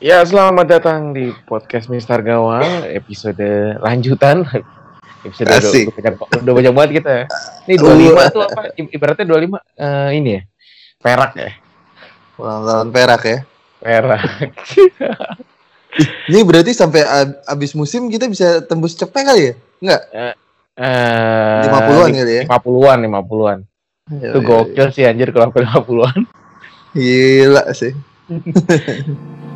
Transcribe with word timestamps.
Ya, 0.00 0.24
selamat 0.24 0.64
datang 0.66 1.12
di 1.12 1.28
podcast 1.44 1.92
Mister 1.92 2.24
Gawang 2.24 2.64
episode 2.88 3.76
lanjutan. 3.84 4.48
Episode 5.20 5.52
Asik. 5.52 5.92
udah, 5.92 6.12
banyak- 6.16 6.40
udah 6.40 6.54
banyak 6.56 6.72
banget 6.72 6.90
kita. 6.96 7.14
Ini 7.68 7.74
25 7.76 8.32
tuh 8.32 8.42
apa? 8.42 8.60
Ibaratnya 8.80 9.26
25 9.28 9.60
eh, 9.76 10.08
ini 10.16 10.30
ya. 10.32 10.42
Perak 10.96 11.32
ya. 11.36 11.50
Ulang 12.40 12.62
tahun 12.64 12.88
perak 12.88 13.22
ya. 13.28 13.38
Perak. 13.76 14.20
Ini 16.32 16.38
berarti 16.48 16.72
sampai 16.72 17.04
ab- 17.04 17.44
abis 17.44 17.76
musim 17.76 18.08
kita 18.08 18.24
bisa 18.24 18.64
tembus 18.64 18.96
cepet 18.96 19.20
kali 19.20 19.42
ya? 19.42 19.54
Enggak? 19.84 20.02
Eh 20.80 21.62
50-an 21.68 22.08
kali 22.14 22.32
ya? 22.32 22.44
50-an, 22.48 22.98
50-an. 23.04 23.58
Itu 24.16 24.38
gokil 24.40 24.86
sih 24.96 25.04
anjir 25.04 25.28
kalau 25.28 25.52
sampai 25.52 25.68
50-an. 25.68 26.18
Gila 26.96 27.64
sih. 27.76 27.92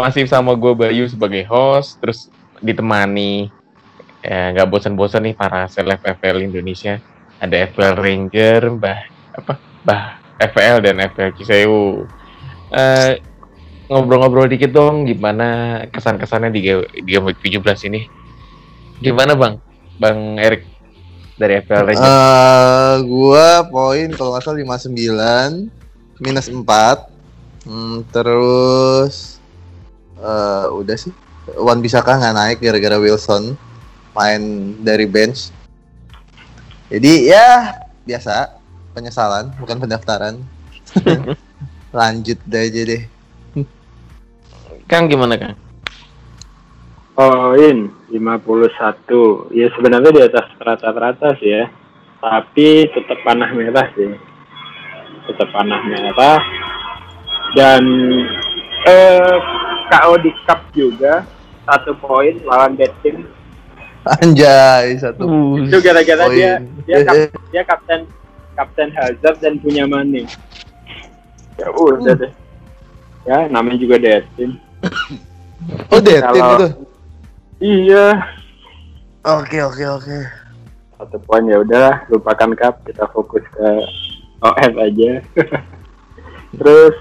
Masih 0.00 0.24
sama 0.24 0.56
gue 0.56 0.72
Bayu 0.72 1.04
sebagai 1.04 1.44
host, 1.44 2.00
terus 2.00 2.32
ditemani 2.64 3.52
ya 4.20 4.52
nggak 4.52 4.68
bosan-bosan 4.68 5.28
nih 5.28 5.34
para 5.36 5.68
seleb 5.68 6.00
FPL 6.00 6.44
Indonesia. 6.44 6.96
Ada 7.40 7.68
FPL 7.72 7.96
Ranger, 7.96 8.60
Mbah 8.80 9.00
apa? 9.36 9.54
Mbah 9.84 10.04
FPL 10.40 10.78
dan 10.84 10.96
FPL 11.04 11.36
Ciseu. 11.36 12.04
Eh, 12.72 13.20
ngobrol-ngobrol 13.92 14.48
dikit 14.48 14.72
dong 14.72 15.04
gimana 15.04 15.82
kesan-kesannya 15.88 16.48
di 16.52 16.60
di 16.64 17.00
game 17.04 17.32
week 17.32 17.40
17 17.44 17.88
ini. 17.92 18.00
Gimana 19.00 19.36
Bang? 19.36 19.60
Bang 20.00 20.40
Erik 20.40 20.64
dari 21.36 21.60
FPL 21.60 21.84
Ranger. 21.92 22.08
Eh, 22.08 22.94
gua 23.04 23.64
poin 23.68 24.08
kalau 24.16 24.36
nggak 24.36 24.44
salah 24.44 24.60
59 24.60 25.68
minus 26.20 26.48
4. 26.52 27.08
Hmm, 27.68 28.04
terus 28.08 29.39
eh 30.20 30.66
udah 30.68 30.96
sih. 31.00 31.12
Wan 31.56 31.80
Bisaka 31.80 32.20
nggak 32.20 32.36
naik 32.36 32.58
gara-gara 32.60 33.00
Wilson 33.00 33.56
main 34.12 34.42
dari 34.84 35.08
bench. 35.08 35.50
Jadi 36.92 37.30
ya 37.32 37.80
biasa 38.04 38.60
penyesalan 38.92 39.54
bukan 39.56 39.78
pendaftaran. 39.80 40.34
Lanjut 41.98 42.38
deh 42.46 42.62
aja 42.70 42.82
deh. 42.86 43.02
Kang 44.90 45.06
gimana 45.06 45.38
Kang? 45.38 45.54
Poin 47.14 47.78
51. 48.10 49.54
Ya 49.54 49.66
sebenarnya 49.74 50.10
di 50.10 50.22
atas 50.22 50.46
rata-rata 50.58 51.34
sih 51.38 51.50
ya. 51.50 51.70
Tapi 52.20 52.90
tetap 52.90 53.18
panah 53.22 53.50
merah 53.54 53.86
sih. 53.94 54.10
Tetap 55.30 55.48
panah 55.54 55.82
merah. 55.86 56.42
Dan 57.54 57.82
eh 58.86 59.36
KO 59.90 60.12
di 60.22 60.30
cup 60.46 60.60
juga 60.70 61.26
satu 61.66 61.92
poin 61.98 62.38
lawan 62.46 62.78
bad 62.78 62.94
team. 63.02 63.26
Anjay 64.06 64.96
satu. 64.96 65.58
Itu 65.60 65.76
gara-gara 65.82 66.24
dia 66.30 66.62
dia, 66.86 66.96
kap- 67.04 67.34
dia 67.52 67.62
kapten 67.66 68.00
kapten 68.54 68.88
Hazard 68.94 69.36
dan 69.42 69.58
punya 69.58 69.84
Mane. 69.84 70.24
Ya 71.58 71.68
udah 71.68 72.14
deh. 72.16 72.32
Ya 73.26 73.50
namanya 73.50 73.76
juga 73.76 74.00
dead 74.00 74.24
team. 74.38 74.56
Oh, 75.92 76.00
dead 76.00 76.24
team 76.24 76.40
Kalau- 76.40 76.56
itu. 76.56 76.68
Iya. 77.60 78.06
Oke 79.20 79.60
oke 79.60 79.84
oke. 79.84 80.18
satu 80.96 81.16
poin 81.24 81.40
ya 81.48 81.56
udahlah 81.56 82.04
lupakan 82.12 82.52
cup 82.52 82.84
kita 82.84 83.08
fokus 83.08 83.40
ke 83.56 83.68
OF 84.44 84.72
aja 84.76 85.24
terus 86.60 86.92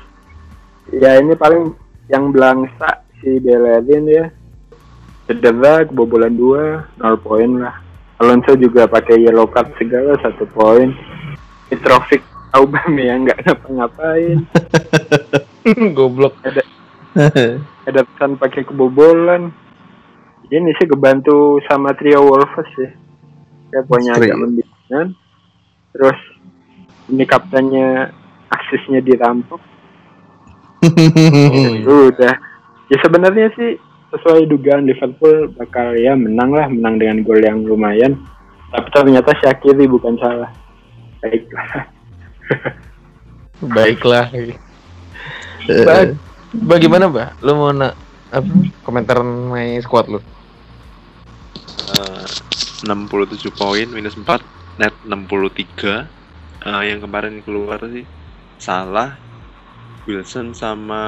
ya 0.88 1.20
ini 1.20 1.36
paling 1.36 1.76
yang 2.10 2.34
belangsa 2.34 3.06
si 3.22 3.38
Bellerin 3.40 4.06
ya. 4.10 4.26
Cedera 5.30 5.86
kebobolan 5.86 6.34
dua 6.34 6.90
nol 6.98 7.18
poin 7.22 7.62
lah. 7.62 7.78
Alonso 8.20 8.58
juga 8.60 8.90
pakai 8.90 9.22
yellow 9.22 9.48
card 9.48 9.72
segala 9.78 10.18
satu 10.20 10.44
poin. 10.50 10.92
Mitrovic 11.70 12.26
Aubameyang 12.52 13.30
nggak 13.30 13.46
ngapa-ngapain. 13.46 14.44
Goblok. 15.96 16.34
ada 17.86 18.02
pesan 18.04 18.36
pakai 18.42 18.66
kebobolan. 18.66 19.54
Ini 20.50 20.74
sih 20.82 20.90
kebantu 20.90 21.62
sama 21.70 21.94
trio 21.94 22.26
Wolves 22.26 22.68
sih. 22.74 22.90
Ya 23.70 23.86
poinnya 23.86 24.18
Trio. 24.18 24.34
agak 24.34 24.38
membingungkan 24.42 25.08
terus 25.94 26.20
ini 27.10 27.26
kaptennya 27.26 28.14
aksesnya 28.50 29.02
dirampok 29.02 29.62
udah 30.84 32.34
ya 32.92 32.98
sebenarnya 33.04 33.52
sih 33.56 33.76
sesuai 34.10 34.50
dugaan 34.50 34.90
Liverpool 34.90 35.54
bakal 35.54 35.94
ya 35.94 36.18
menang 36.18 36.50
lah 36.56 36.66
menang 36.66 36.98
dengan 36.98 37.18
gol 37.22 37.42
yang 37.44 37.62
lumayan. 37.62 38.18
Tapi 38.70 38.88
ternyata 38.94 39.34
Shakiri 39.42 39.86
bukan 39.90 40.18
salah. 40.22 40.50
Baiklah. 41.22 41.70
Baiklah. 43.76 44.26
Eh, 44.34 44.54
Ba- 45.86 46.16
bagaimana, 46.54 47.10
Mbak? 47.10 47.30
Lu 47.46 47.52
mau 47.58 47.74
na 47.74 47.94
apa, 48.30 48.50
komentar 48.86 49.22
main 49.26 49.82
squad 49.82 50.10
lu? 50.10 50.22
Eh, 51.98 52.28
67 52.86 53.50
poin 53.54 53.88
minus 53.90 54.16
4 54.16 54.42
net 54.80 54.94
63 55.06 56.20
Eh, 56.60 56.92
yang 56.92 57.00
kemarin 57.00 57.40
keluar 57.40 57.80
sih 57.88 58.04
Salah 58.60 59.16
Wilson 60.10 60.58
sama 60.58 61.02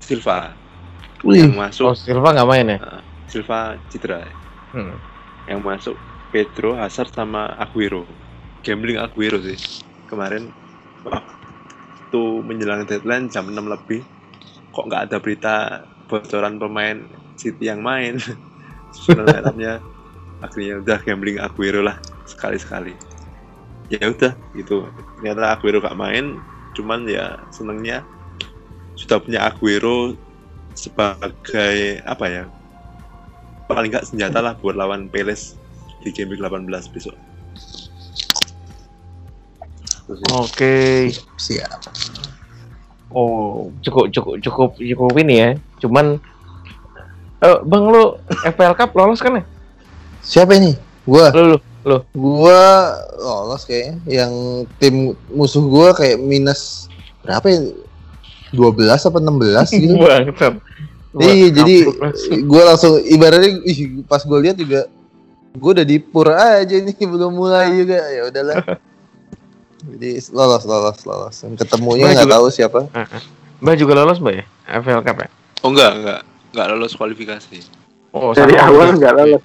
Silva. 0.00 0.56
Wih, 1.20 1.44
yang 1.44 1.52
Oh, 1.52 1.68
masuk 1.68 1.92
Silva 1.92 2.32
nggak 2.32 2.48
main 2.48 2.72
ya? 2.72 2.78
Silva 3.28 3.76
cedera. 3.92 4.24
Hmm. 4.72 4.96
yang 5.48 5.64
masuk 5.64 5.96
Pedro 6.28 6.76
Hazard 6.76 7.08
sama 7.12 7.56
Aguero. 7.56 8.04
Gambling 8.60 9.00
Aguero 9.00 9.40
sih. 9.40 9.56
Kemarin 10.08 10.52
waktu 11.04 12.22
menjelang 12.44 12.84
deadline 12.84 13.32
jam 13.32 13.48
6 13.48 13.56
lebih 13.64 14.04
kok 14.72 14.84
nggak 14.84 15.08
ada 15.08 15.16
berita 15.20 15.54
bocoran 16.04 16.60
pemain 16.60 17.00
City 17.40 17.68
yang 17.72 17.80
main? 17.80 18.20
Sebenarnya 18.96 19.80
akhirnya 20.40 20.80
udah 20.84 20.98
gambling 21.00 21.40
Aguero 21.40 21.80
lah 21.80 21.96
sekali-sekali. 22.28 22.92
Ya 23.88 24.04
udah 24.04 24.36
gitu. 24.52 24.84
Ternyata 25.16 25.56
Aguero 25.56 25.80
gak 25.80 25.96
main 25.96 26.36
cuman 26.78 27.10
ya 27.10 27.42
senengnya 27.50 28.06
sudah 28.94 29.18
punya 29.18 29.42
Aguero 29.42 30.14
sebagai 30.78 31.98
apa 32.06 32.24
ya 32.30 32.44
paling 33.66 33.90
nggak 33.90 34.06
senjata 34.06 34.38
lah 34.38 34.54
buat 34.54 34.78
lawan 34.78 35.10
Peles 35.10 35.58
di 36.06 36.14
game 36.14 36.30
week 36.30 36.40
18 36.40 36.70
besok 36.94 37.18
Oke. 40.32 41.12
siap. 41.36 41.84
Oh, 43.12 43.68
cukup 43.84 44.08
cukup 44.08 44.34
cukup 44.40 44.70
cukup 44.80 45.12
ini 45.20 45.34
ya. 45.36 45.50
Cuman 45.84 46.16
eh 47.44 47.58
Bang 47.68 47.92
lu 47.92 48.16
FPL 48.44 48.72
Cup 48.76 48.96
lolos 48.96 49.20
kan 49.20 49.36
ya? 49.40 49.44
Siapa 50.24 50.56
ini? 50.56 50.72
Gua. 51.04 51.28
Lu 51.32 51.56
lu. 51.56 51.58
Gua 52.12 52.60
lolos 53.16 53.62
kayaknya. 53.64 53.96
Yang 54.04 54.32
tim 54.76 54.94
musuh 55.30 55.64
gua 55.64 55.92
kayak 55.92 56.18
minus 56.18 56.86
berapa 57.24 57.46
ya? 57.48 57.60
12 58.52 58.80
apa 58.80 59.18
16 59.20 59.76
gitu. 59.76 59.94
Bangsat. 60.04 60.54
Iya, 61.18 61.46
jadi 61.50 61.76
Kampuk 61.88 61.98
langsung. 62.00 62.38
gua 62.44 62.62
langsung 62.68 62.92
ibaratnya 63.00 63.50
ih, 63.64 63.78
pas 64.04 64.22
gua 64.22 64.38
lihat 64.40 64.56
juga 64.56 64.86
gua 65.56 65.70
udah 65.80 65.86
di 65.88 65.96
pur 65.98 66.28
aja 66.28 66.76
nih 66.76 66.94
belum 67.12 67.32
mulai 67.32 67.72
juga. 67.74 67.98
Ya 68.08 68.22
udahlah. 68.28 68.56
Jadi 69.94 70.10
lolos 70.34 70.62
lolos 70.66 70.98
lolos. 71.06 71.36
Yang 71.40 71.64
ketemunya 71.64 72.12
nggak 72.12 72.28
tahu 72.28 72.46
siapa. 72.50 72.80
Mbak 73.58 73.74
juga 73.78 73.92
lolos, 73.98 74.18
Mbak 74.18 74.34
ya? 74.36 74.44
FPL 74.68 75.02
Cup 75.02 75.16
ya? 75.18 75.28
oh 75.58 75.70
enggak 75.74 75.90
enggak 75.98 76.20
enggak 76.54 76.66
lolos 76.70 76.92
kualifikasi 76.94 77.58
Oh, 78.08 78.32
dari 78.32 78.56
awal 78.56 78.96
nggak 78.96 79.12
lolos 79.12 79.42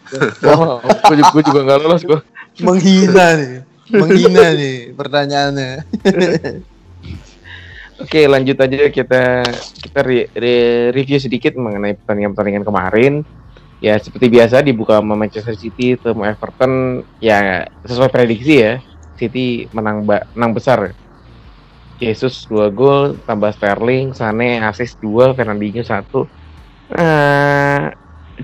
Oh, 0.48 0.80
gue 0.80 1.16
juga, 1.20 1.30
gua 1.36 1.44
juga 1.44 1.60
nggak 1.68 1.80
lolos 1.84 2.02
gua. 2.08 2.20
Menghina 2.62 3.26
nih. 3.40 3.54
Menghina 4.02 4.46
nih 4.54 4.78
pertanyaannya. 4.94 5.72
Oke, 8.04 8.26
lanjut 8.26 8.58
aja 8.58 8.90
kita 8.90 9.46
kita 9.80 10.00
re- 10.02 10.30
re- 10.34 10.90
review 10.92 11.22
sedikit 11.22 11.54
mengenai 11.56 11.96
pertandingan-pertandingan 11.96 12.66
kemarin. 12.66 13.14
Ya 13.84 14.00
seperti 14.00 14.32
biasa 14.32 14.64
dibuka 14.64 14.98
sama 14.98 15.20
Manchester 15.20 15.56
City 15.60 16.00
ketemu 16.00 16.24
Everton 16.26 17.04
ya 17.20 17.68
sesuai 17.86 18.10
prediksi 18.10 18.56
ya. 18.60 18.74
City 19.20 19.70
menang 19.72 20.08
menang 20.08 20.52
besar. 20.52 20.96
Jesus 22.02 22.50
2 22.50 22.74
gol, 22.74 23.22
tambah 23.24 23.54
Sterling, 23.54 24.18
Sane 24.18 24.60
asis 24.60 24.98
2, 25.00 25.38
Fernandinho 25.38 25.86
1. 25.86 26.02
Eh 26.98 27.82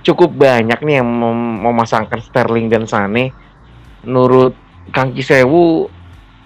cukup 0.06 0.38
banyak 0.38 0.80
nih 0.86 1.02
yang 1.02 1.10
mem- 1.10 1.66
memasangkan 1.66 2.22
Sterling 2.22 2.70
dan 2.70 2.86
Sane. 2.86 3.34
Menurut 4.04 4.54
Kang 4.92 5.12
Kisewu 5.12 5.90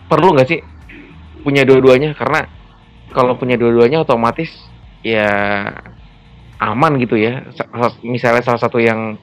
perlu 0.10 0.28
nggak 0.36 0.50
sih 0.50 0.60
punya 1.42 1.66
dua-duanya? 1.68 2.16
Karena 2.18 2.46
kalau 3.14 3.38
punya 3.38 3.60
dua-duanya 3.60 4.02
otomatis 4.02 4.50
ya 5.06 5.30
aman 6.58 6.98
gitu 6.98 7.20
ya. 7.20 7.44
Sa- 7.54 7.70
sa- 7.70 8.00
Misalnya 8.02 8.42
salah 8.42 8.62
satu 8.62 8.80
yang 8.80 9.18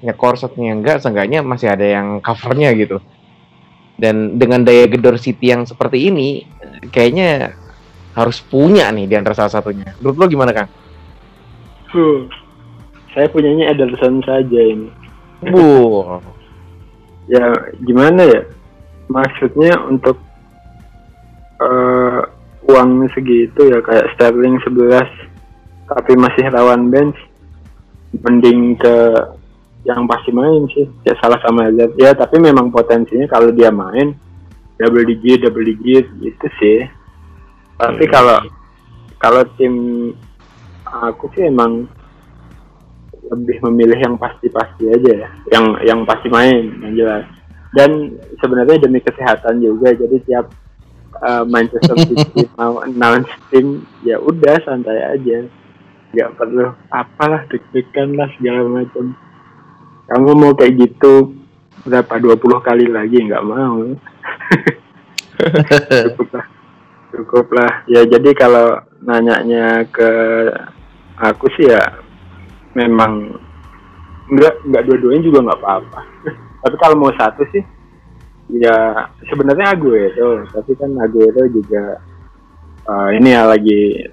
nyekor 0.00 0.36
satunya 0.40 0.72
enggak, 0.72 1.04
seenggaknya 1.04 1.44
masih 1.44 1.68
ada 1.72 1.84
yang 1.84 2.24
covernya 2.24 2.72
gitu. 2.76 3.00
Dan 4.00 4.40
dengan 4.40 4.64
daya 4.64 4.88
gedor 4.88 5.20
City 5.20 5.52
yang 5.52 5.68
seperti 5.68 6.08
ini, 6.08 6.48
kayaknya 6.88 7.52
harus 8.16 8.40
punya 8.40 8.88
nih 8.90 9.04
di 9.06 9.14
antara 9.14 9.36
salah 9.36 9.52
satunya. 9.52 9.92
Menurut 10.00 10.16
lo 10.16 10.24
gimana 10.26 10.56
Kang? 10.56 10.68
Huh. 11.92 12.24
Saya 13.12 13.28
punyanya 13.28 13.74
Ederson 13.74 14.24
saja 14.24 14.60
ini. 14.62 14.88
Bu, 15.44 16.04
Ya 17.30 17.46
gimana 17.86 18.26
ya? 18.26 18.42
Maksudnya 19.06 19.78
untuk 19.86 20.18
eh, 21.62 22.20
uang 22.66 23.06
segitu 23.14 23.70
ya 23.70 23.78
kayak 23.82 24.10
Sterling 24.14 24.58
11 24.62 25.30
tapi 25.90 26.12
masih 26.14 26.46
lawan 26.54 26.86
bench 26.88 27.18
mending 28.22 28.78
ke 28.78 28.96
yang 29.82 30.04
pasti 30.06 30.30
main 30.30 30.68
sih 30.70 30.86
ya 31.02 31.16
salah 31.18 31.40
sama 31.42 31.66
Hazard 31.66 31.96
ya 31.96 32.12
tapi 32.12 32.36
memang 32.38 32.68
potensinya 32.70 33.26
kalau 33.26 33.50
dia 33.50 33.72
main 33.72 34.12
double 34.76 35.08
digit 35.08 35.42
double 35.42 35.66
digit 35.66 36.06
gitu 36.20 36.46
sih 36.60 36.84
tapi 37.80 38.04
Hmm. 38.06 38.12
kalau 38.12 38.38
kalau 39.18 39.42
tim 39.56 39.74
aku 40.84 41.32
sih 41.34 41.48
emang 41.48 41.88
lebih 43.30 43.62
memilih 43.70 43.98
yang 43.98 44.16
pasti-pasti 44.18 44.90
aja 44.90 45.10
ya. 45.26 45.28
Yang 45.54 45.66
yang 45.86 46.00
pasti 46.02 46.26
main 46.28 46.82
yang 46.82 46.94
jelas. 46.98 47.24
Dan 47.70 48.18
sebenarnya 48.42 48.82
demi 48.82 48.98
kesehatan 48.98 49.62
juga 49.62 49.94
jadi 49.94 50.16
tiap 50.26 50.46
uh, 51.22 51.46
Manchester 51.46 51.94
City 52.10 52.50
mau 52.58 52.82
announce 52.82 53.30
tim 53.54 53.86
ya 54.02 54.18
udah 54.18 54.58
santai 54.66 54.98
aja. 55.14 55.46
Nggak 56.10 56.30
perlu 56.34 56.74
apalah 56.90 57.46
deg-degan 57.46 58.18
lah 58.18 58.26
segala 58.34 58.66
macam. 58.66 59.14
Kamu 60.10 60.30
mau 60.34 60.52
kayak 60.58 60.74
gitu 60.74 61.38
berapa 61.86 62.18
20 62.18 62.66
kali 62.66 62.86
lagi 62.90 63.18
nggak 63.30 63.46
mau. 63.46 63.78
Cukup 66.10 66.28
lah. 66.34 66.46
Cukup 67.14 67.46
lah. 67.54 67.72
Ya 67.86 68.02
jadi 68.02 68.34
kalau 68.34 68.82
nanyanya 69.00 69.86
ke 69.86 70.10
aku 71.16 71.46
sih 71.54 71.70
ya 71.70 72.09
memang 72.74 73.34
nggak 74.30 74.54
nggak 74.62 74.82
dua-duanya 74.86 75.22
juga 75.26 75.38
nggak 75.50 75.60
apa-apa. 75.62 76.00
Tapi 76.62 76.76
kalau 76.78 76.96
mau 76.98 77.12
satu 77.16 77.42
sih 77.50 77.64
ya 78.54 79.06
sebenarnya 79.26 79.74
Aguero. 79.74 80.46
Tapi 80.50 80.72
kan 80.78 80.90
Aguero 80.98 81.42
juga 81.50 81.98
eh, 82.86 83.08
ini 83.18 83.28
ya 83.34 83.46
lagi 83.46 84.06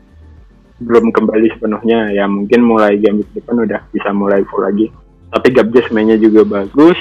belum 0.82 1.14
kembali 1.14 1.48
sepenuhnya. 1.58 2.14
Ya 2.14 2.26
mungkin 2.26 2.66
mulai 2.66 2.98
game 2.98 3.26
depan 3.34 3.66
udah 3.66 3.82
bisa 3.94 4.10
mulai 4.14 4.42
full 4.50 4.66
lagi. 4.66 4.90
Tapi 5.30 5.48
Gabjes 5.54 5.92
mainnya 5.94 6.18
juga 6.18 6.46
bagus. 6.46 6.98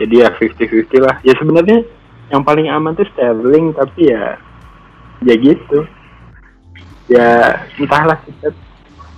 Jadi 0.00 0.24
ya 0.24 0.30
50-50 0.34 0.98
lah. 0.98 1.16
Ya 1.22 1.34
sebenarnya 1.36 1.84
yang 2.32 2.42
paling 2.42 2.70
aman 2.70 2.96
tuh 2.96 3.06
Sterling 3.12 3.76
tapi 3.76 4.10
ya 4.10 4.40
ya 5.22 5.34
gitu. 5.36 5.86
Ya 7.10 7.60
entahlah 7.76 8.16
kita 8.24 8.54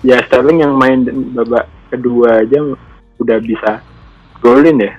ya 0.05 0.21
Sterling 0.29 0.61
yang 0.61 0.77
main 0.77 1.09
babak 1.33 1.65
kedua 1.89 2.45
aja 2.45 2.61
udah 3.17 3.39
bisa 3.41 3.81
golin 4.45 4.77
ya? 4.77 4.93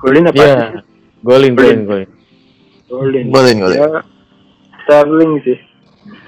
Golin 0.00 0.26
apa 0.32 0.40
ya, 0.40 0.56
assist? 0.72 0.88
golin, 1.20 1.52
golin, 1.54 1.80
golin. 1.84 2.08
golin. 2.88 3.24
Golin, 3.28 3.56
golin. 3.60 3.76
ya 3.76 3.88
Sterling 4.82 5.32
sih. 5.44 5.58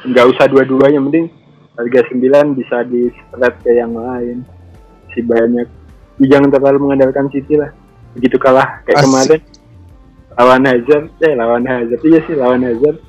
Nggak 0.04 0.36
usah 0.36 0.46
dua-duanya 0.52 1.00
mending 1.00 1.32
harga 1.74 2.06
9 2.12 2.54
bisa 2.54 2.84
di 2.86 3.08
spread 3.10 3.54
ke 3.64 3.72
yang 3.72 3.96
lain. 3.96 4.44
Si 5.16 5.24
banyak. 5.24 5.66
Jangan 6.20 6.52
terlalu 6.52 6.78
mengandalkan 6.86 7.32
City 7.32 7.58
lah. 7.58 7.72
Begitu 8.14 8.38
kalah 8.38 8.84
kayak 8.86 9.02
Asik. 9.02 9.06
kemarin 9.10 9.40
lawan 10.36 10.62
Hazard 10.68 11.04
eh 11.24 11.32
lawan 11.34 11.64
Hazard. 11.66 12.00
Iya 12.04 12.20
sih 12.28 12.36
lawan 12.36 12.62
Hazard. 12.62 13.00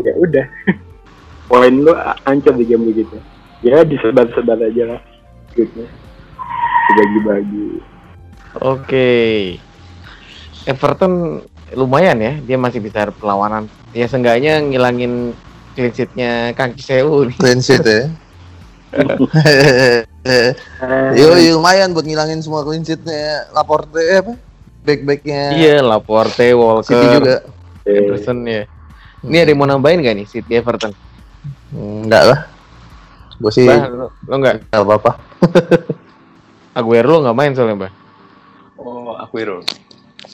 Ya 0.00 0.12
udah. 0.16 0.46
Poin 1.48 1.74
lu 1.76 1.92
ancur 2.26 2.56
di 2.56 2.64
game 2.66 2.88
begitu 2.88 3.16
ya 3.60 3.82
disebar-sebar 3.82 4.58
aja 4.62 4.96
lah 4.96 5.00
gitu 5.54 5.82
dibagi-bagi 6.88 7.82
Oke. 8.58 9.54
Everton 10.64 11.44
lumayan 11.76 12.18
ya, 12.18 12.32
dia 12.42 12.56
masih 12.56 12.80
bisa 12.80 13.12
perlawanan. 13.12 13.68
Ya 13.92 14.08
seenggaknya 14.08 14.64
ngilangin 14.64 15.36
clean 15.76 15.92
sheet-nya 15.92 16.56
Kang 16.56 16.74
Kiseu 16.74 17.28
nih. 17.28 17.36
Clean 17.38 17.60
sheet 17.60 17.84
ya. 17.84 18.02
Yo, 21.12 21.36
yo, 21.36 21.60
lumayan 21.60 21.92
buat 21.92 22.04
ngilangin 22.04 22.40
semua 22.40 22.64
clean 22.64 22.84
sheetnya 22.84 23.48
Laporte 23.52 24.00
eh, 24.00 24.20
apa? 24.20 24.34
Back-backnya 24.84 25.56
Iya, 25.56 25.76
Laporte, 25.84 26.52
Walker, 26.56 26.84
City 26.84 27.06
juga. 27.20 27.36
eh, 27.84 27.92
Henderson 27.96 28.38
ya. 28.48 28.64
Ini 29.24 29.36
ada 29.44 29.50
yang 29.52 29.60
mau 29.60 29.68
nambahin 29.68 30.04
gak 30.04 30.16
nih 30.20 30.26
City 30.28 30.52
Everton? 30.56 30.92
Enggak 31.72 32.22
lah. 32.28 32.40
Gue 33.38 33.52
sih 33.54 33.66
Bah, 33.66 33.86
lo, 33.86 34.06
lo 34.26 34.34
nggak 34.38 34.54
enggak 34.70 34.82
apa-apa. 34.82 35.12
Aguero 36.78 37.18
lo 37.18 37.18
nggak 37.26 37.36
main 37.38 37.52
soalnya, 37.54 37.86
Bah. 37.86 37.92
Oh, 38.78 39.14
Aguero. 39.14 39.62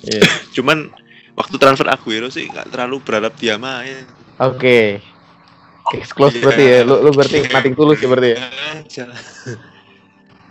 Iya. 0.05 0.25
Cuman 0.57 0.89
waktu 1.37 1.57
transfer 1.61 1.89
Aguero 1.89 2.29
sih 2.29 2.49
nggak 2.49 2.73
terlalu 2.73 3.01
berharap 3.05 3.37
dia 3.37 3.61
main. 3.61 4.05
Oke. 4.41 5.01
Case 5.85 6.13
close 6.17 6.37
Iya. 6.37 6.43
berarti 6.49 6.65
ya. 6.65 6.79
Lu, 6.85 6.95
lu 7.05 7.11
berarti 7.13 7.39
mating 7.49 7.75
tulus 7.77 8.01
ya 8.01 8.09
berarti 8.09 8.31
ya. 8.33 8.39
Aja. 8.73 9.05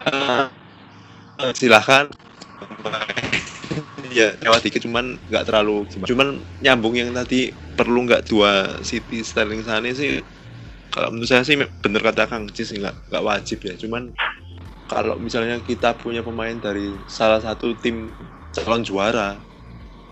Eh, 0.04 1.52
silakan. 1.58 2.06
ya 4.14 4.30
lewat 4.46 4.62
dikit 4.62 4.86
cuman 4.86 5.18
nggak 5.26 5.50
terlalu 5.50 5.90
gimana. 5.90 6.06
Cuman 6.06 6.28
nyambung 6.62 6.94
yang 6.94 7.10
tadi 7.18 7.50
perlu 7.74 8.06
nggak 8.06 8.30
dua 8.30 8.78
City 8.86 9.26
Sterling 9.26 9.66
Sane 9.66 9.90
sih 9.98 10.22
kalau 10.94 11.10
menurut 11.10 11.26
saya 11.26 11.42
sih 11.42 11.58
bener 11.58 12.02
kata 12.06 12.30
Kang 12.30 12.46
Cis 12.54 12.70
nggak 12.70 13.10
nggak 13.10 13.26
wajib 13.26 13.60
ya. 13.66 13.74
Cuman 13.82 14.14
kalau 14.86 15.18
misalnya 15.18 15.58
kita 15.66 15.98
punya 15.98 16.22
pemain 16.22 16.54
dari 16.54 17.02
salah 17.10 17.42
satu 17.42 17.74
tim 17.82 18.14
calon 18.54 18.86
juara 18.86 19.42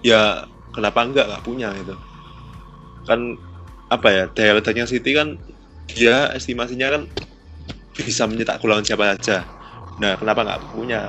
ya 0.01 0.49
kenapa 0.73 1.05
enggak 1.05 1.29
nggak 1.29 1.45
punya 1.45 1.69
gitu. 1.77 1.93
Kan 3.05 3.37
apa 3.93 4.07
ya 4.09 4.23
daya 4.33 4.57
ledaknya 4.57 4.89
City 4.89 5.13
kan 5.13 5.37
dia 5.85 6.33
estimasinya 6.33 6.97
kan 6.97 7.03
bisa 7.93 8.25
mencetak 8.25 8.57
gol 8.57 8.81
siapa 8.81 9.13
saja. 9.13 9.45
Nah 10.01 10.17
kenapa 10.17 10.41
nggak 10.41 10.61
punya 10.73 10.99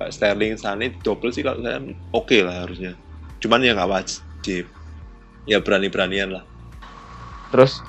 Kayak 0.00 0.16
Sterling 0.16 0.54
Sane 0.56 0.96
double 1.04 1.28
sih 1.28 1.44
kalau 1.44 1.60
saya 1.60 1.76
oke 2.16 2.38
lah 2.40 2.64
harusnya. 2.64 2.96
Cuman 3.36 3.60
ya 3.60 3.76
nggak 3.76 3.92
wajib. 3.92 4.64
Ya 5.44 5.60
berani-beranian 5.60 6.40
lah. 6.40 6.44
Terus 7.52 7.84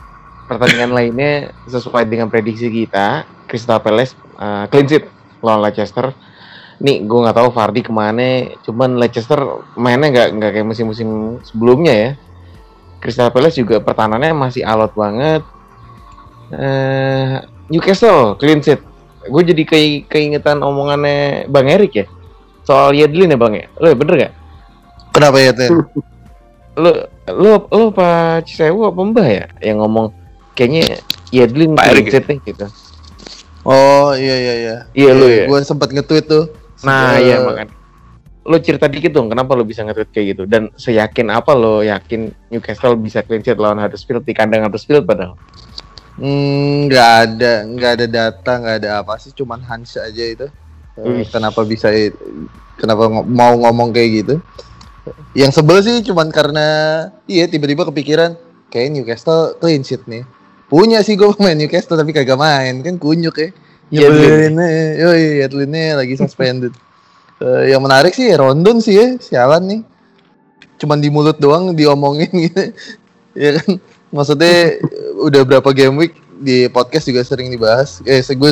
pertandingan 0.52 0.92
lainnya 0.92 1.56
sesuai 1.72 2.04
dengan 2.12 2.28
prediksi 2.28 2.68
kita, 2.68 3.24
Crystal 3.48 3.80
Palace 3.80 4.20
uh, 4.36 4.68
clean 4.68 4.84
sheet 4.84 5.08
lawan 5.40 5.64
Leicester. 5.64 6.12
Nih, 6.84 7.08
gue 7.08 7.20
nggak 7.24 7.38
tahu 7.40 7.50
Vardy 7.56 7.82
ke 7.88 7.94
mana, 7.96 8.52
cuman 8.68 9.00
Leicester 9.00 9.64
mainnya 9.80 10.12
nggak 10.12 10.28
nggak 10.36 10.52
kayak 10.60 10.68
musim-musim 10.68 11.40
sebelumnya 11.48 11.94
ya. 11.96 12.12
Crystal 13.00 13.32
Palace 13.32 13.64
juga 13.64 13.80
pertahanannya 13.80 14.36
masih 14.36 14.68
alot 14.68 14.92
banget. 14.92 15.40
Eh, 16.52 17.40
Newcastle 17.72 18.36
clean 18.36 18.60
sheet. 18.60 18.84
Gue 19.24 19.48
jadi 19.48 19.64
ke 19.64 20.04
keingetan 20.12 20.60
omongannya 20.60 21.48
Bang 21.48 21.72
Erik 21.72 21.94
ya 21.96 22.06
soal 22.68 22.94
Yedlin 22.94 23.34
ya 23.34 23.40
Bang 23.40 23.56
ya. 23.56 23.72
Lo 23.80 23.94
bener 23.96 24.16
gak? 24.28 24.34
Kenapa 25.16 25.38
ya, 25.40 25.52
Ten? 25.56 25.70
Lo 26.76 26.92
lo 27.30 27.68
lo 27.68 27.84
apa 27.94 28.42
Cisewu 28.44 28.88
apa 28.90 29.00
Mbah 29.00 29.28
ya 29.28 29.46
yang 29.62 29.84
ngomong 29.84 30.21
kayaknya 30.58 31.02
Yedlin 31.32 31.80
Pak 31.80 31.86
Erik 31.92 32.08
ya? 32.12 32.22
gitu. 32.44 32.66
Oh, 33.62 34.18
iya 34.18 34.36
iya 34.38 34.54
iya. 34.58 34.76
Iya, 34.98 35.12
lu 35.14 35.28
ya? 35.30 35.46
Gue 35.46 35.62
sempat 35.62 35.94
nge-tweet 35.94 36.26
tuh. 36.26 36.50
Nah, 36.82 37.22
iya 37.22 37.46
makan. 37.46 37.70
Lo 38.42 38.58
cerita 38.58 38.90
dikit 38.90 39.14
dong, 39.14 39.30
kenapa 39.30 39.54
lo 39.54 39.62
bisa 39.62 39.86
nge-tweet 39.86 40.10
kayak 40.10 40.28
gitu? 40.34 40.44
Dan 40.50 40.74
seyakin 40.74 41.30
apa 41.30 41.54
lo 41.54 41.86
yakin 41.86 42.34
Newcastle 42.50 42.98
bisa 42.98 43.22
clean 43.22 43.46
sheet 43.46 43.62
lawan 43.62 43.78
Huddersfield 43.78 44.26
di 44.26 44.34
kandang 44.34 44.66
Huddersfield 44.66 45.06
padahal? 45.06 45.38
Hmm, 46.18 46.90
nggak 46.90 47.12
ada, 47.26 47.54
nggak 47.70 47.92
ada 48.02 48.06
data, 48.10 48.52
nggak 48.58 48.76
ada 48.82 48.90
apa 49.06 49.14
sih, 49.22 49.30
cuman 49.32 49.62
Hans 49.62 49.94
aja 49.96 50.26
itu. 50.26 50.50
Eh, 50.98 51.22
Wih. 51.22 51.30
kenapa 51.30 51.62
bisa, 51.64 51.94
kenapa 52.82 53.08
mau 53.10 53.54
ngomong 53.62 53.94
kayak 53.94 54.10
gitu? 54.26 54.36
Yang 55.38 55.62
sebel 55.62 55.78
sih 55.86 56.02
cuman 56.02 56.34
karena, 56.34 56.68
iya 57.30 57.46
tiba-tiba 57.46 57.88
kepikiran, 57.88 58.36
kayak 58.74 58.90
Newcastle 58.90 59.54
clean 59.62 59.86
sheet 59.86 60.02
nih. 60.10 60.26
Punya 60.72 61.04
sih 61.04 61.20
gue 61.20 61.28
pemain 61.36 61.52
Newcastle 61.52 62.00
tapi 62.00 62.16
kagak 62.16 62.40
main 62.40 62.80
kan 62.80 62.96
kunyuk 62.96 63.36
ya. 63.36 63.50
Nyebelin 63.92 64.56
aja. 64.56 65.04
Yoi, 65.04 65.44
Yedlinnya 65.44 66.00
lagi 66.00 66.16
suspended. 66.16 66.72
Eh, 67.42 67.74
yang 67.74 67.82
menarik 67.82 68.14
sih 68.14 68.30
Rondon 68.38 68.78
sih 68.86 69.02
ya, 69.02 69.18
sialan 69.18 69.66
nih. 69.66 69.82
Cuman 70.78 71.02
di 71.02 71.10
mulut 71.10 71.42
doang 71.42 71.74
diomongin 71.74 72.30
gitu. 72.30 72.70
ya 73.34 73.58
kan? 73.58 73.82
Maksudnya 74.14 74.78
udah 75.26 75.42
berapa 75.42 75.66
game 75.74 76.06
week 76.06 76.14
di 76.38 76.70
podcast 76.70 77.10
juga 77.10 77.26
sering 77.26 77.50
dibahas. 77.50 77.98
Eh, 78.06 78.22
gue 78.22 78.52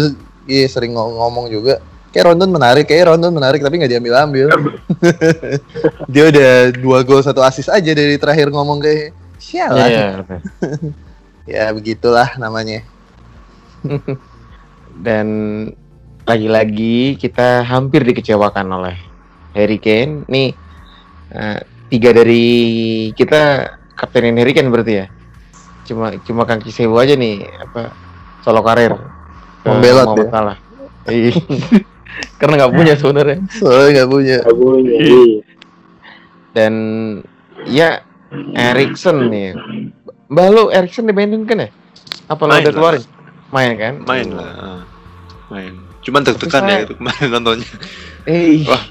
iya, 0.49 0.65
sering 0.65 0.97
ngom- 0.97 1.21
ngomong 1.21 1.53
juga. 1.53 1.77
Kayak 2.09 2.33
Rondon 2.33 2.49
menarik, 2.49 2.89
kayak 2.89 3.13
Rondon 3.13 3.29
menarik 3.29 3.61
tapi 3.61 3.77
nggak 3.77 3.93
diambil-ambil. 3.93 4.47
Dia 6.09 6.23
udah 6.33 6.49
dua 6.73 7.05
gol 7.05 7.21
satu 7.21 7.45
assist 7.45 7.69
aja 7.69 7.93
dari 7.93 8.17
terakhir 8.17 8.49
ngomong 8.49 8.81
kayak 8.81 9.13
sialan. 9.37 9.85
Iya. 9.85 10.07
Ya 11.49 11.73
begitulah 11.73 12.37
namanya. 12.37 12.85
Dan 15.05 15.27
lagi-lagi 16.29 17.17
kita 17.17 17.65
hampir 17.65 18.05
dikecewakan 18.05 18.69
oleh 18.69 18.95
Harry 19.57 19.81
Kane. 19.81 20.29
Nih 20.29 20.53
eh, 21.33 21.59
tiga 21.89 22.13
dari 22.13 22.45
kita 23.17 23.73
kaptenin 23.97 24.37
Harry 24.37 24.53
Kane 24.53 24.69
berarti 24.69 24.93
ya. 24.93 25.05
Cuma 25.89 26.13
cuma 26.21 26.45
Kang 26.45 26.61
Kisewo 26.61 27.01
aja 27.01 27.17
nih 27.17 27.49
apa 27.49 27.89
solo 28.45 28.61
karir. 28.61 28.93
ke 29.59 29.67
Membelot 29.67 30.13
Muhammad 30.13 30.21
ya? 30.21 30.31
Salah. 30.31 30.57
Iya. 31.09 31.33
Karena 32.39 32.53
nggak 32.61 32.73
punya 32.77 32.93
sebenarnya. 32.93 33.37
Soalnya 33.57 33.89
nggak 33.97 34.09
punya. 34.13 34.37
Jadi 34.45 35.19
Dan 36.53 36.73
ya 37.65 38.05
Erikson 38.53 39.33
nih. 39.33 39.57
Mbak 40.29 40.47
lu 40.53 40.63
Erikson 40.69 41.09
dimainin 41.09 41.41
kan 41.49 41.65
ya? 41.65 41.69
Apa 42.29 42.45
lu 42.45 42.53
udah 42.53 42.61
lah. 42.61 42.73
keluarin? 42.73 43.03
Main 43.49 43.71
kan? 43.81 43.93
Main 44.05 44.27
lah. 44.29 44.49
ah. 44.61 44.81
Main. 45.49 45.73
Cuman 46.05 46.21
deg-degan 46.21 46.61
Tapi 46.63 46.71
ya 46.71 46.79
itu 46.85 46.93
kemarin 46.95 47.27
nontonnya. 47.33 47.69
Eh, 48.29 48.61
Wah. 48.69 48.83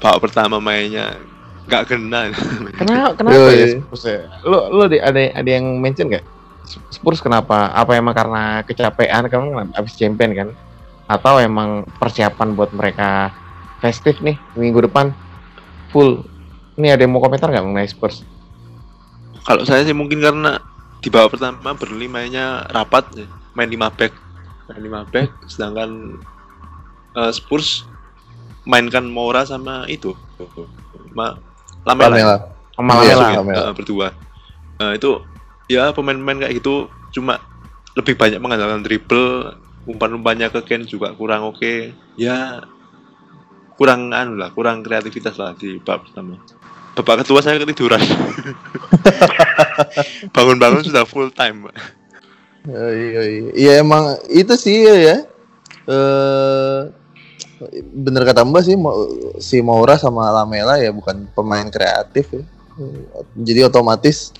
Babak 0.00 0.30
pertama 0.30 0.56
mainnya 0.56 1.20
nggak 1.68 1.92
kena. 1.92 2.32
Kenapa 2.80 3.12
kenapa 3.20 3.36
ya 3.52 3.76
Spurs 3.76 4.04
ya? 4.08 4.20
Lu 4.48 4.56
lu 4.72 4.80
ada 4.88 4.96
ada, 5.12 5.20
ada 5.36 5.50
yang 5.50 5.76
mention 5.76 6.08
nggak? 6.08 6.24
Spurs 6.88 7.20
kenapa? 7.20 7.68
Apa 7.76 8.00
emang 8.00 8.16
karena 8.16 8.64
kecapean 8.64 9.28
kan 9.28 9.68
abis 9.76 9.92
champion 10.00 10.32
kan? 10.32 10.48
Atau 11.04 11.36
emang 11.36 11.84
persiapan 12.00 12.56
buat 12.56 12.72
mereka 12.72 13.28
festif 13.84 14.24
nih 14.24 14.40
minggu 14.56 14.88
depan 14.88 15.12
full? 15.92 16.24
Ini 16.80 16.96
ada 16.96 17.04
yang 17.04 17.12
mau 17.12 17.20
komentar 17.20 17.52
nggak 17.52 17.64
mengenai 17.68 17.90
Spurs? 17.90 18.24
Kalau 19.44 19.68
saya 19.68 19.84
sih 19.84 19.96
mungkin 19.96 20.24
karena 20.24 20.56
di 20.98 21.08
babak 21.08 21.38
pertama 21.38 21.74
Burnley 21.74 22.08
mainnya 22.08 22.66
rapat 22.68 23.04
ya. 23.14 23.26
main 23.54 23.70
5 23.70 23.98
back. 23.98 24.12
Main 24.68 24.82
5 24.82 25.12
back 25.14 25.28
sedangkan 25.46 25.90
eh, 27.14 27.32
Spurs 27.32 27.86
mainkan 28.62 29.06
Moura 29.06 29.42
sama 29.42 29.86
itu. 29.86 30.12
Ma 31.14 31.38
Lamela. 31.86 32.12
Lamela. 32.14 32.36
Sama 32.76 32.90
Iya, 33.02 33.14
Lamela. 33.16 33.24
iya. 33.24 33.38
Lamela. 33.40 33.62
Eh, 33.64 33.72
berdua. 33.74 34.08
Nah, 34.78 34.92
itu 34.94 35.10
ya 35.66 35.90
pemain-pemain 35.90 36.46
kayak 36.46 36.54
gitu 36.62 36.86
cuma 37.10 37.40
lebih 37.96 38.14
banyak 38.14 38.38
mengandalkan 38.38 38.84
dribble, 38.86 39.58
umpan-umpannya 39.88 40.52
ke 40.54 40.60
Ken 40.62 40.86
juga 40.86 41.10
kurang 41.16 41.48
oke. 41.48 41.90
Ya 42.14 42.62
kurang 43.74 44.10
anu 44.10 44.34
lah, 44.38 44.50
kurang 44.54 44.82
kreativitas 44.82 45.38
lah 45.38 45.54
di 45.54 45.78
babak 45.78 46.10
pertama. 46.10 46.38
Babak 46.98 47.22
kedua 47.22 47.38
saya 47.38 47.62
ketiduran. 47.62 48.02
Bangun-bangun 50.34 50.82
sudah 50.82 51.06
full 51.06 51.30
time. 51.30 51.70
Pak. 51.70 51.74
Yoi, 52.66 53.04
yoi. 53.14 53.34
Iya 53.54 53.86
emang 53.86 54.18
itu 54.26 54.50
sih 54.58 54.82
ya. 54.82 55.22
Eh 55.86 56.80
bener 57.94 58.22
kata 58.26 58.42
Mbak 58.42 58.62
sih 58.66 58.74
si 59.42 59.62
Maura 59.62 59.94
sama 59.94 60.30
Lamela 60.30 60.78
ya 60.78 60.90
bukan 60.90 61.30
pemain 61.38 61.70
kreatif 61.70 62.26
ya. 62.34 62.42
Jadi 63.38 63.60
otomatis 63.62 64.34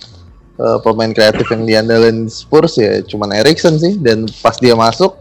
eh, 0.58 0.78
pemain 0.82 1.14
kreatif 1.14 1.46
yang 1.50 1.62
diandalin 1.62 2.26
Spurs 2.26 2.74
ya 2.78 3.02
cuman 3.06 3.38
Erikson 3.38 3.78
sih 3.78 3.98
dan 3.98 4.26
pas 4.42 4.58
dia 4.58 4.74
masuk 4.74 5.14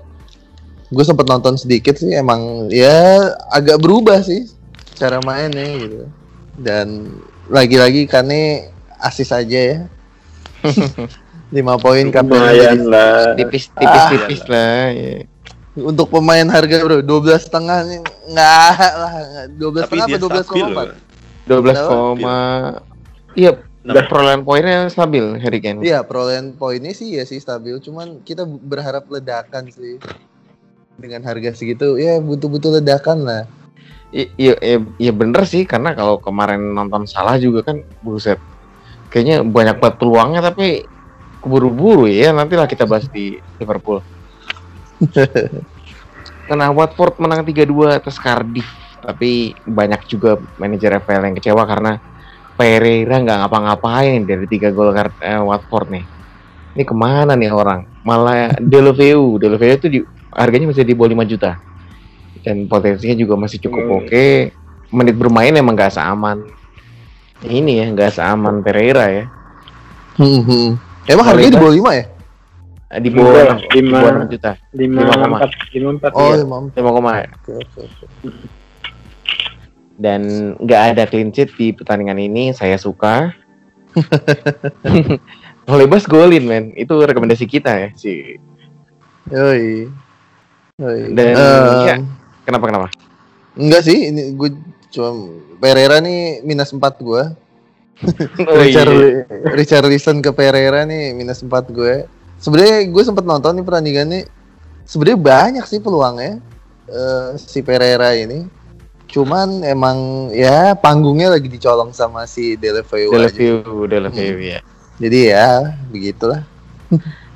gue 0.87 1.03
sempet 1.03 1.27
nonton 1.27 1.53
sedikit 1.59 1.99
sih 1.99 2.15
emang 2.15 2.71
ya 2.71 3.29
agak 3.51 3.77
berubah 3.77 4.23
sih 4.25 4.49
cara 4.97 5.21
mainnya 5.21 5.65
gitu. 5.77 6.09
Dan 6.57 7.13
lagi-lagi 7.47 8.09
Kane 8.09 8.73
asis 8.97 9.29
aja 9.29 9.59
ya. 9.61 9.77
5 11.47 11.63
poin 11.79 12.05
kapten. 12.11 12.83
Tipis 13.37 13.71
tipis 13.71 14.03
tipis 14.11 14.41
lah. 14.51 14.91
ya. 14.91 15.23
untuk 15.77 16.09
pemain 16.09 16.41
harga 16.49 16.81
bro 16.81 17.05
12 17.05 17.37
setengah 17.37 17.85
nih 17.85 18.01
nggak 18.33 18.71
lah 18.97 19.13
12 19.61 19.61
Tapi 19.85 20.01
setengah 20.01 20.05
apa 20.09 20.17
12 20.17 20.41
stabil 20.41 20.65
koma 20.65 20.81
loh. 20.81 20.97
12 21.45 21.85
koma 21.85 22.39
Iya, 23.37 23.51
Nah. 23.85 24.03
perolehan 24.03 24.43
poinnya 24.43 24.91
stabil 24.91 25.23
Harry 25.39 25.63
Kane. 25.63 25.79
Iya 25.79 26.03
perolehan 26.03 26.51
poinnya 26.57 26.91
sih 26.91 27.15
ya 27.15 27.23
sih 27.23 27.39
stabil 27.39 27.79
cuman 27.79 28.19
kita 28.19 28.43
berharap 28.43 29.07
ledakan 29.07 29.71
sih 29.71 29.95
dengan 30.99 31.23
harga 31.23 31.55
segitu 31.55 31.95
ya 31.95 32.19
butuh-butuh 32.19 32.81
ledakan 32.81 33.23
lah 33.23 33.41
Iya, 34.07 34.25
iya, 34.39 34.77
iya 34.95 35.11
bener 35.11 35.43
sih 35.43 35.67
karena 35.67 35.91
kalau 35.91 36.23
kemarin 36.23 36.71
nonton 36.71 37.03
salah 37.03 37.35
juga 37.35 37.67
kan 37.67 37.83
buset. 37.99 38.39
Kayaknya 39.11 39.43
banyak 39.43 39.75
banget 39.83 39.95
peluangnya 39.99 40.39
tapi 40.39 40.87
keburu-buru 41.43 42.07
ya. 42.07 42.31
Nantilah 42.31 42.71
kita 42.71 42.87
bahas 42.87 43.11
di 43.11 43.35
Liverpool. 43.59 43.99
Karena 46.47 46.71
Watford 46.71 47.19
menang 47.19 47.43
3-2 47.43 47.99
atas 47.99 48.15
Cardiff, 48.15 48.67
tapi 49.03 49.51
banyak 49.67 50.07
juga 50.07 50.39
manajer 50.55 50.95
FPL 51.03 51.27
yang 51.27 51.35
kecewa 51.35 51.67
karena 51.67 51.99
Pereira 52.55 53.19
nggak 53.19 53.37
ngapa-ngapain 53.43 54.23
dari 54.23 54.47
tiga 54.47 54.71
gol 54.71 54.95
eh, 54.95 55.43
Watford 55.43 55.91
nih. 55.91 56.05
Ini 56.79 56.83
ke 56.87 56.95
mana 56.95 57.35
nih 57.35 57.51
orang? 57.51 57.83
Malah 58.07 58.55
Deulofeu, 58.63 59.35
Deulofeu 59.35 59.75
itu 59.75 59.87
di, 59.91 59.99
harganya 60.31 60.71
masih 60.71 60.87
di 60.87 60.95
bawah 60.95 61.19
5 61.19 61.31
juta 61.35 61.66
dan 62.47 62.63
potensinya 62.63 63.11
juga 63.13 63.35
masih 63.35 63.59
cukup 63.59 63.83
Hmm. 63.83 63.97
oke. 63.99 64.25
Menit 64.87 65.15
bermain 65.15 65.51
emang 65.51 65.75
nggak 65.75 65.91
seaman. 65.91 66.47
Ini 67.39 67.71
ya 67.77 67.85
nggak 67.91 68.11
seaman 68.13 68.63
Pereira 68.63 69.03
ya. 69.05 69.25
Hmm, 70.15 70.41
hmm. 70.41 70.67
emang 71.05 71.25
harganya 71.25 71.51
di 71.51 71.59
bawah 71.59 71.75
5 71.75 71.91
ya 71.93 72.05
Eh, 72.87 72.99
Di 72.99 73.09
bawah 73.11 73.29
Enggak, 73.29 73.47
6, 73.51 73.67
di 73.67 73.79
lima. 73.83 73.91
bawah 73.93 74.11
6 74.17 74.31
juta. 74.31 74.51
lima 74.71 74.99
Lima 75.03 75.13
empat 75.27 75.49
lima 75.69 75.89
empat 75.93 76.11
oh 76.15 76.31
iya. 76.31 76.41
mam 76.41 76.63
5 76.71 76.79
koma 76.89 77.11
oke 77.19 77.51
oke 77.53 77.79
oke 77.83 78.05
Dan 79.93 80.21
nggak 80.57 80.81
ada 80.89 81.03
clean 81.03 81.29
sheet 81.29 81.51
di 81.53 81.69
pertandingan 81.69 82.15
ini. 82.17 82.49
Saya 82.49 82.77
suka. 82.77 83.33
Lebas 85.67 86.05
golin 86.05 86.43
men. 86.43 86.65
Itu 86.73 86.95
rekomendasi 86.95 87.43
kita 87.43 87.71
ya 87.75 87.89
si. 87.93 88.37
Yoi. 89.27 89.89
Yoi. 90.77 90.99
Dan, 91.11 91.25
Eh, 91.27 91.81
ya. 91.83 91.95
Kenapa 92.47 92.65
kenapa? 92.71 92.87
enggak 93.57 93.89
sih 93.89 94.13
ini 94.13 94.37
gue 94.37 94.53
cuma 94.93 95.33
Pereira 95.57 95.97
nih 95.97 96.45
minus 96.45 96.69
4 96.69 96.79
gue 97.01 97.23
Oh, 98.45 98.61
Richard 98.61 98.93
iya. 98.93 99.25
Richarlison 99.57 100.21
ke 100.21 100.29
Pereira 100.29 100.85
nih 100.85 101.17
minus 101.17 101.41
4 101.41 101.49
gue. 101.73 102.05
Sebenarnya 102.37 102.85
gue 102.85 103.03
sempet 103.03 103.25
nonton 103.25 103.57
nih 103.57 103.65
pertandingan 103.65 104.07
nih. 104.13 104.23
Sebenarnya 104.85 105.19
banyak 105.19 105.65
sih 105.65 105.81
peluangnya 105.81 106.37
eh, 106.85 107.29
si 107.41 107.65
Pereira 107.65 108.13
ini. 108.13 108.45
Cuman 109.09 109.65
emang 109.65 110.29
ya 110.29 110.77
panggungnya 110.77 111.33
lagi 111.33 111.49
dicolong 111.49 111.89
sama 111.89 112.29
si 112.29 112.53
Deleveu 112.53 113.09
aja. 113.17 113.33
Deleveu, 113.33 113.89
Deleveu 113.89 114.37
ya. 114.37 114.61
Jadi 115.01 115.19
ya 115.33 115.73
begitulah. 115.89 116.45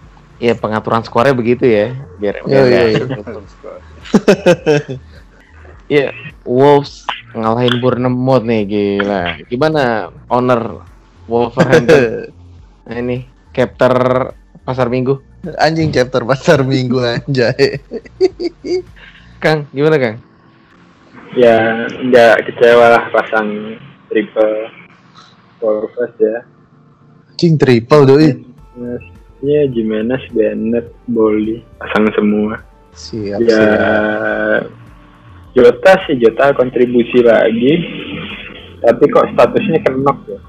Ya 0.41 0.57
pengaturan 0.57 1.05
skornya 1.05 1.38
begitu 1.38 1.69
ya. 1.69 1.93
Biar 2.17 2.41
Iya, 2.41 2.62
biar 2.65 2.65
iya, 2.65 2.81
nggak- 3.05 3.45
Iya, 5.91 6.07
Wolves 6.48 7.03
ngalahin 7.36 7.77
Bournemouth 7.77 8.41
nih 8.41 8.62
gila. 8.65 9.38
Gimana 9.45 10.10
owner 10.27 10.81
Wolverhampton? 11.29 12.31
nah, 12.88 12.95
ini 12.98 13.27
captor 13.53 13.93
pasar 14.63 14.89
minggu. 14.89 15.19
Anjing 15.57 15.89
chapter 15.91 16.21
pasar 16.24 16.62
minggu 16.63 17.01
anjay. 17.01 17.81
Kang, 19.38 19.69
gimana 19.69 19.98
Kang? 19.98 20.17
ya 21.31 21.88
nggak 21.88 22.43
kecewa 22.43 22.91
lah 22.91 23.03
pasang 23.07 23.79
triple 24.12 24.67
Wolves 25.63 25.95
ya 26.19 26.43
Anjing 27.31 27.55
triple 27.55 28.03
doi. 28.03 28.27
Ya 29.41 29.67
Jimenez 29.69 30.24
Bennett 30.33 30.93
Boli 31.10 31.62
pasang 31.81 32.07
semua. 32.13 32.62
Siap, 32.93 33.39
ya 33.41 33.50
siap. 33.50 34.63
Jota 35.51 35.93
sih 36.07 36.15
Jota 36.21 36.55
kontribusi 36.55 37.19
lagi. 37.25 37.74
Tapi 38.81 39.03
kok 39.13 39.29
statusnya 39.38 39.79
kenok 39.86 40.17
ya? 40.25 40.39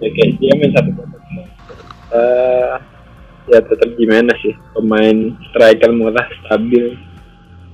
Ya 0.00 0.08
kayak 0.16 0.30
dia 0.40 0.52
main 0.56 0.72
satu 0.76 0.90
kotak 0.96 1.22
eh 2.10 2.74
ya 3.50 3.58
tetap 3.62 3.90
gimana 3.96 4.32
sih. 4.42 4.52
Pemain 4.76 5.36
striker 5.52 5.90
murah 5.92 6.26
stabil. 6.44 6.96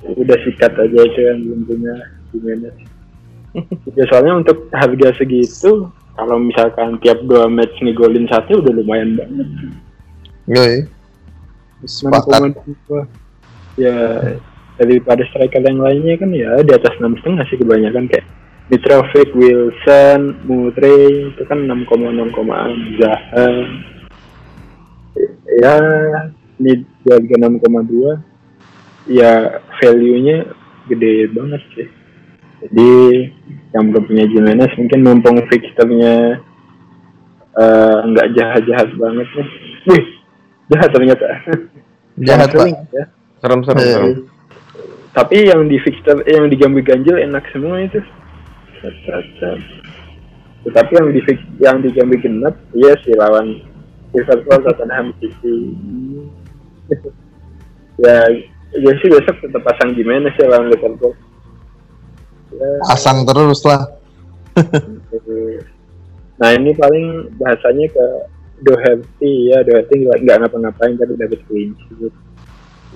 Udah 0.07 0.39
sikat 0.47 0.77
aja 0.79 0.99
itu 1.03 1.21
yang 1.23 1.43
belum 1.43 1.61
punya 1.67 1.95
gimana 2.31 2.69
sih 2.79 2.87
ya 3.97 4.05
soalnya 4.13 4.45
untuk 4.45 4.69
harga 4.73 5.17
segitu 5.17 5.89
kalau 6.17 6.37
misalkan 6.41 6.97
tiap 7.01 7.21
dua 7.25 7.49
match 7.49 7.73
ngegolin 7.81 8.29
satu 8.29 8.61
udah 8.61 8.73
lumayan 8.73 9.17
banget 9.17 9.49
Yoi. 10.47 10.87
Sepakat. 11.85 12.55
6,2 12.55 13.27
ya 13.77 13.97
daripada 14.77 15.25
striker 15.29 15.61
yang 15.65 15.81
lainnya 15.81 16.17
kan 16.21 16.31
ya 16.33 16.61
di 16.61 16.73
atas 16.73 16.97
enam 17.01 17.17
setengah 17.21 17.45
sih 17.49 17.61
kebanyakan 17.61 18.09
kayak 18.09 18.27
Mitrovic, 18.67 19.31
Wilson, 19.31 20.43
Murray 20.43 21.31
itu 21.31 21.43
kan 21.47 21.71
6,6 21.71 22.35
komaan 22.35 22.73
Zaha 22.99 23.49
ya 25.63 25.77
ini 26.61 26.85
harga 27.09 27.35
6,2 27.47 29.13
ya 29.13 29.63
value-nya 29.81 30.51
gede 30.91 31.31
banget 31.33 31.63
sih 31.73 31.89
jadi 32.67 32.93
yang 33.77 33.93
belum 33.93 34.05
punya 34.09 34.25
Jimenez 34.29 34.73
mungkin 34.77 35.01
mumpung 35.05 35.39
fixturnya 35.47 36.43
eh, 37.57 37.99
nggak 38.13 38.29
jahat-jahat 38.35 38.89
banget 38.99 39.29
nih 39.37 39.49
wih 39.89 40.16
jahat 40.69 40.91
ternyata. 40.91 41.27
Jahat, 42.17 42.49
Pak. 42.51 42.67
ya. 42.91 43.05
Serem 43.39 43.61
serem 43.63 43.79
Eh, 43.79 43.87
serem. 43.87 44.13
tapi 45.13 45.37
yang 45.45 45.65
di 45.65 45.77
fixture 45.79 46.21
eh, 46.25 46.35
yang 46.35 46.49
di 46.49 46.57
Jambi 46.57 46.81
Ganjil 46.81 47.21
enak 47.21 47.45
semua 47.51 47.81
itu. 47.81 48.01
Tetapi 50.63 50.93
yang 50.93 51.09
di 51.11 51.21
fix, 51.23 51.39
yang 51.59 51.79
di 51.79 51.91
Jambi 51.91 52.19
Genap 52.19 52.55
iya 52.73 52.93
sih 53.01 53.15
lawan 53.15 53.63
Liverpool 54.13 54.61
Tottenham 54.63 55.13
City. 55.19 55.57
Ya 57.97 58.29
ya 58.77 58.93
sih 59.01 59.09
besok 59.09 59.41
tetap 59.41 59.65
pasang 59.65 59.97
gimana 59.97 60.29
sih 60.37 60.45
lawan 60.45 60.69
Liverpool? 60.69 61.17
Ya, 62.53 62.69
Pasang 62.85 63.25
terus 63.25 63.65
lah. 63.65 63.89
nah 66.37 66.53
ini 66.53 66.77
paling 66.77 67.33
bahasanya 67.41 67.89
ke 67.89 68.07
Doherty 68.65 69.53
ya 69.53 69.61
Doherty 69.67 70.07
nggak 70.07 70.19
nggak 70.25 70.37
ngapa-ngapain 70.45 70.95
tapi 70.97 71.13
dapat 71.19 71.41
clean 71.51 71.71
sheet 71.87 72.15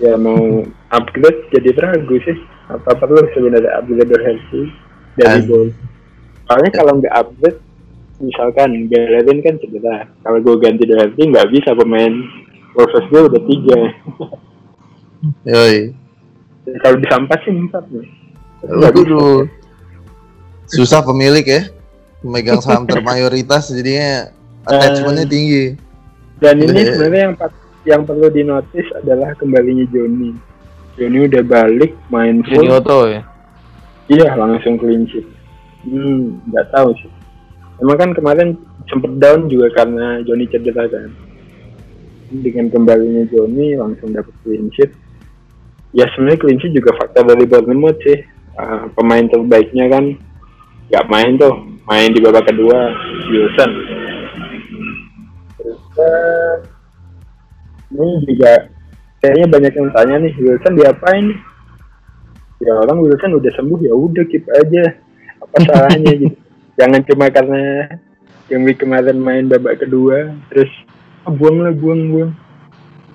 ya 0.00 0.16
mau 0.16 0.64
upgrade 0.94 1.40
jadi 1.52 1.68
ragu 1.76 2.16
sih 2.24 2.36
apa 2.70 2.96
perlu 2.96 3.20
sebenarnya 3.34 3.70
upgrade 3.82 4.08
Doherty 4.08 4.62
dari 5.18 5.40
gol 5.44 5.68
soalnya 6.48 6.70
kalau 6.72 6.92
nggak 6.96 7.14
upgrade 7.16 7.60
misalkan 8.20 8.88
Bellerin 8.88 9.38
kan 9.44 9.54
cedera 9.60 10.08
kalau 10.24 10.38
gue 10.40 10.56
ganti 10.60 10.84
Doherty 10.88 11.22
nggak 11.28 11.48
bisa 11.52 11.76
pemain 11.76 12.14
Wolves 12.78 13.06
gue 13.10 13.20
udah 13.26 13.42
tiga 13.44 13.78
Yoi. 15.44 15.92
kalau 16.80 16.96
disampas 16.96 17.40
sih 17.44 17.52
empat 17.52 17.84
nih 17.92 18.20
bisa. 18.60 18.76
Waduh. 18.76 19.48
Susah 20.68 21.00
pemilik 21.02 21.44
ya. 21.44 21.62
Memegang 22.20 22.60
saham 22.60 22.84
termayoritas 22.84 23.72
jadinya 23.72 24.28
attachmentnya 24.70 25.26
tinggi. 25.26 25.64
Dan 26.40 26.54
ini 26.62 26.80
Eh. 26.80 26.86
sebenarnya 26.94 27.22
yang 27.26 27.34
yang 27.80 28.02
perlu 28.04 28.28
dinotis 28.28 28.86
adalah 28.96 29.32
kembalinya 29.36 29.84
Joni. 29.90 30.32
Joni 30.96 31.18
udah 31.26 31.42
balik 31.44 31.92
main 32.12 32.44
full. 32.44 32.64
Jadi 32.64 32.68
Otto 32.72 32.98
ya. 33.08 33.22
Iya 34.10 34.28
langsung 34.36 34.74
clean 34.76 35.06
sheet. 35.06 35.26
Hmm, 35.86 36.42
nggak 36.50 36.66
tahu 36.74 36.92
sih. 37.00 37.10
Emang 37.80 37.96
kan 37.96 38.10
kemarin 38.12 38.48
sempet 38.90 39.16
down 39.16 39.48
juga 39.48 39.72
karena 39.72 40.20
Joni 40.24 40.44
cedera 40.50 40.84
kan. 40.88 41.08
Dengan 42.30 42.68
kembalinya 42.70 43.24
Joni 43.32 43.74
langsung 43.78 44.12
dapet 44.12 44.34
clean 44.44 44.68
sheet. 44.76 44.92
Ya 45.96 46.06
sebenarnya 46.14 46.40
clean 46.40 46.58
sheet 46.60 46.74
juga 46.76 46.94
faktor 47.00 47.26
dari 47.26 47.48
Bournemouth 47.48 47.98
sih. 48.04 48.20
Ah, 48.60 48.86
pemain 48.92 49.24
terbaiknya 49.24 49.88
kan 49.88 50.04
nggak 50.90 51.06
main 51.06 51.38
tuh, 51.38 51.54
main 51.86 52.10
di 52.12 52.20
babak 52.20 52.50
kedua 52.50 52.92
Wilson. 53.30 53.70
Eh, 56.00 56.54
ini 57.90 58.08
juga 58.24 58.70
kayaknya 59.20 59.46
banyak 59.50 59.72
yang 59.76 59.90
tanya 59.92 60.16
nih 60.24 60.32
Wilson 60.40 60.74
diapain 60.78 61.24
nih? 61.28 61.40
ya 62.60 62.76
orang 62.76 63.00
Wilson 63.00 63.40
udah 63.40 63.52
sembuh 63.56 63.80
ya 63.80 63.92
udah 63.96 64.24
keep 64.28 64.44
aja. 64.48 64.84
Apa 65.40 65.56
salahnya 65.68 66.12
gitu? 66.16 66.36
Jangan 66.76 67.00
cuma 67.08 67.26
karena 67.28 67.88
yang 68.52 68.66
kemarin 68.74 69.18
main 69.20 69.46
babak 69.46 69.80
kedua 69.80 70.34
terus 70.50 70.70
ah, 71.24 71.32
buang 71.32 71.64
lah 71.64 71.72
buang 71.72 72.02
buang. 72.12 72.32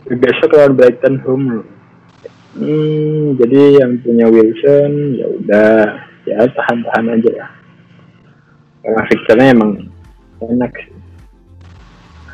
Besok 0.05 0.53
lawan 0.53 0.77
Brighton 0.77 1.17
home 1.25 1.45
loh. 1.49 1.67
Hmm, 2.55 3.35
jadi 3.41 3.81
yang 3.81 3.99
punya 4.05 4.25
Wilson 4.29 4.91
ya 5.17 5.27
udah. 5.29 5.77
Ya 6.25 6.41
tahan 6.41 6.81
tahan 6.89 7.21
aja 7.21 7.31
lah. 7.37 7.51
Karena 8.81 9.01
fixturenya 9.09 9.53
emang 9.53 9.71
enak 10.41 10.73
sih 10.73 10.94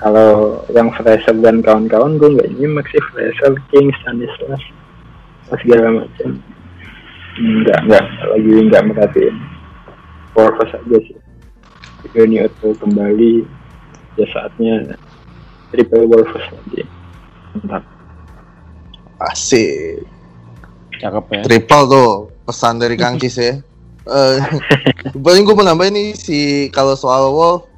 kalau 0.01 0.61
yang 0.73 0.89
Fraser 0.97 1.37
dan 1.39 1.61
kawan-kawan 1.61 2.17
gue 2.17 2.29
nggak 2.35 2.51
nyimak 2.57 2.89
sih 2.89 3.01
Fraser, 3.13 3.53
King, 3.69 3.93
Stanislas 4.01 4.63
segala 5.61 6.03
macam 6.03 6.41
Enggak, 7.39 7.79
enggak. 7.87 8.05
Lagi 8.27 8.51
enggak 8.51 8.83
merhatiin. 8.91 9.35
Wolves 10.35 10.71
aja 10.75 10.97
sih. 11.07 11.17
Joni 12.11 12.43
Otto 12.43 12.75
kembali. 12.75 13.47
Ya 14.19 14.25
saatnya 14.35 14.99
triple 15.71 16.07
Wolves 16.11 16.43
nanti. 16.51 16.83
Mantap. 17.55 17.83
Asik. 19.23 20.03
Cakep 20.99 21.25
ya. 21.31 21.41
Triple 21.47 21.83
tuh 21.87 22.11
pesan 22.43 22.83
dari 22.83 22.95
Kang 22.99 23.15
Cis 23.15 23.37
ya. 23.39 23.53
Eh, 24.01 24.37
paling 25.23 25.45
gue 25.47 25.55
mau 25.55 25.63
nambahin 25.63 25.93
nih 25.93 26.09
si 26.17 26.67
kalau 26.73 26.97
soal 26.97 27.31
Wolf 27.31 27.70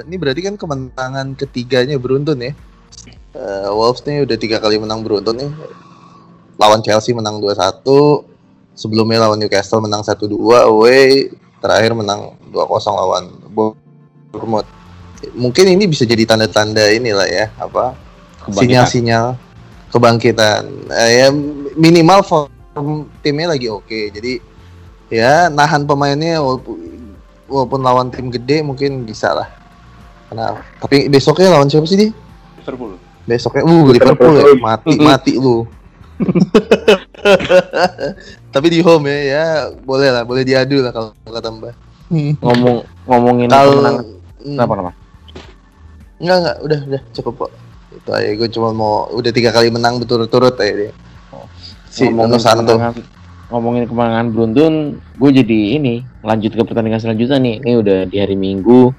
eh, 0.00 0.06
ini 0.06 0.16
berarti 0.18 0.40
kan 0.42 0.54
kemenangan 0.58 1.38
ketiganya 1.38 1.96
beruntun 1.98 2.40
ya. 2.40 2.52
Eh, 3.34 3.68
Wolves 3.70 4.02
nih 4.06 4.22
udah 4.22 4.36
tiga 4.38 4.58
kali 4.62 4.78
menang 4.78 5.02
beruntun 5.02 5.36
nih. 5.38 5.50
Lawan 6.54 6.80
Chelsea 6.86 7.10
menang 7.10 7.42
2-1, 7.42 7.82
sebelumnya 8.78 9.26
lawan 9.26 9.42
Newcastle 9.42 9.82
menang 9.82 10.06
1-2 10.06 10.38
away, 10.70 11.34
terakhir 11.58 11.98
menang 11.98 12.38
2-0 12.54 12.94
lawan 12.94 13.24
Bournemouth. 13.50 14.70
Mungkin 15.34 15.66
ini 15.66 15.90
bisa 15.90 16.06
jadi 16.06 16.22
tanda-tanda 16.22 16.86
inilah 16.94 17.26
ya, 17.26 17.50
apa? 17.58 17.98
Sinyal-sinyal 18.54 19.34
kebangkitan. 19.94 20.90
Eh, 20.90 21.10
ya 21.22 21.28
minimal 21.78 22.20
form 22.26 23.06
timnya 23.22 23.54
lagi 23.54 23.70
oke. 23.70 24.10
Jadi 24.10 24.42
ya 25.10 25.46
nahan 25.46 25.86
pemainnya 25.86 26.42
walaupun, 26.42 26.76
walaupun 27.46 27.80
lawan 27.82 28.08
tim 28.10 28.30
gede 28.34 28.66
mungkin 28.66 29.06
bisa 29.06 29.30
lah. 29.30 29.48
Karena 30.30 30.46
tapi 30.80 31.08
besoknya 31.12 31.54
lawan 31.54 31.68
siapa 31.68 31.86
sih 31.88 31.98
di? 31.98 32.08
Liverpool. 32.62 32.96
Besoknya 33.24 33.62
uh 33.64 33.84
Liverpool 33.92 34.34
ya 34.40 34.54
mati 34.60 34.92
mati 35.00 35.32
lu. 35.36 35.68
tapi 38.54 38.66
di 38.70 38.78
home 38.78 39.10
ya 39.10 39.18
ya 39.18 39.46
boleh 39.82 40.08
lah 40.14 40.22
boleh 40.22 40.46
diadu 40.46 40.78
lah 40.80 40.94
kalau 40.94 41.10
kata 41.26 41.48
Mbak. 41.50 41.74
Ngomong 42.40 42.76
ngomongin 43.08 43.48
Kalau 43.50 43.80
kemenangan. 43.80 44.04
Hmm. 44.44 44.54
Kenapa 44.54 44.72
nama? 44.76 44.92
Enggak 46.20 46.36
enggak 46.38 46.56
udah 46.62 46.80
udah 46.88 47.02
cukup 47.16 47.34
kok. 47.46 47.50
Itu 47.94 48.10
aja 48.12 48.30
gue 48.36 48.48
cuma 48.52 48.68
mau 48.74 49.08
udah 49.10 49.32
tiga 49.32 49.50
kali 49.50 49.68
menang 49.72 49.98
berturut-turut 50.02 50.54
aja 50.60 50.72
dia. 50.72 50.92
Si 51.88 52.10
ngomongin 52.10 52.42
kemenangan, 52.42 52.94
ngomongin 53.50 53.84
kemenangan 53.86 54.26
beruntun, 54.34 54.74
gue 54.98 55.30
jadi 55.30 55.60
ini 55.78 56.02
lanjut 56.26 56.58
ke 56.58 56.62
pertandingan 56.66 56.98
selanjutnya 56.98 57.38
nih. 57.38 57.54
Ini 57.62 57.72
udah 57.78 57.98
di 58.10 58.16
hari 58.18 58.34
Minggu. 58.34 58.90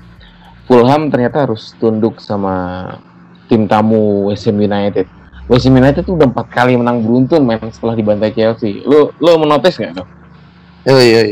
Fulham 0.65 1.13
ternyata 1.13 1.45
harus 1.45 1.78
tunduk 1.78 2.17
sama 2.17 2.97
tim 3.45 3.69
tamu 3.69 4.30
West 4.30 4.49
Ham 4.49 4.58
United. 4.58 5.06
West 5.45 5.69
Ham 5.69 5.78
United 5.78 6.01
tuh 6.06 6.17
udah 6.17 6.25
empat 6.25 6.49
kali 6.49 6.73
menang 6.73 7.06
beruntun 7.06 7.45
men 7.45 7.62
setelah 7.69 7.93
dibantai 7.93 8.34
Chelsea. 8.34 8.82
Lo 8.82 9.13
lo 9.21 9.38
menotis 9.38 9.78
nggak 9.78 10.01
tuh? 10.01 10.08
Yoi, 10.89 11.08
yoi. 11.13 11.32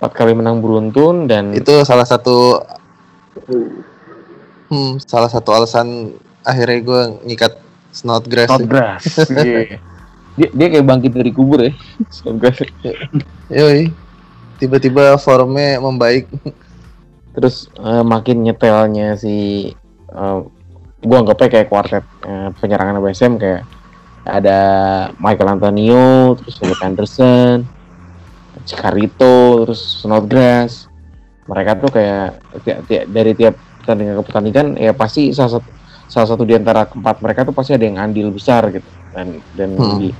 Empat 0.00 0.12
kali 0.16 0.32
menang 0.32 0.64
beruntun 0.64 1.28
dan 1.28 1.52
Itu 1.52 1.84
salah 1.84 2.08
satu 2.08 2.60
hmm, 4.72 5.00
salah 5.04 5.28
satu 5.28 5.52
alasan 5.52 6.16
akhirnya 6.40 6.78
gue 6.80 7.02
ngikat 7.28 7.52
Snodgrass. 7.96 8.48
Snodgrass. 8.52 9.04
Iya. 9.46 9.80
dia, 10.36 10.48
dia 10.52 10.66
kayak 10.68 10.84
bangkit 10.84 11.12
dari 11.16 11.32
kubur 11.32 11.64
ya. 11.64 11.72
Snodgrass. 12.16 12.60
Yoi. 13.48 13.88
Tiba-tiba 14.56 15.16
formnya 15.20 15.80
membaik. 15.80 16.28
Terus 17.36 17.68
eh, 17.76 18.02
makin 18.02 18.42
nyetelnya 18.42 19.14
si 19.20 19.68
eh, 20.10 20.38
gua 21.04 21.16
anggapnya 21.20 21.48
kayak 21.52 21.68
kuartet 21.68 22.04
eh, 22.24 22.48
penyerangan 22.56 22.98
Ham 22.98 23.34
kayak 23.36 23.62
ada 24.26 24.58
Michael 25.22 25.54
Antonio, 25.54 26.34
terus 26.34 26.58
Philip 26.58 26.80
Anderson, 26.82 27.62
Cicarito, 28.66 29.62
terus 29.62 30.02
Snodgrass. 30.02 30.90
Mereka 31.46 31.78
tuh 31.78 31.90
kayak 31.94 32.42
ti- 32.66 32.80
ti- 32.90 33.06
dari 33.06 33.32
tiap 33.38 33.54
pertandingan 33.78 34.18
ke 34.18 34.22
pertandingan 34.26 34.66
ya 34.74 34.90
pasti 34.90 35.30
salah 35.30 35.62
satu 35.62 35.70
salah 36.10 36.26
satu 36.26 36.42
di 36.42 36.58
antara 36.58 36.90
keempat 36.90 37.22
mereka 37.22 37.46
tuh 37.46 37.54
pasti 37.54 37.78
ada 37.78 37.86
yang 37.86 38.02
andil 38.02 38.34
besar 38.34 38.66
gitu 38.74 38.86
dan 39.14 39.38
dan 39.54 39.70
Hmm. 39.78 39.98
di 40.02 40.10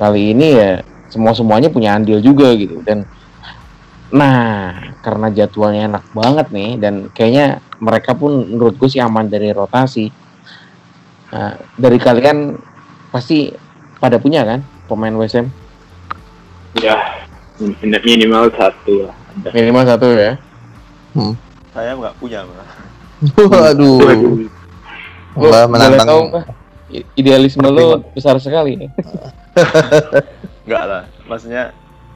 kali 0.00 0.32
ini 0.32 0.56
ya 0.56 0.80
semua 1.12 1.36
semuanya 1.36 1.68
punya 1.68 2.00
andil 2.00 2.16
juga 2.24 2.48
gitu 2.56 2.80
dan 2.80 3.04
nah 4.10 4.74
karena 5.00 5.30
jadwalnya 5.30 5.86
enak 5.86 6.04
banget 6.10 6.46
nih 6.50 6.70
dan 6.76 6.94
kayaknya 7.08 7.46
mereka 7.78 8.12
pun 8.12 8.44
menurut 8.44 8.74
gue 8.74 8.88
sih 8.88 9.00
aman 9.00 9.26
dari 9.26 9.50
rotasi 9.50 10.10
Nah, 11.30 11.54
dari 11.78 11.94
kalian 11.94 12.58
pasti 13.08 13.54
pada 13.96 14.18
punya 14.18 14.42
kan 14.42 14.58
pemain 14.84 15.14
WSM 15.14 15.46
Ya, 16.74 16.98
min- 17.56 17.78
minimal 18.02 18.50
satu 18.50 19.06
lah. 19.06 19.14
Ada. 19.38 19.48
minimal 19.54 19.84
satu 19.86 20.06
ya 20.10 20.34
Saya 21.70 21.94
nggak 21.94 22.18
punya, 22.18 22.42
Mbak. 22.42 22.66
Waduh. 23.46 23.98
Boleh 25.38 25.64
menantang. 25.70 26.02
tahu 26.02 26.22
idealisme 27.14 27.62
lu 27.62 28.02
besar 28.10 28.34
sekali 28.42 28.74
ya. 28.82 28.88
Nggak 30.66 30.82
lah. 30.82 31.02
Maksudnya 31.26 31.70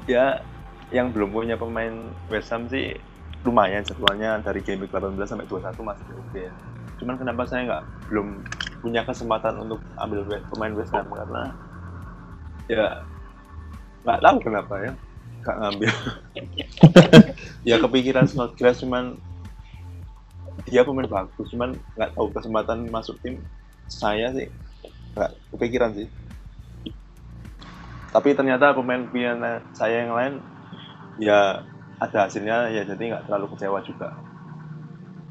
ya 0.07 0.43
yang 0.95 1.11
belum 1.11 1.35
punya 1.35 1.59
pemain 1.59 1.91
West 2.31 2.55
Ham 2.55 2.71
sih 2.71 2.95
lumayan 3.43 3.83
jadwalnya 3.83 4.39
dari 4.41 4.63
game 4.63 4.87
week 4.87 4.95
18 4.95 5.19
sampai 5.27 5.51
21 5.51 5.75
masih 5.83 6.07
oke. 6.15 6.45
Cuman 7.03 7.19
kenapa 7.19 7.43
saya 7.51 7.67
nggak 7.67 7.85
belum 8.09 8.47
punya 8.79 9.03
kesempatan 9.03 9.59
untuk 9.59 9.83
ambil 9.99 10.23
pemain 10.55 10.75
West 10.79 10.95
Ham 10.95 11.11
karena 11.11 11.51
ya 12.71 13.03
nggak 14.07 14.23
tahu 14.23 14.39
kenapa 14.39 14.75
ya 14.79 14.93
nggak 15.43 15.57
ngambil. 15.59 15.93
ya 17.69 17.77
kepikiran 17.83 18.31
Snodgrass 18.31 18.81
cuman 18.81 19.19
dia 20.71 20.87
pemain 20.87 21.11
bagus 21.11 21.51
cuman 21.51 21.75
nggak 21.99 22.15
tahu 22.15 22.31
kesempatan 22.31 22.87
masuk 22.89 23.19
tim 23.21 23.43
saya 23.91 24.31
sih 24.31 24.47
nggak 25.19 25.31
kepikiran 25.51 25.91
sih 25.93 26.09
tapi 28.15 28.31
ternyata 28.31 28.71
pemain 28.71 29.03
pilihan 29.11 29.43
saya 29.75 30.07
yang 30.07 30.15
lain 30.15 30.35
ya 31.19 31.63
ada 31.99 32.19
hasilnya 32.27 32.71
ya 32.75 32.83
jadi 32.85 33.03
nggak 33.15 33.25
terlalu 33.31 33.47
kecewa 33.55 33.79
juga 33.87 34.09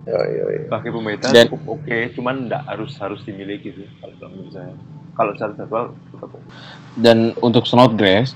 Yoi, 0.04 0.30
yoi. 0.36 0.58
pakai 0.68 0.92
pemain 0.92 1.16
Dan- 1.16 1.48
cukup 1.48 1.80
oke 1.80 1.98
cuman 2.16 2.36
nggak 2.52 2.64
harus 2.68 2.92
harus 3.00 3.24
dimiliki 3.24 3.72
sih 3.72 3.88
kalau 4.04 4.32
menurut 4.36 4.52
saya 4.52 4.72
kalau 5.14 5.32
secara 5.38 5.54
jadwal 5.56 5.86
tetap 6.10 6.30
oke. 6.34 6.48
Dan 6.94 7.18
untuk 7.42 7.66
Snodgrass, 7.66 8.34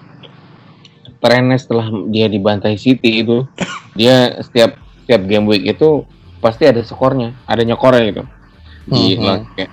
trennya 1.21 1.57
setelah 1.57 1.89
dia 2.09 2.29
dibantai 2.29 2.77
City 2.77 3.25
itu, 3.25 3.45
dia 3.93 4.37
setiap 4.41 4.77
setiap 5.01 5.21
game 5.25 5.45
week 5.49 5.65
itu 5.65 6.05
pasti 6.37 6.69
ada 6.69 6.81
skornya, 6.85 7.33
ada 7.49 7.65
nyekornya 7.65 8.03
gitu. 8.13 8.23
Di 8.85 9.17
Mhm. 9.17 9.21
lawan, 9.25 9.41
kayak, 9.57 9.71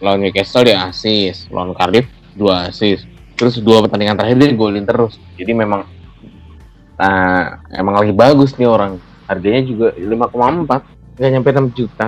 lawan 0.00 0.18
Newcastle 0.24 0.64
dia 0.64 0.84
assist, 0.88 1.48
lawan 1.52 1.76
Cardiff 1.76 2.08
dua 2.32 2.68
assist, 2.72 3.04
terus 3.36 3.60
dua 3.60 3.84
pertandingan 3.84 4.16
terakhir 4.16 4.36
dia 4.40 4.56
golin 4.56 4.84
terus. 4.88 5.20
Jadi 5.36 5.52
memang 5.52 5.84
nah, 6.96 7.60
emang 7.72 7.94
lagi 8.00 8.12
bagus 8.12 8.56
nih 8.56 8.68
orang. 8.68 9.00
Harganya 9.26 9.62
juga 9.66 9.88
5,4, 9.96 11.18
nggak 11.18 11.30
nyampe 11.32 11.50
6 11.52 11.78
juta. 11.78 12.06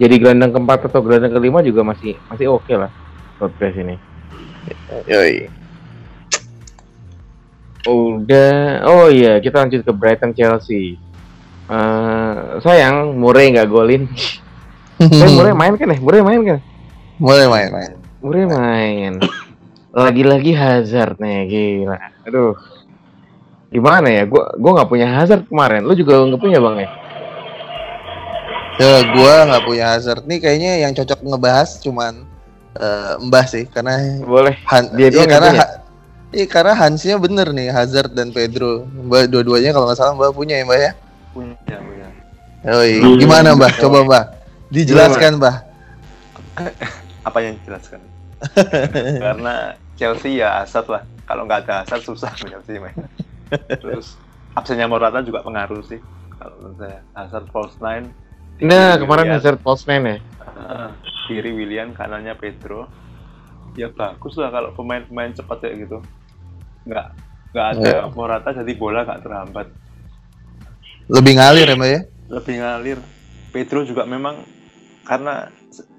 Jadi 0.00 0.14
gelandang 0.16 0.52
keempat 0.56 0.88
atau 0.88 1.04
gelandang 1.04 1.36
kelima 1.36 1.60
juga 1.60 1.84
masih 1.84 2.16
masih 2.32 2.48
oke 2.48 2.72
lah. 2.72 2.88
Snodgrass 3.36 3.76
ini. 3.76 3.96
Yoi. 5.08 5.48
Udah, 7.88 8.84
oh 8.84 9.08
iya 9.08 9.40
kita 9.40 9.64
lanjut 9.64 9.84
ke 9.84 9.92
Brighton 9.92 10.32
Chelsea. 10.32 11.00
Eh 11.70 12.34
sayang 12.64 13.16
Murray 13.16 13.52
nggak 13.54 13.68
golin. 13.68 14.08
Eh 15.00 15.30
Murray 15.32 15.56
main 15.56 15.72
kan 15.80 15.88
ya? 15.88 15.96
Murray 15.96 16.20
main 16.20 16.40
kan? 16.44 16.60
Mulai 17.20 17.48
main 17.52 17.68
main. 17.68 17.92
Murray 18.24 18.44
main. 18.48 19.12
Lagi-lagi 19.92 20.56
Hazard 20.56 21.20
nih 21.20 21.48
gila. 21.48 21.96
Aduh. 22.24 22.56
Gimana 23.70 24.08
ya? 24.10 24.22
Gua 24.26 24.50
gua 24.58 24.70
nggak 24.80 24.90
punya 24.90 25.08
Hazard 25.14 25.46
kemarin. 25.46 25.86
Lu 25.86 25.94
juga 25.94 26.20
nggak 26.26 26.42
punya 26.42 26.58
bang 26.58 26.76
ya? 26.84 26.88
Ya, 28.80 28.94
gua 29.14 29.34
nggak 29.46 29.64
punya 29.64 29.84
Hazard 29.94 30.22
nih 30.26 30.38
kayaknya 30.42 30.72
yang 30.82 30.92
cocok 30.96 31.20
ngebahas 31.22 31.70
cuman 31.78 32.12
eh, 32.76 33.12
Mbah 33.22 33.46
sih 33.46 33.64
karena 33.70 34.20
Boleh. 34.26 34.54
Han, 34.66 34.90
Dia 34.98 35.08
iya, 35.08 35.22
yang 35.22 35.30
karena 35.30 35.50
punya? 35.54 35.60
Ha- 35.62 35.74
iya, 36.34 36.46
karena 36.50 36.74
Hansnya 36.74 37.16
bener 37.22 37.48
nih 37.54 37.68
Hazard 37.70 38.12
dan 38.12 38.34
Pedro. 38.34 38.84
Mbak 38.84 39.30
dua-duanya 39.30 39.70
kalau 39.70 39.86
nggak 39.86 39.98
salah 39.98 40.14
Mbak 40.18 40.32
punya 40.34 40.58
ya 40.58 40.64
Mbak 40.66 40.80
ya. 40.80 40.92
punya 41.30 41.76
punya. 41.78 42.06
Hmm. 42.66 43.16
Gimana 43.16 43.54
Mbah? 43.54 43.72
Coba 43.78 43.98
Mbah. 44.02 44.24
Dijelaskan 44.74 45.38
Mbah. 45.38 45.56
apa 47.28 47.38
yang 47.44 47.54
dijelaskan 47.60 48.00
karena 49.24 49.76
Chelsea 49.96 50.40
ya 50.40 50.64
Hazard 50.64 50.88
lah 50.88 51.02
kalau 51.28 51.44
nggak 51.44 51.68
ada 51.68 51.84
Hazard 51.84 52.02
susah 52.04 52.32
Chelsea 52.36 52.80
main 52.80 52.96
terus 53.74 54.14
absennya 54.52 54.86
Morata 54.86 55.20
juga 55.20 55.40
pengaruh 55.40 55.82
sih 55.82 55.98
kalau 56.32 56.54
menurut 56.58 56.78
saya 56.78 56.98
Hazard 57.12 57.46
false 57.48 57.76
nine 57.78 58.06
Nah 58.60 58.94
kemarin 58.94 59.24
Willian, 59.24 59.36
Hazard 59.36 59.58
false 59.58 59.84
nine 59.84 60.04
ya. 60.04 60.16
ah, 60.54 60.88
kiri 61.24 61.50
William 61.50 61.90
kanannya 61.90 62.34
Pedro 62.34 62.84
ya 63.72 63.88
bagus 63.88 64.34
lah 64.34 64.50
kalau 64.50 64.70
pemain-pemain 64.70 65.32
cepat 65.32 65.62
kayak 65.62 65.86
gitu 65.86 65.98
nggak 66.84 67.06
nggak 67.50 67.66
ada 67.72 67.82
Ya. 67.82 68.06
Morata 68.08 68.50
jadi 68.52 68.72
bola 68.74 69.02
nggak 69.02 69.20
terhambat 69.20 69.66
Lebih 71.06 71.32
ngalir 71.34 71.66
ya 71.66 71.74
Mbak 71.74 71.88
ya. 71.88 72.00
lebih 72.30 72.54
ngalir 72.56 72.98
Pedro 73.48 73.82
juga 73.82 74.04
memang 74.04 74.46
karena 75.02 75.50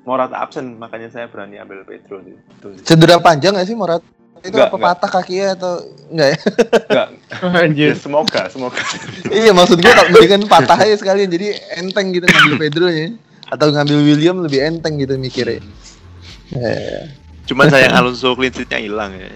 Morata 0.02 0.38
absen 0.38 0.78
makanya 0.78 1.10
saya 1.10 1.28
berani 1.28 1.58
ambil 1.58 1.84
Pedro 1.84 2.22
sih. 2.22 2.38
Cedera 2.82 3.18
panjang 3.18 3.54
nggak 3.54 3.66
sih 3.66 3.76
Morat? 3.76 4.00
Itu 4.42 4.58
Nggak, 4.58 4.68
apa 4.68 4.76
nggak. 4.76 4.88
patah 4.98 5.10
kakinya 5.14 5.48
atau 5.54 5.74
enggak 6.10 6.28
ya? 6.28 6.38
Nggak, 6.90 7.08
Anjir. 7.62 7.90
ya 7.90 7.96
semoga 7.96 8.42
semoga 8.50 8.82
iya 9.40 9.52
maksud 9.54 9.78
gua 9.78 9.94
kalau 9.94 10.10
mendingan 10.10 10.44
patah 10.50 10.78
aja 10.82 10.96
sekalian 10.98 11.30
jadi 11.30 11.48
enteng 11.78 12.10
gitu 12.10 12.26
ngambil 12.26 12.56
Pedro 12.58 12.88
nya 12.90 13.14
atau 13.48 13.68
ngambil 13.70 13.98
William 14.02 14.38
lebih 14.42 14.60
enteng 14.64 14.96
gitu 14.96 15.14
mikirnya. 15.16 15.60
Eh, 16.52 17.04
Cuman 17.46 17.68
sayang 17.68 17.92
Alonso 17.94 18.32
clean 18.32 18.50
sheet-nya 18.50 18.80
hilang 18.80 19.12
ya. 19.12 19.28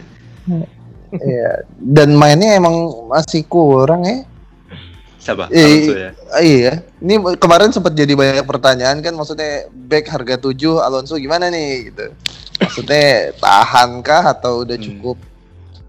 Iya. 1.11 1.51
Dan 1.75 2.15
mainnya 2.15 2.55
emang 2.55 2.73
masih 3.07 3.43
kurang 3.43 4.03
ya. 4.03 4.23
Siapa? 5.19 5.51
Eh, 5.51 5.59
Alonso 5.59 5.93
ya. 5.95 6.11
Ah, 6.31 6.39
iya. 6.39 6.73
Ini 6.99 7.17
kemarin 7.35 7.75
sempat 7.75 7.91
jadi 7.91 8.15
banyak 8.15 8.43
pertanyaan 8.43 8.99
kan 8.99 9.11
maksudnya 9.13 9.67
back 9.71 10.07
harga 10.07 10.39
7 10.39 10.55
Alonso 10.79 11.15
gimana 11.15 11.51
nih 11.51 11.91
gitu. 11.91 12.05
Maksudnya 12.57 13.05
tahankah 13.35 14.23
atau 14.31 14.63
udah 14.63 14.73
Hmm. 14.73 14.85
cukup? 14.85 15.17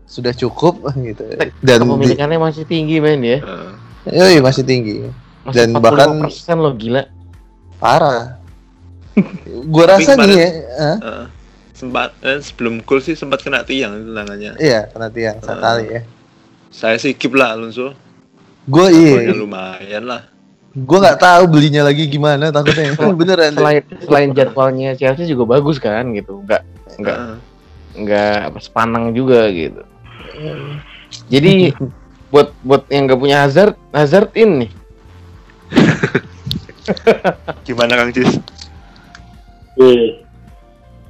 Sudah 0.05 0.33
cukup 0.33 0.75
gitu. 1.07 1.23
Dan 1.61 1.79
di, 1.79 1.85
Kepemilikannya 1.85 2.39
masih 2.39 2.65
tinggi 2.65 2.97
men 2.99 3.21
ya. 3.21 3.39
Heeh. 3.39 3.73
Yoi, 4.09 4.37
masih 4.39 4.63
tinggi. 4.63 5.03
Masih 5.43 5.57
Dan 5.67 5.69
bahkan- 5.77 6.23
persen 6.23 6.57
lo 6.57 6.71
gila. 6.73 7.07
Parah. 7.77 8.39
Gua 9.67 9.85
Tapi 9.89 10.05
rasa 10.05 10.13
nih 10.19 10.35
ya? 10.35 10.49
Heeh. 10.51 11.25
sempat 11.73 12.17
eh, 12.21 12.41
sebelum 12.41 12.81
gol 12.81 12.99
sih 12.99 13.13
sempat 13.13 13.41
kena 13.41 13.61
tiang 13.61 13.93
tendangannya. 13.93 14.57
iya 14.57 14.89
kena 14.89 15.09
tiang 15.09 15.37
sekali 15.39 15.85
ya. 15.91 16.01
Saya 16.69 16.97
sih 16.97 17.13
keep 17.13 17.33
lah 17.33 17.53
Alonso. 17.53 17.93
Gue 18.65 18.89
iya, 18.91 19.31
lumayan 19.31 20.05
lah. 20.05 20.25
Gue 20.77 20.99
nggak 21.01 21.21
tahu 21.25 21.43
belinya 21.49 21.89
lagi 21.89 22.05
gimana 22.05 22.53
takutnya. 22.53 22.93
Beneran. 23.21 23.57
Selain 23.57 23.83
selain 24.05 24.31
jadwalnya 24.37 24.93
Chelsea 24.93 25.25
juga 25.25 25.57
bagus 25.57 25.81
kan 25.81 26.13
gitu. 26.13 26.45
Enggak 26.45 26.63
enggak 27.01 27.17
Heeh. 27.17 27.39
enggak 27.97 28.37
apa, 28.53 28.59
sepanang 28.61 29.17
juga 29.17 29.49
gitu. 29.49 29.83
Jadi 31.33 31.73
buat 32.33 32.53
buat 32.61 32.85
yang 32.93 33.09
nggak 33.09 33.21
punya 33.21 33.49
Hazard, 33.49 33.73
Hazard 33.97 34.29
in 34.37 34.67
nih. 34.67 34.71
Gimana 37.65 37.97
Kang 37.97 38.13
Cis? 38.13 38.37
Iya. 39.81 40.23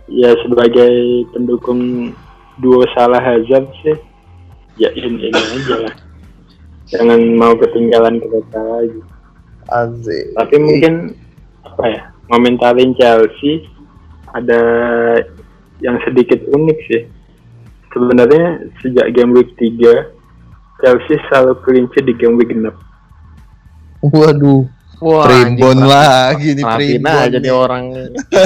Ya 0.06 0.30
sebagai 0.46 1.26
pendukung 1.34 2.14
duo 2.62 2.86
salah 2.94 3.18
Hazard 3.18 3.66
sih, 3.82 3.98
ya 4.78 4.86
ini, 4.94 5.28
ini 5.28 5.34
aja 5.34 5.76
lah. 5.82 5.94
Jangan 6.86 7.20
mau 7.34 7.58
ketinggalan 7.58 8.22
kereta 8.22 8.62
lagi. 8.62 9.02
Asik. 9.70 10.24
Tapi 10.34 10.54
mungkin 10.62 10.92
apa 11.66 11.84
ya, 11.86 12.02
ngomentarin 12.30 12.94
Chelsea 12.94 13.66
ada 14.34 14.60
yang 15.82 15.98
sedikit 16.06 16.40
unik 16.50 16.78
sih. 16.90 17.02
Sebenarnya 17.90 18.68
sejak 18.84 19.16
game 19.16 19.32
week 19.32 19.56
3 19.56 20.16
Chelsea 20.84 21.16
selalu 21.28 21.56
clean 21.64 21.86
sheet 21.96 22.04
di 22.04 22.14
game 22.16 22.36
week 22.36 22.52
6. 22.52 22.68
Waduh, 24.06 24.68
Wah, 25.00 25.24
primbon 25.24 25.82
lagi 25.82 26.52
nih 26.52 26.64
primbon. 26.64 27.28
nih 27.32 27.40
nih. 27.40 27.52
orang. 27.52 27.84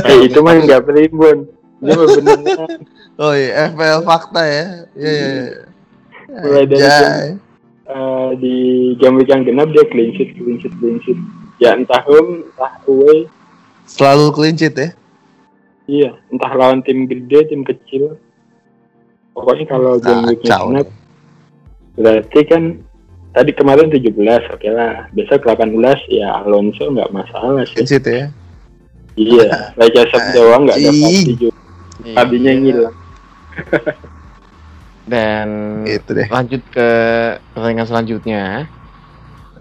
Eh, 0.07 0.19
itu 0.31 0.39
mah 0.41 0.55
nggak 0.57 0.83
primbon. 0.87 1.39
Dia 1.81 1.93
mah 1.97 2.07
benernya 2.07 2.55
Oh 3.21 3.37
iya, 3.37 3.69
FPL 3.75 4.01
fakta 4.07 4.43
ya. 4.47 4.65
Iya 4.97 5.11
iya. 5.11 5.29
iya. 5.29 5.49
Mulai 6.31 6.65
dari 6.71 7.50
Eh, 7.91 8.31
di 8.39 8.57
game 9.03 9.19
week 9.19 9.31
yang 9.35 9.43
genap 9.43 9.67
dia 9.75 9.83
clean 9.91 10.15
sheet, 10.15 10.39
clean 10.39 10.63
sheet, 10.63 10.75
clean 10.79 11.03
sheet. 11.03 11.19
Ya 11.59 11.75
entah 11.75 11.99
home, 12.07 12.47
entah 12.47 12.79
away. 12.87 13.27
Selalu 13.91 14.27
clean 14.31 14.55
sheet 14.55 14.79
ya. 14.79 14.91
Iya, 15.91 16.11
entah 16.31 16.55
lawan 16.55 16.87
tim 16.87 17.11
gede, 17.11 17.51
tim 17.51 17.67
kecil. 17.67 18.15
Pokoknya 19.35 19.67
kalau 19.67 19.99
game 19.99 20.23
weeknya 20.23 20.55
Kacau. 20.55 20.65
snap, 20.71 20.89
berarti 21.99 22.41
kan 22.47 22.63
tadi 23.35 23.51
kemarin 23.59 23.91
17, 23.91 24.55
oke 24.55 24.69
lah. 24.71 25.11
Besok 25.11 25.51
18 25.51 25.75
ya 26.15 26.47
Alonso 26.47 26.95
nggak 26.95 27.11
masalah 27.11 27.67
sih. 27.67 27.83
Di 27.83 27.91
situ 27.91 28.07
ya. 28.07 28.27
Iya, 29.19 29.51
Leicester 29.83 30.23
doang 30.31 30.71
nggak 30.71 30.79
ada 30.79 30.91
Ih. 30.95 31.03
Fabdi 31.03 31.35
juga. 31.35 31.59
Fabdinya 32.15 32.53
ngilang. 32.55 32.97
Dan 35.11 35.47
Itu 35.91 36.15
deh. 36.15 36.31
lanjut 36.31 36.63
ke 36.71 36.89
pertandingan 37.51 37.89
selanjutnya. 37.91 38.71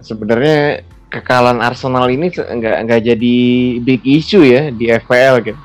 Sebenarnya 0.06 0.86
kekalahan 1.10 1.60
Arsenal 1.60 2.06
ini 2.14 2.30
nggak 2.30 2.78
nggak 2.86 3.02
jadi 3.02 3.38
big 3.82 4.02
issue 4.06 4.46
ya 4.46 4.70
di 4.70 4.94
FPL 4.94 5.42
gitu. 5.42 5.60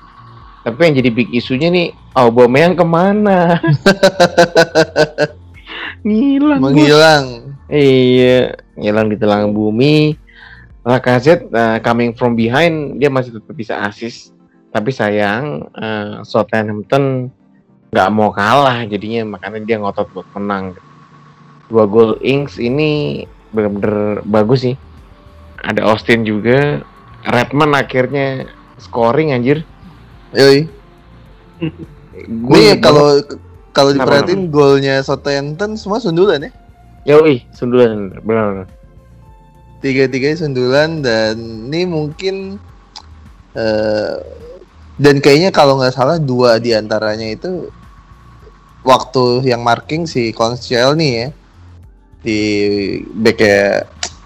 Tapi 0.65 0.81
yang 0.81 0.97
jadi 1.05 1.11
big 1.13 1.29
isunya 1.37 1.69
nih 1.69 1.93
Aubameyang 2.17 2.73
ke 2.73 2.85
mana? 2.89 3.61
Ngilang. 6.09 6.61
Menghilang. 6.65 7.25
Iya, 7.69 8.57
ngilang 8.77 9.13
di 9.13 9.17
telangan 9.21 9.53
bumi. 9.53 10.17
Lacazette 10.85 11.49
uh, 11.53 11.81
coming 11.81 12.13
from 12.13 12.37
behind 12.37 13.01
dia 13.01 13.13
masih 13.13 13.37
tetap 13.37 13.57
bisa 13.57 13.85
assist. 13.85 14.33
Tapi 14.73 14.89
sayang 14.89 15.69
uh, 15.77 16.25
Southampton 16.25 17.29
nggak 17.95 18.11
mau 18.11 18.35
kalah 18.35 18.83
jadinya 18.91 19.39
makanya 19.39 19.63
dia 19.63 19.79
ngotot 19.79 20.11
buat 20.11 20.27
menang. 20.35 20.75
Dua 21.71 21.87
gol 21.87 22.19
Ings 22.27 22.59
ini 22.59 23.23
bener-bener 23.55 24.19
bagus 24.27 24.67
sih. 24.67 24.75
Ada 25.63 25.87
Austin 25.87 26.27
juga. 26.27 26.83
Redmond 27.23 27.79
akhirnya 27.79 28.51
scoring 28.83 29.31
anjir. 29.31 29.63
Yoi. 30.35 30.67
Banget. 32.51 32.83
kalau 32.83 33.23
kalau 33.71 33.91
diperhatiin 33.95 34.51
golnya 34.51 34.99
Southampton 35.07 35.79
semua 35.79 36.03
sundulan 36.03 36.51
ya. 36.51 36.51
Yoi, 37.15 37.47
sundulan 37.55 38.11
benar. 38.27 38.67
Tiga-tiganya 39.79 40.43
sundulan 40.43 40.99
dan 40.99 41.39
ini 41.71 41.87
mungkin 41.87 42.59
eh 43.55 44.19
dan 44.95 45.19
kayaknya 45.19 45.51
kalau 45.51 45.79
nggak 45.79 45.95
salah 45.95 46.19
dua 46.23 46.63
di 46.63 46.71
antaranya 46.71 47.27
itu 47.35 47.71
waktu 48.85 49.49
yang 49.49 49.65
marking 49.65 50.05
si 50.05 50.31
nih 50.31 51.11
ya 51.11 51.29
di 52.21 52.41
back 53.11 53.41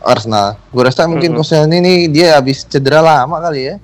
Arsenal. 0.05 0.55
Gue 0.71 0.87
rasa 0.87 1.07
mungkin 1.07 1.35
Mm-mm. 1.35 1.43
Koscielny 1.43 1.79
ini 1.79 1.95
dia 2.07 2.39
habis 2.39 2.63
cedera 2.63 3.03
lama 3.03 3.39
kali 3.41 3.75
ya. 3.75 3.77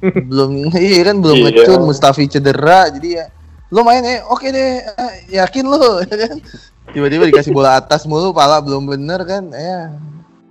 belum 0.32 0.72
iya 0.80 1.04
kan 1.04 1.20
belum 1.20 1.36
Iya. 1.36 1.44
ngecur 1.60 1.78
Mustafi 1.84 2.24
cedera 2.24 2.88
jadi 2.88 3.08
ya 3.20 3.26
lu 3.68 3.84
main 3.84 4.00
eh 4.00 4.24
oke 4.24 4.48
deh 4.48 4.80
eh, 4.80 5.14
yakin 5.28 5.64
lu 5.68 5.76
ya 6.08 6.16
kan 6.26 6.40
tiba-tiba 6.90 7.28
dikasih 7.28 7.52
bola 7.52 7.76
atas 7.76 8.08
mulu 8.08 8.32
pala 8.32 8.64
belum 8.64 8.88
bener 8.88 9.20
kan 9.28 9.52
ya 9.52 9.92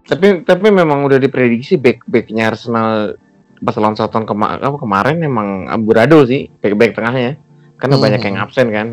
Tapi 0.05 0.45
tapi 0.45 0.69
memang 0.69 1.01
udah 1.01 1.17
diprediksi 1.17 1.81
back 1.81 2.05
backnya 2.05 2.53
Arsenal 2.53 3.17
pas 3.59 3.73
lawan 3.73 3.97
Southampton 3.97 4.29
kema 4.29 4.61
apa, 4.61 4.77
kemarin 4.77 5.17
emang 5.19 5.65
amburadul 5.65 6.29
sih 6.29 6.45
back 6.61 6.77
back 6.77 6.91
tengahnya 6.93 7.33
karena 7.81 7.95
Hmm. 7.97 8.03
banyak 8.05 8.21
yang 8.21 8.37
absen 8.37 8.67
kan. 8.69 8.87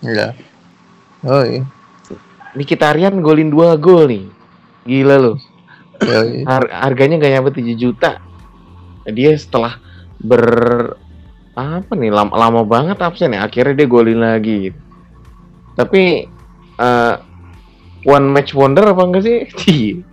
Iya. 0.00 0.34
Oh 1.24 1.42
iya. 1.42 1.62
Mkhitaryan 2.54 3.18
golin 3.20 3.50
dua 3.50 3.74
gol 3.74 4.06
nih. 4.06 4.24
Gila 4.86 5.16
loh. 5.18 5.36
Har- 6.48 6.70
harganya 6.70 7.18
gak 7.18 7.32
nyampe 7.34 7.50
7 7.54 7.74
juta. 7.74 8.22
Dia 9.08 9.34
setelah 9.34 9.80
ber 10.18 10.44
apa 11.58 11.90
nih 11.98 12.14
lama, 12.14 12.30
lama 12.30 12.62
banget 12.62 13.02
absen 13.02 13.34
ya 13.34 13.42
akhirnya 13.42 13.74
dia 13.74 13.88
golin 13.90 14.22
lagi. 14.22 14.70
Tapi 15.74 16.26
eh, 16.78 17.14
one 18.04 18.26
match 18.30 18.54
wonder 18.54 18.86
apa 18.86 19.02
enggak 19.02 19.24
sih? 19.24 19.36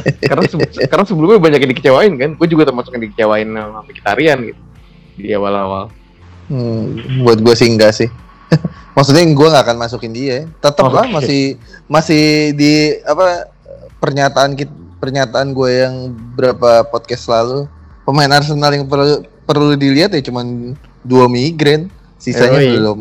Iya. 0.00 0.22
karena 0.22 0.46
se- 0.48 0.86
karena 0.88 1.04
sebelumnya 1.04 1.36
banyak 1.36 1.60
yang 1.60 1.72
dikecewain 1.76 2.12
kan. 2.16 2.30
Gue 2.38 2.48
juga 2.48 2.64
termasuk 2.64 2.94
yang 2.94 3.04
dikecewain 3.04 3.48
sama 3.50 3.84
Mkhitaryan 3.84 4.38
gitu 4.48 4.60
di 5.20 5.28
awal-awal. 5.36 5.92
Hmm, 6.48 6.96
buat 7.20 7.42
gue 7.42 7.52
sih 7.52 7.68
enggak 7.68 7.92
sih. 7.92 8.08
Maksudnya 8.96 9.22
gue 9.24 9.46
nggak 9.52 9.64
akan 9.64 9.78
masukin 9.78 10.12
dia. 10.12 10.46
Tetap 10.58 10.86
Oh, 10.86 10.94
lah 10.94 11.06
masih 11.08 11.56
masih 11.86 12.54
di 12.58 12.98
apa 13.06 13.50
pernyataan 14.02 14.58
kit 14.58 14.70
pernyataan 15.00 15.56
gue 15.56 15.70
yang 15.70 16.12
berapa 16.36 16.84
podcast 16.88 17.24
lalu 17.30 17.64
pemain 18.04 18.28
Arsenal 18.28 18.74
yang 18.74 18.84
perlu 18.84 19.24
perlu 19.46 19.74
dilihat 19.78 20.12
ya 20.12 20.20
cuman 20.20 20.76
dua 21.06 21.26
migran, 21.30 21.88
sisanya 22.20 22.60
Yoi. 22.60 22.70
belum. 22.76 22.98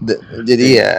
D- 0.00 0.20
jadi 0.44 0.66
ya 0.80 0.92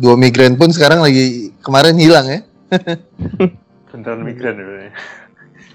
dua 0.00 0.16
migran 0.16 0.56
pun 0.56 0.72
sekarang 0.72 1.00
lagi 1.00 1.52
kemarin 1.64 1.96
hilang 1.96 2.26
ya. 2.28 2.40
Beneran 3.90 4.20
migran 4.22 4.54
ya. 4.58 4.90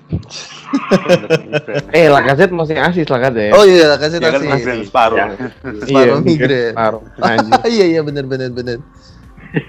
Eh, 1.95 2.07
Lacazette 2.11 2.53
masih 2.53 2.77
asis 2.77 3.07
Lacazette. 3.07 3.55
Oh 3.55 3.63
iya, 3.65 3.95
kasih 3.97 4.19
Ya 4.21 4.29
kan 4.29 4.41
taksi. 4.43 4.49
migran 4.53 4.79
separuh. 4.85 5.17
Ya. 5.17 5.27
Separuh 5.81 6.17
migran. 6.21 6.73
Separuh. 6.75 7.01
Iya 7.65 7.85
iya 7.97 8.01
benar 8.05 8.25
benar 8.27 8.49
benar. 8.51 8.77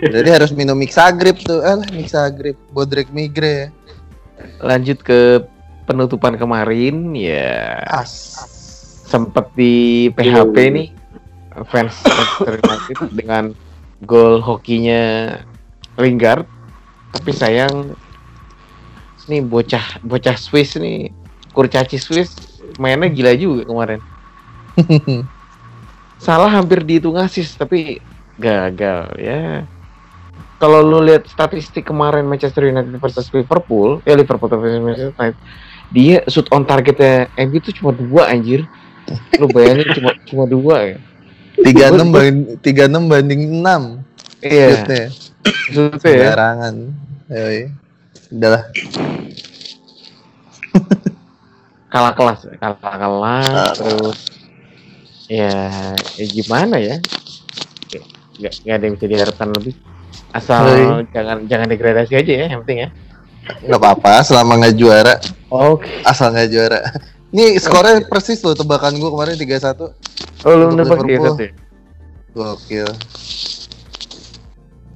Jadi 0.03 0.29
harus 0.29 0.51
minum 0.51 0.75
Mixagrip 0.75 1.38
tuh. 1.40 1.62
Ah, 1.62 1.79
Mixagrip, 1.94 2.59
Bodrek 2.75 3.09
Migre. 3.14 3.70
Lanjut 4.59 4.99
ke 5.01 5.46
penutupan 5.87 6.35
kemarin 6.35 7.14
ya 7.14 7.79
As. 7.87 8.35
sempat 9.07 9.55
di 9.55 10.11
PHP 10.18 10.57
nih 10.75 10.88
fans 11.70 11.94
Manchester 12.03 12.59
United 12.59 12.96
dengan 13.14 13.44
gol 14.03 14.42
hokinya 14.42 15.31
Lingard 15.94 16.42
tapi 17.14 17.31
sayang 17.31 17.94
nih 19.26 19.42
bocah 19.42 20.00
bocah 20.02 20.36
Swiss 20.38 20.78
nih 20.78 21.10
kurcaci 21.52 21.98
Swiss 21.98 22.34
mainnya 22.78 23.10
gila 23.10 23.32
juga 23.34 23.62
kemarin 23.66 24.00
salah 26.26 26.50
hampir 26.50 26.82
dihitung 26.82 27.16
asis 27.16 27.54
tapi 27.54 28.00
gagal 28.36 29.16
ya 29.20 29.64
kalau 30.56 30.80
lu 30.80 31.04
lihat 31.04 31.28
statistik 31.28 31.88
kemarin 31.88 32.24
Manchester 32.24 32.68
United 32.68 32.96
versus 32.96 33.28
Liverpool 33.32 34.00
ya 34.08 34.16
Liverpool 34.16 34.48
versus 34.48 34.80
Manchester 34.80 35.12
United 35.16 35.38
dia 35.94 36.18
shoot 36.26 36.48
on 36.50 36.66
targetnya 36.66 37.30
MU 37.46 37.56
itu 37.62 37.70
cuma 37.76 37.94
dua 37.94 38.32
anjir 38.32 38.66
lu 39.38 39.46
bayangin 39.52 39.86
cuma 39.94 40.10
cuma 40.26 40.44
dua 40.48 40.76
ya 40.94 40.98
Tiga 41.56 41.88
enam 41.88 42.12
banding 42.12 42.60
tiga 42.60 42.84
enam 42.84 43.08
banding 43.08 43.48
enam. 43.48 44.04
iya 44.44 44.76
Shootnya. 44.76 45.04
ya 45.72 45.96
Sembarangan. 45.96 46.74
Yoi. 47.32 47.86
Udahlah. 48.29 48.62
kalah 51.87 52.12
kelas 52.12 52.40
kalah 52.61 52.76
kelas 52.98 53.46
Ah. 53.48 53.72
terus 53.72 54.18
ya, 55.26 55.48
ya 56.18 56.24
gimana 56.29 56.76
ya 56.76 56.96
nggak 58.37 58.52
nggak 58.62 58.74
ada 58.76 58.85
yang 58.85 58.94
bisa 59.00 59.07
diharapkan 59.09 59.48
lebih 59.48 59.72
asal 60.37 60.61
Hai. 60.68 61.09
jangan 61.09 61.48
jangan 61.48 61.66
degradasi 61.72 62.12
aja 62.12 62.33
ya 62.37 62.46
yang 62.52 62.61
penting 62.64 62.85
ya 62.85 62.90
Nggak 63.46 63.79
apa-apa 63.79 64.26
selama 64.26 64.59
nggak 64.59 64.74
juara, 64.74 65.14
oke 65.55 65.87
asal 66.02 66.35
nggak 66.35 66.50
juara. 66.50 66.83
Nih 67.31 67.55
skornya 67.62 68.02
persis 68.02 68.42
loh 68.42 68.59
tebakan 68.59 68.98
gua 68.98 69.14
kemarin 69.14 69.38
3-1. 69.38 69.87
oh 70.42 70.50
lu 70.50 70.74
nebak 70.74 70.98
dia 71.07 71.14
Liverpool. 71.14 71.31
satu 71.31 71.42
ya? 71.46 71.52
Gokil. 72.35 72.88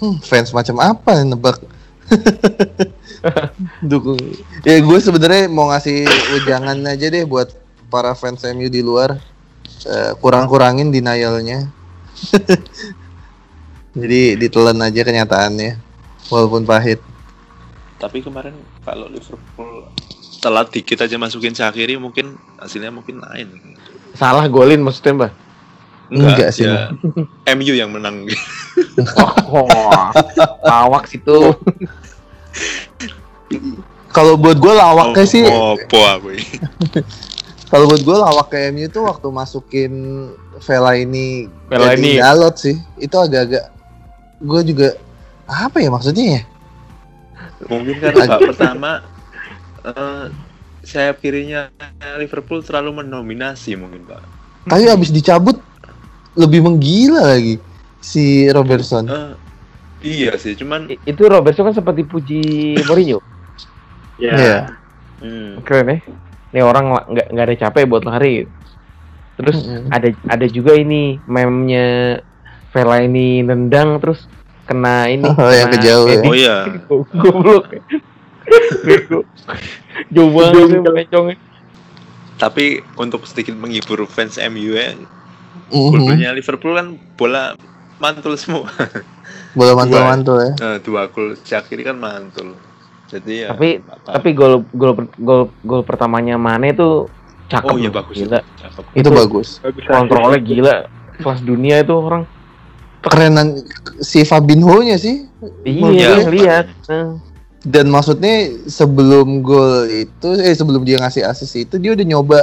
Hmm, 0.03 0.19
fans 0.19 0.51
macam 0.51 0.77
apa 0.83 1.11
yang 1.15 1.31
nebak? 1.31 1.63
Dukung. 3.91 4.21
Ya 4.65 4.81
gue 4.81 4.99
sebenarnya 5.01 5.49
mau 5.51 5.69
ngasih 5.71 6.09
ujangan 6.41 6.79
aja 6.89 7.07
deh 7.09 7.25
buat 7.25 7.53
para 7.93 8.17
fans 8.17 8.45
MU 8.55 8.69
di 8.69 8.81
luar. 8.81 9.19
Eh, 9.85 10.13
kurang-kurangin 10.21 10.93
denialnya. 10.93 11.69
Jadi 14.01 14.37
ditelan 14.39 14.79
aja 14.81 15.01
kenyataannya. 15.03 15.81
Walaupun 16.31 16.63
pahit. 16.69 17.01
Tapi 18.01 18.25
kemarin 18.25 18.57
kalau 18.87 19.11
Liverpool 19.11 19.91
telat 20.41 20.73
dikit 20.73 21.05
aja 21.05 21.21
masukin 21.21 21.53
Shaqiri 21.53 22.01
mungkin 22.01 22.41
hasilnya 22.57 22.89
mungkin 22.89 23.21
lain. 23.21 23.77
salah 24.17 24.49
golin 24.51 24.83
maksudnya 24.83 25.15
mbak 25.15 25.33
Enggak 26.11 26.51
sih, 26.51 26.67
ya, 26.67 26.91
MU 27.55 27.71
yang 27.71 27.95
menang. 27.95 28.27
oh, 29.55 30.11
awak 30.67 31.07
situ 31.07 31.55
Kalau 34.11 34.35
buat 34.35 34.59
gue 34.59 34.75
lawaknya 34.75 35.25
sih, 35.27 35.47
Oh, 35.47 35.79
po 35.87 36.03
aku 36.03 36.35
ini. 36.35 36.47
kalau 37.71 37.87
buat 37.87 38.03
gue 38.03 38.17
lawak 38.19 38.47
ke 38.51 38.75
MU 38.75 38.91
tuh 38.91 39.07
waktu 39.07 39.29
masukin 39.31 39.93
Vela 40.61 40.99
ini 40.99 41.47
Fellaini. 41.71 42.19
Dalot 42.19 42.59
sih, 42.59 42.75
itu 42.99 43.15
agak-agak 43.15 43.71
gue 44.43 44.61
juga 44.75 44.89
apa 45.47 45.79
ya 45.79 45.89
maksudnya 45.95 46.27
ya? 46.39 46.43
Mungkin 47.71 47.95
karena 48.03 48.25
babak 48.27 48.41
pertama 48.55 48.91
eh 49.87 50.27
sayap 50.85 51.21
kirinya 51.23 51.71
Liverpool 52.19 52.65
terlalu 52.65 53.05
mendominasi 53.05 53.77
mungkin 53.79 54.05
Pak. 54.09 54.21
Tapi 54.67 54.91
abis 54.91 55.15
dicabut 55.15 55.61
lebih 56.35 56.67
menggila 56.67 57.37
lagi 57.37 57.61
si 58.01 58.49
Robertson. 58.51 59.07
Eh, 59.07 59.33
iya 60.03 60.33
sih, 60.35 60.53
cuman 60.55 60.89
I- 60.89 61.01
Itu 61.05 61.25
Robertson 61.25 61.65
kan 61.65 61.75
seperti 61.75 62.03
puji 62.03 62.43
Mourinho. 62.83 63.21
Ya. 64.17 64.33
Iya. 64.33 64.59
hmm, 65.19 65.65
Keren 65.65 65.87
ya. 65.87 65.99
Ini 66.51 66.61
orang 66.61 66.93
nggak 67.09 67.27
nggak 67.31 67.47
ada 67.47 67.57
capek 67.59 67.85
buat 67.87 68.05
lari. 68.05 68.45
Terus 69.35 69.57
Mm-mm. 69.59 69.89
ada 69.89 70.09
ada 70.27 70.45
juga 70.45 70.75
ini 70.75 71.17
meme-nya 71.25 72.21
Vela 72.69 73.01
ini 73.01 73.41
nendang 73.41 73.97
terus 73.97 74.29
kena 74.63 75.09
ini. 75.09 75.25
Oh, 75.25 75.49
yang 75.49 75.69
kena 75.69 75.81
kejauh 75.81 76.07
ya. 76.07 76.21
oh 76.21 76.35
iya, 76.37 76.57
Goblok. 77.17 77.65
Jauh 80.11 80.31
banget 80.31 80.81
melencongnya. 80.81 81.37
tapi 82.37 82.81
untuk 82.95 83.25
sedikit 83.25 83.53
menghibur 83.53 84.05
fans 84.05 84.37
MU 84.39 84.73
ya, 84.73 84.97
Mhm. 85.69 85.93
golnya 85.99 86.33
Liverpool 86.33 86.73
kan 86.73 86.87
bola 87.15 87.53
mantul 87.97 88.33
semua. 88.35 88.69
Bola 89.51 89.73
mantul-mantul 89.75 90.37
ya. 90.39 90.51
Nah, 90.63 90.77
dua 90.79 91.11
gol 91.11 91.35
Shaqiri 91.35 91.83
kan 91.83 91.99
mantul. 91.99 92.55
Jadi 93.11 93.43
ya 93.43 93.49
Tapi- 93.51 93.83
apa-apa. 93.83 94.11
Tapi 94.15 94.29
gol 94.35 94.55
gol 94.71 94.93
gol 95.19 95.43
gol 95.67 95.83
pertamanya 95.83 96.39
Mane 96.39 96.71
itu 96.71 97.11
cakep. 97.51 97.75
oh 97.75 97.77
iya 97.79 97.91
bagus 97.91 98.15
Gila. 98.15 98.39
Cakep. 98.39 98.85
Itu 98.95 99.09
bagus. 99.11 99.49
Bagus 99.59 99.83
Kontrolnya 99.91 100.39
gila. 100.39 100.77
Kelas 101.19 101.41
dunia 101.43 101.83
itu 101.83 101.91
orang. 101.91 102.23
Kerenan 103.01 103.65
si 103.99 104.23
Fabinho-nya 104.23 105.01
sih. 105.01 105.27
Iya, 105.65 106.29
lihat. 106.31 106.67
Nah. 106.87 107.19
Dan 107.61 107.93
maksudnya 107.93 108.57
sebelum 108.71 109.43
gol 109.45 109.85
itu 109.91 110.29
eh 110.41 110.55
sebelum 110.55 110.81
dia 110.87 110.97
ngasih 111.03 111.27
assist 111.29 111.53
itu 111.59 111.77
dia 111.77 111.93
udah 111.93 112.07
nyoba 112.09 112.41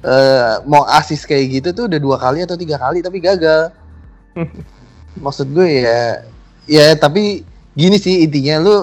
eh, 0.00 0.54
mau 0.64 0.86
assist 0.88 1.28
kayak 1.28 1.60
gitu 1.60 1.68
tuh 1.76 1.84
udah 1.92 2.00
dua 2.00 2.16
kali 2.16 2.40
atau 2.46 2.54
tiga 2.56 2.78
kali 2.78 3.02
tapi 3.02 3.18
gagal. 3.20 3.74
Maksud 5.24 5.48
gue 5.50 5.82
ya 5.82 6.22
ya 6.66 6.94
tapi 6.98 7.46
gini 7.72 7.96
sih 7.96 8.26
intinya 8.26 8.62
lu 8.62 8.76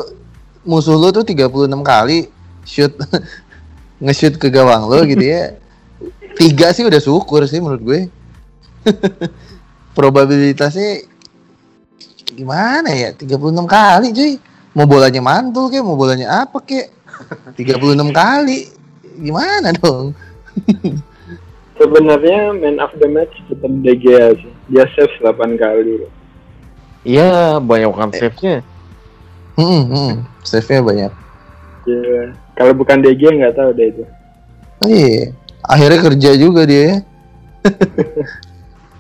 musuh 0.64 0.96
lu 0.96 1.12
tuh 1.12 1.28
36 1.28 1.68
kali 1.84 2.32
shoot 2.64 2.96
nge-shoot 4.04 4.36
ke 4.36 4.52
gawang 4.52 4.88
lo 4.92 5.00
gitu 5.08 5.24
ya. 5.24 5.56
Tiga 6.40 6.76
sih 6.76 6.84
udah 6.84 7.00
syukur 7.00 7.46
sih 7.48 7.64
menurut 7.64 7.84
gue. 7.84 8.02
Probabilitasnya 9.98 11.08
gimana 12.34 12.92
ya? 12.92 13.16
36 13.16 13.40
kali 13.64 14.08
cuy. 14.12 14.34
Mau 14.74 14.90
bolanya 14.90 15.22
mantul 15.22 15.70
kek, 15.70 15.86
mau 15.86 15.94
bolanya 15.94 16.44
apa 16.44 16.58
kek. 16.66 16.90
36 17.56 18.10
kali. 18.10 18.68
Gimana 19.22 19.70
dong? 19.78 20.18
Sebenarnya 21.78 22.58
man 22.58 22.82
of 22.82 22.90
the 22.98 23.06
match 23.06 23.38
tetap 23.46 23.70
De 23.86 23.94
Gea 23.94 24.34
sih. 24.34 24.52
Dia 24.74 24.90
save 24.98 25.14
8 25.22 25.62
kali. 25.62 26.10
Iya, 27.04 27.60
banyak 27.60 27.92
kan 27.92 28.10
save-nya. 28.16 28.64
Hmm, 29.60 29.82
hmm. 29.92 30.12
Save-nya 30.44 30.82
banyak. 30.82 31.12
Ya. 31.84 32.22
Kalau 32.56 32.74
bukan 32.74 33.04
Gea 33.04 33.32
nggak 33.36 33.56
tahu 33.60 33.70
deh 33.76 33.88
itu. 33.92 34.04
Oh, 34.80 34.90
iya. 34.90 35.36
Akhirnya 35.68 36.00
kerja 36.00 36.32
juga 36.40 36.64
dia 36.64 36.80
ya. 36.80 36.96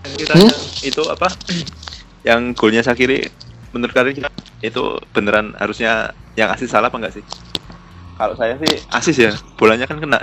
Kita 0.03 0.31
Hmm? 0.35 0.47
yang 0.51 0.63
itu 0.83 1.01
apa? 1.07 1.27
Yang 2.23 2.41
golnya 2.59 2.83
Shaqiri 2.83 3.27
menurut 3.71 3.95
kalian 3.95 4.27
itu 4.63 4.83
beneran 5.11 5.55
harusnya 5.59 6.11
yang 6.35 6.51
asis 6.51 6.71
salah 6.71 6.87
apa 6.91 6.99
enggak 6.99 7.15
sih? 7.19 7.23
Kalau 8.19 8.35
saya 8.37 8.55
sih 8.61 8.79
asis 8.93 9.17
ya, 9.19 9.31
bolanya 9.57 9.87
kan 9.89 9.99
kena. 9.99 10.19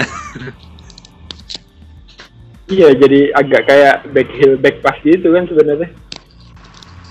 Iya, 2.70 2.94
jadi 2.94 3.34
agak 3.34 3.66
kayak 3.66 3.96
back 4.14 4.28
heel 4.38 4.54
back 4.54 4.78
pass 4.78 4.94
gitu 5.02 5.34
kan 5.34 5.42
sebenarnya. 5.50 5.90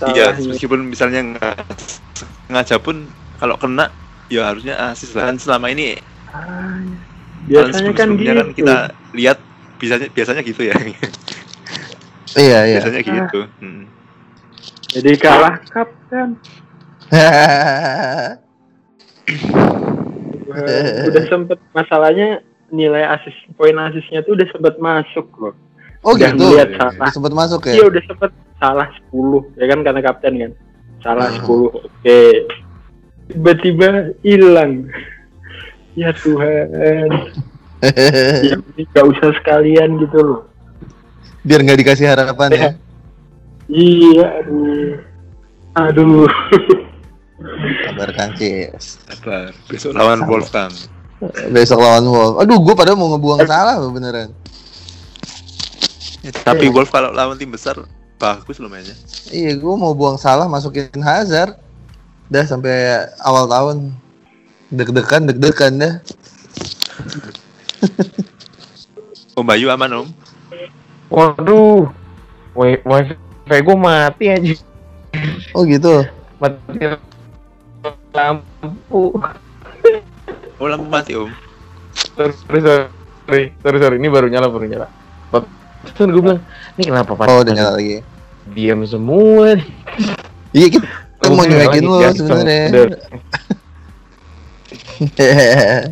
Iya, 0.00 0.32
Salahnya. 0.32 0.48
meskipun 0.48 0.80
misalnya 0.88 1.20
nggak 1.36 1.56
sengaja 2.48 2.76
pun 2.80 3.04
kalau 3.36 3.56
kena 3.56 3.92
ya 4.32 4.48
harusnya 4.48 4.74
asis 4.88 5.12
lah. 5.12 5.28
Kan 5.28 5.36
selama 5.36 5.68
ini 5.68 6.00
Ah, 6.30 6.78
biasanya 7.44 7.92
kan 7.92 8.08
sebelum-sebelumnya 8.14 8.22
gitu. 8.22 8.40
kan 8.40 8.48
kita 8.54 8.76
lihat 9.12 9.38
biasanya 9.76 10.06
biasanya 10.10 10.42
gitu 10.46 10.62
ya. 10.64 10.74
Iya, 12.38 12.58
iya. 12.62 12.78
biasanya 12.78 13.00
gitu. 13.02 13.40
Hmm. 13.58 13.82
Jadi 14.90 15.10
kalah 15.18 15.54
kapten. 15.68 16.28
Udah 21.10 21.24
sempet 21.26 21.58
masalahnya 21.72 22.42
nilai 22.70 23.02
asis 23.18 23.34
poin 23.54 23.74
asisnya 23.74 24.22
tuh 24.22 24.38
udah 24.38 24.46
sempet 24.50 24.74
masuk 24.78 25.26
loh. 25.38 25.54
oh 26.06 26.14
udah 26.14 26.30
gitu. 26.32 26.54
Iya. 26.54 26.64
Dia 26.70 27.10
sempat 27.10 27.32
masuk 27.34 27.60
ya? 27.66 27.72
Iya 27.76 27.84
udah 27.90 28.02
sempet 28.06 28.30
salah 28.60 28.88
10 29.10 29.56
ya 29.56 29.66
kan 29.72 29.78
karena 29.80 30.00
kapten 30.04 30.34
kan. 30.36 30.52
Salah 31.00 31.28
Hmm. 31.32 31.72
10. 31.72 31.80
Oke. 31.80 32.20
Tiba-tiba 33.32 34.12
hilang. 34.20 34.86
Ya 35.96 36.12
Tuhan. 36.12 37.08
ya 38.94 39.02
usah 39.02 39.32
sekalian 39.40 39.96
gitu 40.04 40.18
loh. 40.20 40.40
Biar 41.40 41.64
nggak 41.64 41.80
dikasih 41.80 42.06
harapan 42.12 42.50
ya. 42.52 42.70
Iya, 43.70 44.42
aduh. 44.42 44.98
Aduh. 45.78 46.26
Kabarkan 47.86 48.34
Cis. 48.34 48.98
Sabar. 49.06 49.54
Besok 49.70 49.94
lawan 49.94 50.26
Wolfgang. 50.26 50.74
Besok 51.54 51.78
lawan 51.78 52.02
Wolf. 52.10 52.34
Aduh, 52.42 52.58
gue 52.66 52.74
pada 52.74 52.98
mau 52.98 53.14
ngebuang 53.14 53.46
salah 53.46 53.78
beneran. 53.94 54.34
Tapi 56.42 56.66
Wolf 56.66 56.90
kalau 56.90 57.14
lawan 57.14 57.38
tim 57.38 57.54
besar 57.54 57.78
bagus 58.20 58.60
loh 58.60 58.68
mainnya. 58.68 58.92
Iya, 59.32 59.56
gue 59.56 59.74
mau 59.80 59.96
buang 59.96 60.20
salah 60.20 60.44
masukin 60.44 60.92
Hazard. 61.00 61.56
Dah 62.28 62.44
sampai 62.44 63.08
awal 63.24 63.48
tahun. 63.48 63.76
Deg-degan, 64.70 65.26
deg-degan 65.26 65.72
dah. 65.80 65.94
Om 69.40 69.46
Bayu 69.48 69.72
aman 69.72 70.04
om? 70.04 70.08
Waduh. 71.08 71.88
Wi- 72.52 72.82
Wifi 72.84 73.56
gue 73.64 73.76
mati 73.78 74.28
aja. 74.28 74.54
Oh 75.56 75.64
gitu. 75.64 76.04
Mati 76.38 76.78
lampu. 78.12 79.16
Oh 80.60 80.66
lampu 80.68 80.86
mati 80.86 81.16
om. 81.16 81.32
Sorry, 82.14 82.34
sorry, 82.36 82.60
sorry, 82.62 83.44
sorry, 83.64 83.78
sorry. 83.80 83.96
Ini 83.96 84.08
baru 84.12 84.28
nyala, 84.28 84.46
baru 84.52 84.66
nyala. 84.68 84.86
Terus 85.80 86.08
gue 86.10 86.22
bilang, 86.22 86.40
ini 86.74 86.84
kenapa 86.86 87.12
pada 87.14 87.30
Oh, 87.30 87.40
udah 87.40 87.52
nyala 87.52 87.72
lagi. 87.76 88.04
diam 88.50 88.84
semua? 88.84 89.54
nih?" 89.54 89.64
Iya, 90.50 90.66
kita 90.70 90.86
kita 91.16 91.26
mau 91.30 91.44
nyuekin 91.44 91.84
lo 91.84 91.98
sebenarnya. 92.10 92.60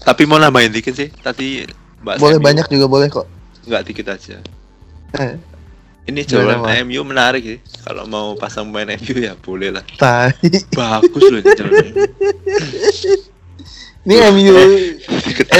Tapi 0.00 0.22
mau 0.24 0.36
nambahin 0.36 0.72
dikit 0.72 0.96
sih. 0.96 1.08
Tadi 1.12 1.64
Mbak 2.00 2.16
boleh 2.16 2.36
MU 2.36 2.44
banyak 2.44 2.66
juga 2.68 2.86
boleh 2.88 3.08
kok. 3.08 3.26
Nggak 3.68 3.82
dikit 3.86 4.06
aja. 4.08 4.36
Eh, 5.16 5.36
Ini 6.08 6.24
Mas? 6.58 6.80
MU 6.82 7.00
menarik 7.04 7.42
sih. 7.44 7.58
Kalau 7.84 8.08
mau 8.08 8.32
pasang 8.34 8.66
pemain 8.66 8.96
MU 8.96 9.14
ya 9.20 9.36
boleh 9.36 9.70
lah. 9.70 9.84
Tai. 10.00 10.32
Bagus 10.72 11.22
loh 11.22 11.40
ini. 11.44 11.92
Ini 14.00 14.14
MU. 14.32 14.54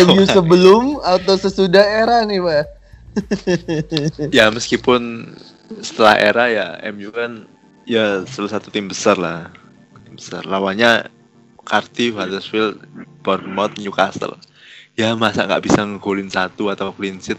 MU 0.09 0.23
sebelum 0.25 0.99
atau 1.05 1.37
sesudah 1.37 1.85
era 1.85 2.25
nih, 2.25 2.41
Pak. 2.41 2.80
Ya 4.37 4.51
meskipun 4.51 5.35
setelah 5.83 6.19
era 6.19 6.45
ya 6.51 6.67
MU 6.91 7.11
kan 7.11 7.47
ya 7.87 8.23
salah 8.27 8.51
satu 8.59 8.71
tim 8.71 8.87
besar 8.87 9.19
lah. 9.19 9.51
Tim 10.07 10.15
besar. 10.19 10.43
Lawannya 10.47 11.11
Cardiff, 11.67 12.19
Huddersfield, 12.19 12.83
Bournemouth, 13.23 13.79
Newcastle. 13.79 14.35
Ya 14.99 15.15
masa 15.15 15.47
nggak 15.47 15.65
bisa 15.65 15.87
ngegolin 15.87 16.31
satu 16.31 16.69
atau 16.71 16.91
clean 16.95 17.23
sheet? 17.23 17.39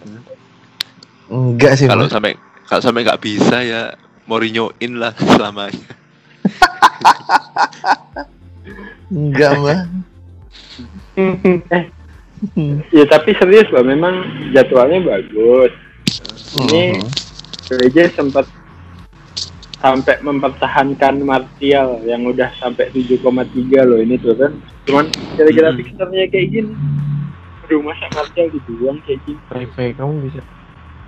Enggak 1.32 1.80
sih, 1.80 1.88
Kalau 1.88 2.08
sampai 2.08 2.36
kalau 2.68 2.82
sampai 2.84 3.04
nggak 3.04 3.22
bisa 3.24 3.64
ya 3.64 3.96
Mourinho 4.28 4.72
in 4.80 5.00
lah 5.00 5.12
selamanya. 5.36 5.92
Enggak, 9.12 9.52
Mbak. 9.60 9.80
Ya 12.98 13.06
tapi 13.06 13.38
serius 13.38 13.70
loh, 13.70 13.86
memang 13.86 14.26
jadwalnya 14.52 15.00
bagus. 15.06 15.72
Ini 16.58 16.98
Mhm. 16.98 17.08
PJ 17.72 17.98
sempat 18.14 18.46
sampai 19.80 20.22
mempertahankan 20.22 21.24
Martial 21.24 22.06
yang 22.06 22.22
udah 22.28 22.54
sampai 22.60 22.92
7,3 22.92 23.82
loh 23.82 23.98
ini 23.98 24.20
tuh 24.20 24.38
kan. 24.38 24.54
Cuman 24.86 25.06
kira-kira 25.34 25.74
Hmm. 25.74 25.80
fixernya 25.80 26.26
kayak 26.30 26.48
gini. 26.52 26.74
Aduh 27.66 27.82
masa 27.82 28.06
Martial 28.12 28.52
dibuang 28.52 29.00
kayak 29.08 29.22
gini. 29.26 29.40
Wifi 29.50 29.88
kamu 29.96 30.14
bisa, 30.28 30.42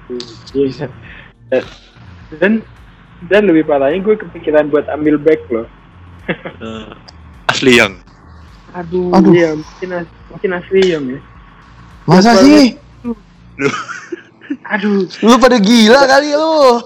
Iya. 0.10 0.66
bisa. 0.66 0.86
Dan 2.40 2.64
dan 3.30 3.42
lebih 3.46 3.64
parahnya 3.64 4.02
gue 4.02 4.16
kepikiran 4.18 4.68
buat 4.68 4.90
ambil 4.90 5.22
back 5.22 5.42
loh. 5.52 5.68
Eh, 6.26 6.88
asli 7.52 7.78
yang 7.78 8.00
Aduh, 8.74 9.14
Aduh. 9.14 9.32
iya 9.32 9.54
mungkin 9.54 9.90
as- 9.94 10.14
mungkin 10.28 10.50
asli 10.54 10.82
yang 10.88 11.06
ya. 11.08 11.20
Masa 12.04 12.34
Jadwalnya- 12.34 12.44
sih? 12.44 12.68
Aduh, 14.74 15.06
Lu 15.22 15.36
pada 15.38 15.58
gila 15.58 16.02
kali 16.04 16.30
lu. 16.32 16.82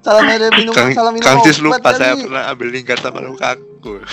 salah 0.00 0.22
ada 0.24 0.48
minum, 0.52 0.74
Kang, 0.74 0.90
salah 0.90 1.10
minum 1.10 1.22
Kang 1.22 1.38
Cis 1.42 1.58
lupa 1.58 1.90
saya 1.92 2.14
kali. 2.14 2.26
pernah 2.26 2.42
ambil 2.48 2.68
lingkar 2.70 2.98
sama 2.98 3.20
Lukaku. 3.20 3.94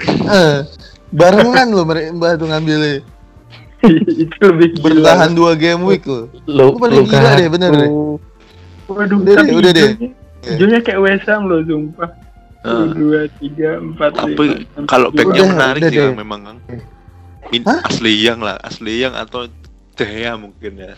Eh, 0.00 0.64
barengan 1.12 1.68
lu 1.68 1.84
Mbah 1.84 2.32
tuh 2.34 2.48
ngambilnya. 2.48 3.04
itu 4.16 4.36
lebih 4.40 4.68
gila. 4.74 4.84
Bertahan 5.04 5.30
dua 5.30 5.52
game 5.52 5.84
week 5.84 6.08
lu. 6.08 6.24
Lu, 6.46 6.72
Lu 6.72 6.80
pada 6.80 6.96
gila 6.96 7.30
deh, 7.36 7.48
bener 7.48 7.70
deh. 7.70 7.90
Waduh, 8.88 9.20
Udah 9.20 9.34
deh, 9.38 9.52
udah 9.52 9.72
deh. 9.72 9.90
Hijaunya 10.40 10.80
kayak 10.80 11.00
Wesam 11.00 11.44
loh, 11.44 11.60
sumpah. 11.62 12.08
Eh, 12.60 12.86
Dua, 12.92 13.24
tiga, 13.40 13.80
empat, 13.80 14.20
tapi 14.20 14.68
kalau 14.84 15.08
backnya 15.08 15.48
menarik 15.48 15.80
udah 15.80 15.92
sih 15.96 16.12
memang 16.12 16.40
Kang. 16.44 16.58
In, 17.56 17.64
asli 17.64 18.12
yang 18.20 18.44
lah, 18.44 18.60
asli 18.60 19.00
yang 19.00 19.16
atau 19.16 19.48
Dea 19.96 20.36
mungkin 20.36 20.72
ya. 20.76 20.92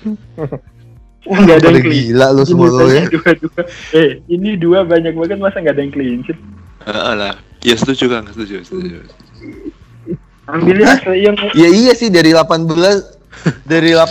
Wah, 1.23 1.39
nggak 1.39 1.63
ada 1.63 1.69
yang 1.71 1.87
clean. 1.87 2.03
gila 2.11 2.27
lu 2.35 2.43
semua 2.43 2.67
lu 2.67 2.91
ya. 2.91 3.07
Dua, 3.07 3.31
dua. 3.39 3.63
Eh, 3.95 4.19
ini 4.27 4.59
dua 4.59 4.83
banyak 4.83 5.15
banget 5.15 5.39
masa 5.39 5.63
nggak 5.63 5.79
ada 5.79 5.83
yang 5.87 5.95
clean 5.95 6.19
sheet. 6.27 6.39
Heeh 6.83 7.15
lah. 7.15 7.39
Ya 7.63 7.79
setuju 7.79 8.11
Kang, 8.11 8.27
setuju, 8.35 8.67
setuju. 8.67 9.07
Ambilnya 10.51 10.99
asli 10.99 11.23
yang 11.23 11.39
Ya 11.55 11.71
iya 11.71 11.95
sih 11.95 12.11
dari 12.11 12.35
18 12.35 12.67
dari 13.71 13.95
18 13.95 14.11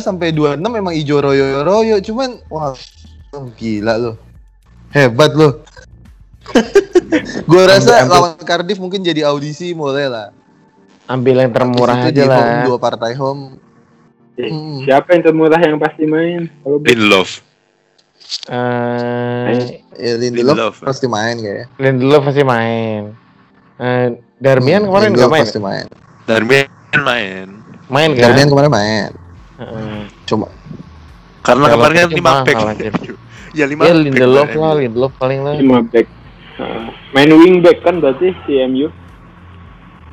sampai 0.00 0.32
26 0.32 0.56
memang 0.56 0.96
ijo 0.96 1.20
royo 1.20 1.60
royo 1.60 2.00
cuman 2.00 2.40
wah 2.48 2.72
gila 3.60 4.00
lu. 4.00 4.12
Hebat 4.96 5.36
lu. 5.36 5.60
Gua 7.44 7.62
rasa 7.66 7.98
Ambil- 7.98 8.02
ambil- 8.02 8.14
lawan 8.32 8.32
Cardiff 8.40 8.78
mungkin 8.78 9.00
jadi 9.00 9.24
audisi 9.24 9.72
mulai 9.72 10.06
lah. 10.06 10.30
ambil 11.04 11.34
yang 11.38 11.52
termurah 11.52 11.98
aja 12.00 12.22
home, 12.22 12.30
lah. 12.30 12.64
dua 12.64 12.78
partai 12.78 13.12
home. 13.12 13.58
Eh, 14.34 14.48
Hmm. 14.48 14.80
siapa 14.82 15.12
yang 15.12 15.22
termurah 15.22 15.60
yang 15.60 15.76
pasti 15.76 16.04
main? 16.04 16.48
Kalau 16.62 16.78
love. 16.80 17.32
Eh, 18.48 19.82
Ya 19.92 20.16
Lindelof 20.16 20.56
Lindelof. 20.56 20.74
pasti 20.80 21.04
main 21.06 21.36
kayaknya. 21.36 21.66
Lindelof 21.76 22.22
pasti 22.24 22.42
main. 22.42 23.12
Eh, 23.76 24.06
Darmian 24.38 24.82
Hmm, 24.82 24.88
kemarin 24.88 25.08
nggak 25.12 25.30
main. 25.30 25.42
Pasti 25.44 25.60
main. 25.60 25.86
Darmian 26.24 26.66
main. 26.98 27.46
Main 27.86 28.10
kan? 28.12 28.22
Darmian 28.24 28.48
kemarin 28.48 28.70
main. 28.70 29.10
Heeh. 29.58 30.00
Cuma 30.24 30.48
Karena 31.40 31.66
kemarin 31.68 31.94
kan 31.94 32.06
itu 32.08 32.16
5 32.16 32.32
back. 32.40 32.56
mahal, 32.56 32.72
anjir. 32.72 32.92
ya 33.58 33.64
5 33.66 33.84
Ya 33.84 33.94
Lindelof 33.94 34.50
lah, 34.50 34.72
Lindelof 34.74 35.12
paling 35.14 35.40
lah. 35.42 35.54
lima 35.54 35.82
back. 35.84 36.06
Main 37.12 37.30
wing 37.32 37.60
back 37.60 37.80
kan 37.80 37.98
berarti 37.98 38.32
si 38.44 38.52
MU. 38.66 38.88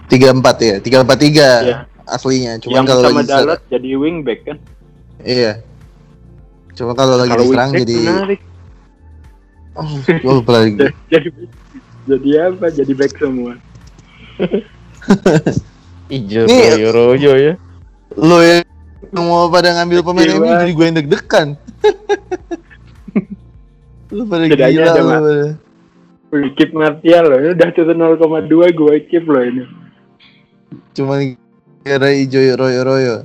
34 0.10 0.60
ya, 0.60 0.76
343 0.82 1.62
Iya. 1.62 1.86
aslinya. 2.06 2.52
Cuman 2.58 2.74
yang 2.74 2.86
kalau 2.86 3.02
sama 3.06 3.20
lagi 3.20 3.30
Dalot 3.30 3.62
jadi 3.70 3.90
wing 3.96 4.18
back 4.24 4.40
kan. 4.44 4.58
Iya. 5.22 5.62
Cuma 6.74 6.94
kalau 6.94 7.16
lagi 7.16 7.36
diserang 7.36 7.72
jadi 7.72 7.98
menarik. 8.00 8.42
oh, 9.76 9.90
gue 10.02 10.34
lupa 10.34 10.52
lagi. 10.58 10.76
jadi 11.14 11.30
jadi 12.08 12.30
apa? 12.50 12.66
Jadi 12.72 12.92
back 12.94 13.14
semua. 13.16 13.54
Ijo 16.10 16.42
Nih- 16.48 16.74
royo 16.74 16.90
royo 16.90 17.32
ya. 17.38 17.54
Lo 18.18 18.42
yang 18.42 18.66
mau 19.14 19.46
pada 19.48 19.78
ngambil 19.78 20.02
pemain 20.02 20.26
Iya. 20.26 20.36
MU 20.36 20.46
jadi 20.58 20.72
gue 20.74 20.84
yang 20.84 20.98
deg-degan. 20.98 21.48
lu 24.10 24.26
pada 24.26 24.44
gila 24.50 24.90
lu 24.90 25.06
pada. 25.06 25.36
Wih, 26.30 26.54
keep 26.54 26.78
Martial 26.78 27.26
loh, 27.26 27.42
ini 27.42 27.58
udah 27.58 27.70
turun 27.74 27.98
0,2 27.98 28.70
gue 28.70 28.96
keep 29.10 29.26
loh 29.26 29.42
ini. 29.42 29.66
Cuma 30.94 31.18
kira 31.82 32.10
ijo 32.14 32.38
royo 32.54 32.82
royo. 32.86 33.16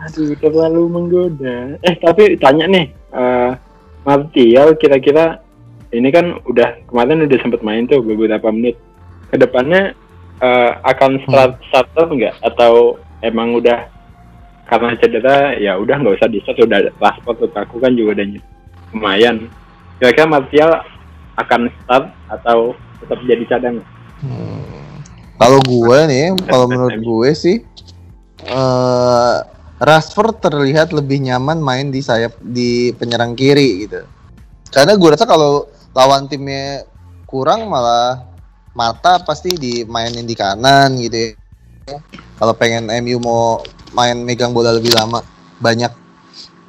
Aduh, 0.00 0.32
terlalu 0.40 0.88
menggoda. 0.88 1.76
Eh, 1.84 1.94
tapi 2.00 2.40
tanya 2.40 2.64
nih, 2.72 2.88
eh 3.12 3.52
Martial 4.00 4.80
kira-kira 4.80 5.44
ini 5.92 6.08
kan 6.08 6.40
udah 6.48 6.88
kemarin 6.88 7.20
udah 7.28 7.38
sempet 7.44 7.60
main 7.60 7.84
tuh 7.84 8.00
beberapa 8.00 8.48
menit. 8.48 8.80
Ke 9.28 9.36
depannya 9.36 9.92
eh, 10.40 10.70
akan 10.88 11.20
start 11.28 11.60
starter 11.68 12.08
nggak? 12.08 12.32
Atau 12.40 12.96
emang 13.20 13.60
udah 13.60 13.92
karena 14.72 14.96
cedera 14.96 15.52
ya 15.60 15.76
udah 15.76 16.00
nggak 16.00 16.16
usah 16.16 16.32
di 16.32 16.40
start 16.40 16.64
udah 16.64 16.88
Rashford 16.96 17.52
aku 17.52 17.76
kan 17.76 17.92
juga 17.92 18.16
udah 18.16 18.26
lumayan. 18.96 19.52
Kira-kira 20.00 20.32
Martial 20.32 20.80
akan 21.40 21.72
start 21.82 22.06
atau 22.28 22.76
tetap 23.00 23.18
jadi 23.24 23.44
cadangan? 23.48 23.86
Kalau 25.40 25.60
gue 25.64 25.98
nih, 26.04 26.26
kalau 26.44 26.66
menurut 26.68 27.00
gue 27.00 27.30
sih 27.32 27.56
eh 28.40 29.36
Rashford 29.80 30.44
terlihat 30.44 30.92
lebih 30.92 31.24
nyaman 31.24 31.56
main 31.56 31.88
di 31.88 32.04
sayap 32.04 32.36
di 32.44 32.92
penyerang 32.92 33.32
kiri 33.32 33.88
gitu. 33.88 34.04
Karena 34.68 34.92
gue 34.92 35.08
rasa 35.08 35.24
kalau 35.24 35.64
lawan 35.96 36.28
timnya 36.28 36.84
kurang 37.24 37.72
malah 37.72 38.28
mata 38.76 39.24
pasti 39.24 39.56
dimainin 39.56 40.28
di 40.28 40.36
kanan 40.36 41.00
gitu 41.00 41.32
ya. 41.88 41.96
Kalau 42.36 42.52
pengen 42.52 42.92
MU 43.00 43.16
mau 43.24 43.64
main 43.96 44.20
megang 44.20 44.52
bola 44.52 44.76
lebih 44.76 44.92
lama 44.92 45.24
banyak 45.56 45.90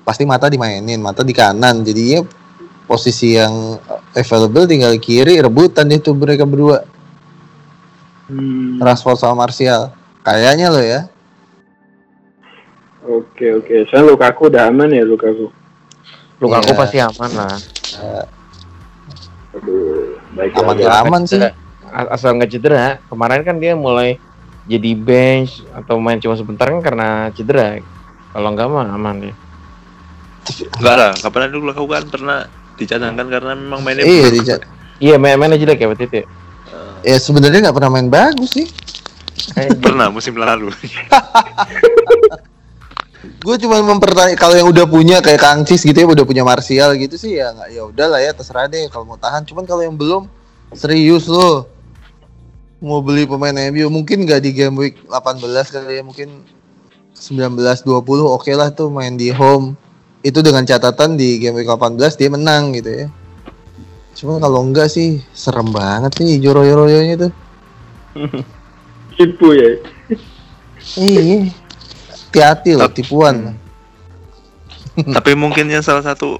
pasti 0.08 0.24
mata 0.24 0.48
dimainin, 0.48 1.04
mata 1.04 1.20
di 1.22 1.36
kanan. 1.36 1.84
Jadinya 1.84 2.24
posisi 2.92 3.40
yang 3.40 3.80
available 4.12 4.68
tinggal 4.68 4.92
kiri 5.00 5.40
rebutan 5.40 5.88
itu 5.88 6.12
mereka 6.12 6.44
berdua. 6.44 6.84
Hmm, 8.28 8.84
Rashford 8.84 9.16
sama 9.16 9.48
Martial. 9.48 9.96
Kayaknya 10.22 10.68
lo 10.68 10.84
ya. 10.84 11.02
Oke 13.02 13.48
oke, 13.56 13.88
soalnya 13.88 14.12
Lukaku 14.12 14.52
udah 14.52 14.68
aman 14.68 14.92
ya 14.92 15.08
Lukaku. 15.08 15.48
Lukaku 16.38 16.72
Iya. 16.72 16.78
pasti 16.78 16.98
aman 17.00 17.32
lah. 17.32 17.56
Aduh, 19.52 20.16
baik 20.36 20.52
Aman 20.60 20.76
gak 20.78 21.00
aman 21.02 21.22
sih. 21.24 21.40
A- 21.92 22.12
Asal 22.16 22.36
nggak 22.36 22.52
cedera. 22.52 23.00
Kemarin 23.08 23.42
kan 23.44 23.56
dia 23.58 23.74
mulai 23.76 24.16
jadi 24.64 24.94
bench 24.94 25.64
atau 25.74 25.98
main 25.98 26.20
cuma 26.20 26.38
sebentar 26.38 26.70
kan 26.70 26.80
karena 26.80 27.32
cedera. 27.34 27.80
Kalau 28.32 28.50
nggak 28.54 28.68
mah 28.70 28.88
aman 28.96 29.16
dia. 29.28 29.36
Enggak 30.80 30.96
lah, 30.98 31.12
kapan 31.20 31.52
dulu 31.52 31.74
Lukaku 31.74 31.88
kan 31.90 32.06
pernah 32.08 32.40
dicadangkan 32.82 33.28
karena 33.30 33.54
memang 33.54 33.80
mainnya 33.82 34.04
Iya, 34.04 34.26
buruk. 34.26 34.34
Dica- 34.42 34.66
Iya 34.98 35.16
main 35.18 35.38
main 35.38 35.54
jelek 35.54 35.78
ya 35.78 35.88
waktu 35.88 36.06
itu. 36.06 36.16
ya? 36.22 36.26
ya 37.02 37.18
sebenarnya 37.18 37.60
nggak 37.66 37.76
pernah 37.76 37.92
main 37.92 38.08
bagus 38.08 38.54
sih. 38.54 38.68
pernah 39.86 40.10
musim 40.10 40.38
lalu. 40.38 40.70
Gue 43.42 43.58
cuma 43.58 43.78
mempertanya 43.82 44.34
kalau 44.34 44.54
yang 44.54 44.70
udah 44.70 44.86
punya 44.86 45.18
kayak 45.22 45.42
Kang 45.42 45.62
Cis 45.62 45.82
gitu 45.82 45.94
ya, 45.94 46.06
udah 46.06 46.26
punya 46.26 46.42
Martial 46.42 46.94
gitu 46.94 47.18
sih 47.18 47.38
ya 47.38 47.50
nggak 47.50 47.70
ya 47.70 47.82
udah 47.86 48.08
lah 48.10 48.20
ya 48.20 48.34
terserah 48.34 48.66
deh 48.66 48.90
kalau 48.90 49.06
mau 49.06 49.18
tahan. 49.18 49.46
Cuman 49.46 49.66
kalau 49.66 49.82
yang 49.82 49.94
belum 49.94 50.26
serius 50.74 51.26
lo 51.26 51.66
mau 52.78 53.02
beli 53.02 53.26
pemain 53.26 53.54
MU 53.70 53.90
mungkin 53.90 54.26
nggak 54.26 54.42
di 54.42 54.52
game 54.52 54.74
week 54.74 54.96
18 55.06 55.38
kali 55.70 56.02
ya 56.02 56.04
mungkin 56.04 56.42
19 57.14 57.54
20 57.58 57.94
oke 58.26 58.50
lah 58.52 58.74
tuh 58.74 58.90
main 58.90 59.14
di 59.14 59.30
home 59.30 59.78
itu 60.22 60.40
dengan 60.46 60.66
catatan 60.66 61.18
di 61.18 61.42
game 61.42 61.62
week 61.62 61.70
18 61.70 61.98
dia 62.18 62.30
menang 62.30 62.74
gitu 62.78 62.90
ya. 62.90 63.08
Cuma 64.18 64.38
kalau 64.38 64.62
enggak 64.62 64.92
sih 64.92 65.22
serem 65.34 65.74
banget 65.74 66.14
nih 66.22 66.38
joroyo-royonya 66.42 67.16
tuh. 67.30 67.34
Tipu 69.18 69.54
ya. 69.54 69.70
Iya. 70.98 71.50
Hati-hati 72.32 72.72
loh 72.80 72.90
tipuan. 72.90 73.58
Tapi 74.96 75.32
mungkin 75.36 75.68
yang 75.68 75.84
salah 75.84 76.04
satu 76.04 76.40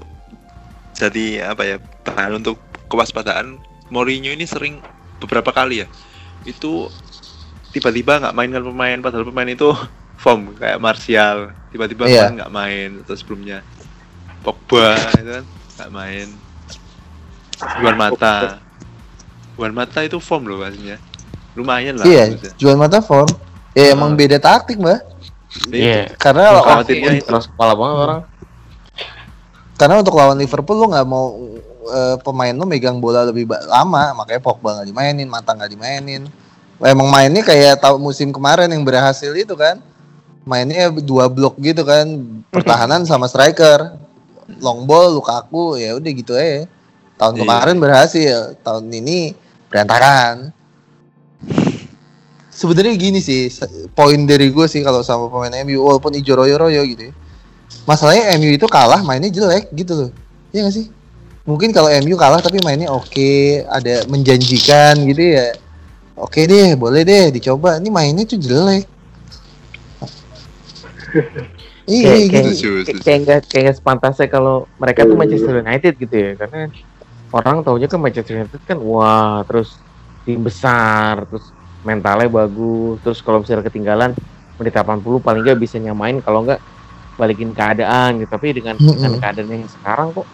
jadi 0.96 1.50
apa 1.50 1.62
ya 1.66 1.76
bahan 2.06 2.38
untuk 2.38 2.60
kewaspadaan 2.86 3.58
Mourinho 3.88 4.32
ini 4.32 4.44
sering 4.44 4.78
beberapa 5.18 5.50
kali 5.50 5.82
ya 5.84 5.86
itu 6.44 6.86
tiba-tiba 7.72 8.20
nggak 8.20 8.36
mainkan 8.36 8.62
pemain 8.62 8.98
padahal 9.00 9.26
pemain 9.26 9.48
itu 9.48 9.72
form 10.22 10.54
kayak 10.54 10.78
Martial 10.78 11.50
tiba-tiba 11.72 12.06
kemarin 12.06 12.36
nggak 12.38 12.54
main 12.54 12.88
atau 13.02 13.14
sebelumnya 13.16 13.64
Pogba 14.42 14.98
itu 15.16 15.30
kan 15.32 15.44
nggak 15.78 15.90
main 15.90 16.28
Juan 17.78 17.96
Mata 17.96 18.58
Juan 19.54 19.72
Mata 19.72 19.98
itu 20.02 20.18
form 20.18 20.50
loh 20.50 20.58
pastinya 20.60 20.98
lumayan 21.52 22.00
lah 22.00 22.04
Iya, 22.08 22.32
maksudnya. 22.32 22.52
jual 22.56 22.76
mata 22.76 22.98
form. 22.98 23.28
Ya 23.76 23.92
emang 23.92 24.12
Ah. 24.12 24.16
beda 24.16 24.40
taktik, 24.40 24.80
Mbak. 24.80 25.00
Iya. 25.68 26.08
Karena 26.16 26.64
Khawatirnya 26.64 27.20
itu 27.20 27.28
Terus 27.28 27.44
kepala 27.46 27.76
banget 27.76 27.96
orang. 28.00 28.20
karena 29.74 29.94
untuk 29.98 30.14
lawan 30.14 30.38
Liverpool 30.38 30.78
lu 30.78 30.86
nggak 30.88 31.04
mau 31.04 31.36
eh, 31.84 32.16
pemain 32.22 32.54
lu 32.54 32.64
megang 32.64 32.96
bola 32.96 33.26
lebih 33.26 33.44
lama, 33.66 34.14
makanya 34.14 34.40
Pogba 34.40 34.80
nggak 34.80 34.88
dimainin, 34.88 35.28
Mata 35.28 35.52
nggak 35.52 35.68
dimainin. 35.68 36.24
Emang 36.80 37.08
mainnya 37.10 37.42
kayak 37.42 37.78
tahu 37.78 38.00
musim 38.00 38.30
kemarin 38.30 38.66
yang 38.66 38.80
berhasil 38.80 39.28
itu 39.30 39.52
kan. 39.52 39.76
Mainnya 40.42 40.88
dua 40.88 41.28
blok 41.28 41.54
gitu 41.58 41.84
kan, 41.84 42.06
pertahanan 42.48 43.04
sama 43.04 43.26
striker. 43.26 43.92
Long 44.60 44.84
ball 44.84 45.14
Lukaku 45.14 45.76
ya 45.76 45.94
udah 45.94 46.10
gitu 46.12 46.32
aja. 46.34 46.66
Tahun 47.16 47.34
Iya. 47.36 47.40
kemarin 47.44 47.76
berhasil, 47.78 48.36
tahun 48.62 48.90
ini 48.90 49.36
berantakan. 49.68 50.50
sebenarnya 52.52 52.94
gini 52.94 53.18
sih 53.18 53.48
poin 53.96 54.28
dari 54.28 54.52
gue 54.52 54.66
sih 54.68 54.84
kalau 54.84 55.00
sama 55.00 55.26
pemain 55.26 55.64
MU 55.64 55.82
walaupun 55.82 56.12
ijo 56.14 56.36
royo 56.36 56.60
royo 56.60 56.84
gitu 56.84 57.08
ya 57.08 57.12
masalahnya 57.88 58.36
MU 58.36 58.52
itu 58.54 58.68
kalah 58.68 59.00
mainnya 59.02 59.32
jelek 59.32 59.72
gitu 59.72 59.96
loh 59.96 60.10
Iya 60.52 60.68
gak 60.68 60.74
sih 60.76 60.86
mungkin 61.42 61.72
kalau 61.72 61.88
MU 62.04 62.14
kalah 62.14 62.38
tapi 62.38 62.60
mainnya 62.62 62.92
oke 62.92 63.32
ada 63.66 64.04
menjanjikan 64.06 65.00
gitu 65.08 65.32
ya 65.32 65.56
oke 66.14 66.38
deh 66.44 66.76
boleh 66.76 67.02
deh 67.02 67.32
dicoba 67.32 67.80
ini 67.80 67.88
mainnya 67.88 68.28
tuh 68.28 68.36
jelek 68.38 68.84
iya 71.88 72.08
Kayak- 72.08 72.30
kayak- 72.30 72.46
gitu 72.54 72.68
kayak 72.86 73.02
kayak 73.02 73.18
nggak 73.24 73.40
kayak 73.50 73.62
nggak 73.66 73.76
sepantasnya 73.78 74.26
kalau 74.30 74.54
mereka 74.78 75.00
tuh 75.06 75.16
Manchester 75.18 75.54
United 75.58 75.92
gitu 75.98 76.14
ya 76.14 76.30
karena 76.38 76.58
orang 77.32 77.56
taunya 77.64 77.88
kan 77.90 78.00
Manchester 78.00 78.34
United 78.38 78.60
kan 78.62 78.78
wah 78.78 79.42
terus 79.48 79.82
tim 80.22 80.38
besar 80.44 81.26
terus 81.26 81.50
mentalnya 81.82 82.30
bagus 82.30 83.02
terus 83.02 83.18
kalau 83.24 83.42
misalnya 83.42 83.66
ketinggalan 83.66 84.14
menit 84.60 84.72
80 84.76 85.18
paling 85.18 85.42
nggak 85.42 85.58
bisa 85.58 85.76
nyamain 85.82 86.22
kalau 86.22 86.46
nggak 86.46 86.60
balikin 87.18 87.50
keadaan 87.52 88.18
gitu. 88.22 88.30
Tapi 88.30 88.46
dengan, 88.56 88.74
Mm-mm. 88.78 88.94
dengan 88.98 89.12
keadaan 89.20 89.50
yang 89.50 89.66
sekarang 89.68 90.14
kok 90.14 90.26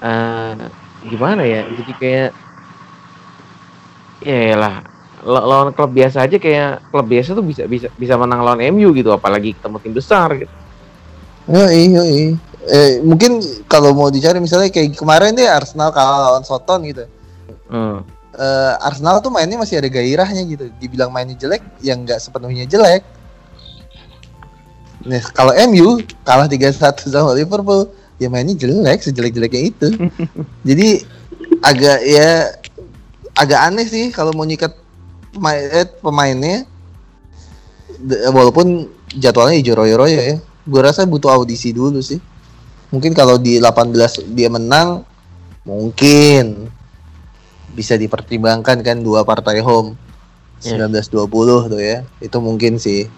eh 0.00 0.54
gimana 1.00 1.42
ya 1.44 1.64
jadi 1.68 1.92
kayak 1.96 2.30
ya 4.20 4.52
lah 4.56 4.84
la- 4.84 4.99
lawan 5.24 5.76
klub 5.76 5.92
biasa 5.92 6.24
aja 6.24 6.36
kayak 6.40 6.88
klub 6.88 7.06
biasa 7.06 7.36
tuh 7.36 7.44
bisa 7.44 7.68
bisa 7.68 7.92
bisa 7.96 8.14
menang 8.16 8.40
lawan 8.40 8.60
MU 8.72 8.92
gitu 8.96 9.12
apalagi 9.12 9.52
ketemu 9.52 9.76
tim 9.80 9.92
besar 9.92 10.28
gitu 10.36 10.54
Yoi, 11.50 11.82
yoi. 11.90 12.22
Eh, 12.70 13.02
mungkin 13.02 13.42
kalau 13.66 13.90
mau 13.90 14.06
dicari 14.06 14.38
misalnya 14.38 14.70
kayak 14.70 14.94
kemarin 14.94 15.34
deh 15.34 15.48
Arsenal 15.50 15.90
kalah 15.90 16.30
lawan 16.30 16.44
Soton 16.46 16.86
gitu. 16.86 17.04
Hmm. 17.66 18.06
Eh, 18.36 18.74
Arsenal 18.86 19.18
tuh 19.18 19.34
mainnya 19.34 19.58
masih 19.58 19.82
ada 19.82 19.90
gairahnya 19.90 20.46
gitu. 20.46 20.70
Dibilang 20.78 21.10
mainnya 21.10 21.34
jelek, 21.34 21.64
yang 21.82 22.06
nggak 22.06 22.22
sepenuhnya 22.22 22.70
jelek. 22.70 23.02
Nah, 25.00 25.22
kalau 25.34 25.56
MU 25.66 26.04
kalah 26.22 26.46
3-1 26.46 27.08
sama 27.10 27.34
Liverpool, 27.34 27.90
ya 28.20 28.30
mainnya 28.30 28.54
jelek, 28.54 29.02
sejelek-jeleknya 29.02 29.62
itu. 29.74 29.88
Jadi 30.68 31.02
agak 31.64 31.98
ya 32.04 32.52
agak 33.34 33.60
aneh 33.72 33.88
sih 33.88 34.12
kalau 34.14 34.30
mau 34.36 34.46
nyikat 34.46 34.70
pemain, 35.32 35.62
eh, 35.70 35.88
pemainnya. 35.88 36.58
D- 38.00 38.22
walaupun 38.32 38.88
jadwalnya 39.12 39.58
hijau 39.58 39.78
royo-royo 39.78 40.20
ya. 40.20 40.36
Gue 40.66 40.80
rasa 40.80 41.04
butuh 41.04 41.32
audisi 41.32 41.74
dulu 41.74 42.00
sih. 42.00 42.20
Mungkin 42.90 43.14
kalau 43.14 43.38
di 43.38 43.62
18 43.62 44.34
dia 44.34 44.50
menang, 44.50 45.06
mungkin 45.62 46.66
bisa 47.70 47.94
dipertimbangkan 47.94 48.82
kan 48.82 48.98
dua 48.98 49.22
partai 49.22 49.62
home 49.62 49.94
Iya. 50.60 50.90
19-20 50.90 51.72
tuh 51.72 51.80
ya. 51.80 52.04
Itu 52.20 52.36
mungkin 52.44 52.76
sih. 52.76 53.08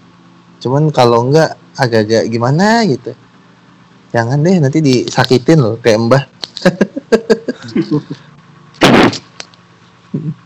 Cuman 0.63 0.95
kalau 0.95 1.27
enggak 1.27 1.59
agak-agak 1.75 2.31
gimana 2.31 2.87
gitu. 2.87 3.19
Jangan 4.15 4.45
deh 4.45 4.61
nanti 4.61 4.79
disakitin 4.79 5.59
loh 5.59 5.75
kayak 5.81 5.99
Mbah. 6.07 6.25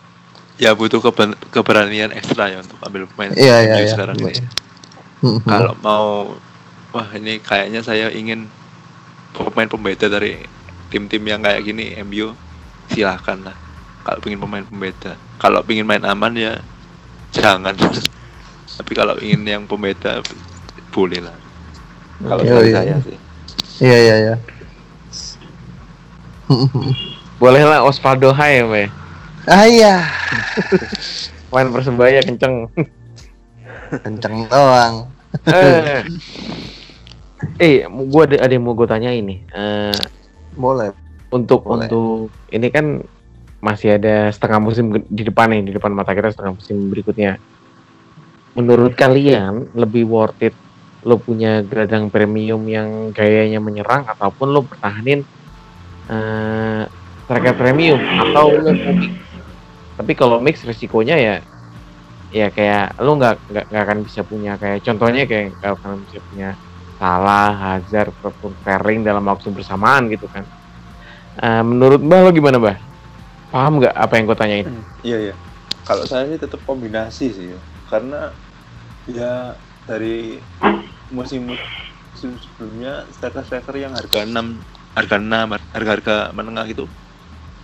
Ya 0.56 0.72
butuh 0.72 1.04
keben- 1.04 1.36
keberanian 1.52 2.16
ekstra 2.16 2.48
ya 2.48 2.64
untuk 2.64 2.80
ambil 2.80 3.04
pemain 3.12 3.32
iya 3.36 3.60
MU 3.68 3.84
iya. 3.84 3.92
sekarang 3.92 4.16
ini. 4.16 4.40
Hmm, 5.20 5.38
Kalau 5.44 5.72
mau 5.84 6.06
wah 6.96 7.08
ini 7.12 7.36
kayaknya 7.44 7.84
saya 7.84 8.08
ingin 8.08 8.48
pemain 9.36 9.68
pembeda 9.68 10.08
dari 10.08 10.40
tim-tim 10.88 11.20
yang 11.28 11.44
kayak 11.44 11.60
gini 11.60 11.92
MU 12.00 12.32
silahkan 12.88 13.36
lah. 13.44 13.56
Kalau 14.00 14.22
ingin 14.24 14.40
pemain 14.40 14.64
pembeda, 14.64 15.12
kalau 15.36 15.60
ingin 15.68 15.84
main 15.84 16.04
aman 16.08 16.32
ya 16.32 16.52
jangan. 17.36 17.76
Tapi 18.80 18.92
kalau 18.92 19.16
ingin 19.20 19.44
yang 19.44 19.62
pembeda 19.68 20.24
boleh 20.88 21.20
lah. 21.20 21.36
Kalau 22.24 22.40
Iya, 22.44 22.52
dari 22.56 22.70
iya. 22.72 22.76
saya 22.80 22.96
sih. 23.04 23.16
Iya 23.76 23.98
iya 24.00 24.16
iya. 24.24 24.34
boleh 27.36 27.62
lah 27.66 27.84
Osvaldo 27.84 28.32
Hai 28.32 28.62
ya 28.62 28.64
ya? 28.64 28.88
Ah 29.46 29.64
iya, 29.64 30.02
main 31.54 31.70
persebaya 31.70 32.18
kenceng 32.22 32.66
kenceng 34.02 34.50
doang. 34.50 35.06
eh 35.46 36.02
eh 37.60 37.74
gue 37.86 38.22
ada 38.26 38.36
ada 38.42 38.52
yang 38.52 38.64
mau 38.64 38.74
gue 38.74 38.88
tanya 38.88 39.12
ini 39.12 39.44
eh 39.52 39.94
Boleh. 40.56 40.90
untuk 41.30 41.62
Boleh. 41.62 41.86
untuk 41.86 42.32
ini 42.48 42.66
kan 42.72 43.04
masih 43.60 44.00
ada 44.00 44.32
setengah 44.32 44.58
musim 44.58 44.90
di 45.06 45.22
depan 45.22 45.52
nih 45.52 45.62
di 45.68 45.72
depan 45.76 45.92
mata 45.92 46.16
kita 46.16 46.32
setengah 46.32 46.56
musim 46.56 46.88
berikutnya 46.88 47.36
menurut 48.56 48.96
kalian 48.96 49.68
lebih 49.76 50.08
worth 50.08 50.40
it 50.40 50.56
lo 51.04 51.20
punya 51.20 51.60
gelandang 51.62 52.08
premium 52.08 52.64
yang 52.66 53.12
gayanya 53.12 53.60
menyerang 53.60 54.08
ataupun 54.08 54.46
lo 54.50 54.64
pertahanin 54.64 55.22
eh 56.08 56.82
striker 57.26 57.54
premium 57.54 58.00
atau 58.00 58.46
lo? 58.54 58.72
Tapi 59.96 60.12
kalau 60.12 60.38
mix 60.38 60.60
risikonya 60.62 61.16
ya 61.16 61.36
ya 62.30 62.52
kayak 62.52 63.00
lo 63.00 63.16
nggak 63.16 63.34
nggak 63.70 63.82
akan 63.86 63.98
bisa 64.04 64.20
punya 64.26 64.60
kayak 64.60 64.84
contohnya 64.84 65.24
kayak 65.24 65.56
nggak 65.56 65.72
akan 65.80 66.04
bisa 66.04 66.18
punya 66.30 66.50
Salah, 66.96 67.52
Hazard, 67.52 68.08
ataupun 68.08 68.56
Sterling 68.64 69.04
dalam 69.04 69.20
waktu 69.28 69.52
bersamaan 69.52 70.08
gitu 70.08 70.24
kan. 70.32 70.48
Eh, 71.36 71.60
menurut 71.60 72.00
Mbah 72.00 72.20
lo 72.24 72.30
gimana 72.32 72.56
Mbah? 72.56 72.76
Paham 73.52 73.84
nggak 73.84 73.92
apa 73.92 74.12
yang 74.16 74.24
gue 74.24 74.38
tanyain? 74.40 74.66
Iya 75.04 75.18
iya. 75.28 75.34
Kalau 75.84 76.08
saya 76.08 76.24
sih 76.32 76.40
tetap 76.40 76.58
kombinasi 76.64 77.26
sih 77.36 77.46
ya. 77.52 77.60
Karena 77.92 78.32
ya 79.06 79.52
dari 79.84 80.40
musim 81.12 81.52
musim 81.52 82.32
sebelumnya 82.40 83.04
striker-striker 83.14 83.76
yang 83.76 83.92
harga 83.94 84.26
6 84.26 84.58
harga 84.98 85.16
6 85.20 85.54
harga-harga 85.76 86.16
menengah 86.34 86.66
itu 86.66 86.84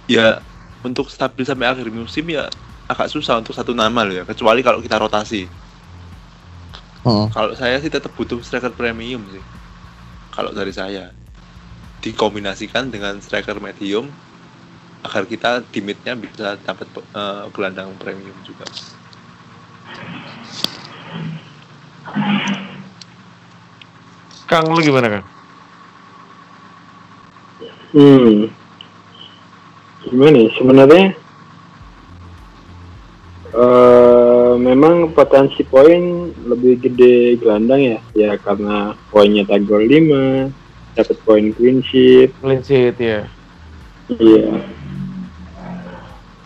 ya 0.07 0.39
untuk 0.83 1.09
stabil 1.09 1.47
sampai 1.47 1.70
akhir 1.70 1.87
musim 1.91 2.26
ya 2.28 2.51
agak 2.91 3.09
susah 3.09 3.39
untuk 3.39 3.55
satu 3.55 3.72
nama 3.72 4.03
loh 4.05 4.14
ya 4.22 4.24
kecuali 4.26 4.61
kalau 4.61 4.83
kita 4.83 4.99
rotasi 4.99 5.47
Hmm. 7.03 7.26
kalau 7.35 7.51
saya 7.59 7.83
sih 7.83 7.91
tetap 7.91 8.14
butuh 8.14 8.39
striker 8.47 8.70
premium 8.70 9.26
sih 9.26 9.43
kalau 10.30 10.55
dari 10.55 10.70
saya 10.70 11.11
dikombinasikan 11.99 12.95
dengan 12.95 13.18
striker 13.18 13.59
medium 13.59 14.07
agar 15.03 15.26
kita 15.26 15.66
di 15.66 15.83
midnya 15.83 16.14
bisa 16.14 16.55
dapat 16.62 16.87
eh, 16.95 17.45
gelandang 17.51 17.91
premium 17.99 18.39
juga 18.47 18.62
Kang 24.47 24.68
lu 24.70 24.78
gimana 24.78 25.09
Kang? 25.11 25.26
Hmm. 27.93 28.61
Gimana 30.09 30.36
ya? 30.42 30.50
Sebenarnya 30.59 31.07
eh 33.53 34.53
memang 34.57 35.12
potensi 35.12 35.61
poin 35.64 36.32
lebih 36.48 36.80
gede 36.80 37.36
gelandang 37.36 37.80
ya. 37.84 37.98
Ya 38.16 38.30
karena 38.40 38.96
poinnya 39.12 39.44
tag 39.44 39.68
gol 39.68 39.84
5, 39.84 40.48
dapat 40.96 41.16
poin 41.24 41.53
clean 41.53 41.84
sheet. 41.84 42.32
Clean 42.40 42.61
sheet 42.64 42.96
ya. 42.96 43.28
Iya. 44.09 44.61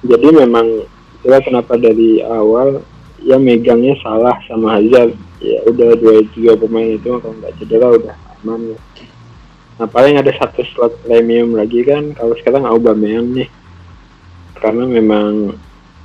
Jadi 0.07 0.28
memang 0.34 0.86
itulah 1.18 1.42
kenapa 1.42 1.74
dari 1.74 2.22
awal 2.22 2.84
ya 3.22 3.38
megangnya 3.38 3.98
salah 4.02 4.38
sama 4.46 4.78
Hazard. 4.78 5.14
Ya 5.42 5.62
udah 5.66 5.94
dua 5.98 6.22
tiga 6.32 6.54
pemain 6.57 6.96
itu 6.96 7.11
kalau 7.22 7.34
nggak 7.38 7.54
cedera 7.59 7.86
udah 7.92 8.14
aman 8.42 8.74
ya. 8.74 8.78
Nah 9.77 9.89
paling 9.89 10.16
ada 10.16 10.33
satu 10.33 10.64
slot 10.72 10.97
premium 11.05 11.53
lagi 11.53 11.85
kan 11.85 12.16
kalau 12.16 12.33
sekarang 12.41 12.64
Aubameyang 12.64 13.33
nih. 13.37 13.49
Karena 14.57 14.89
memang 14.89 15.53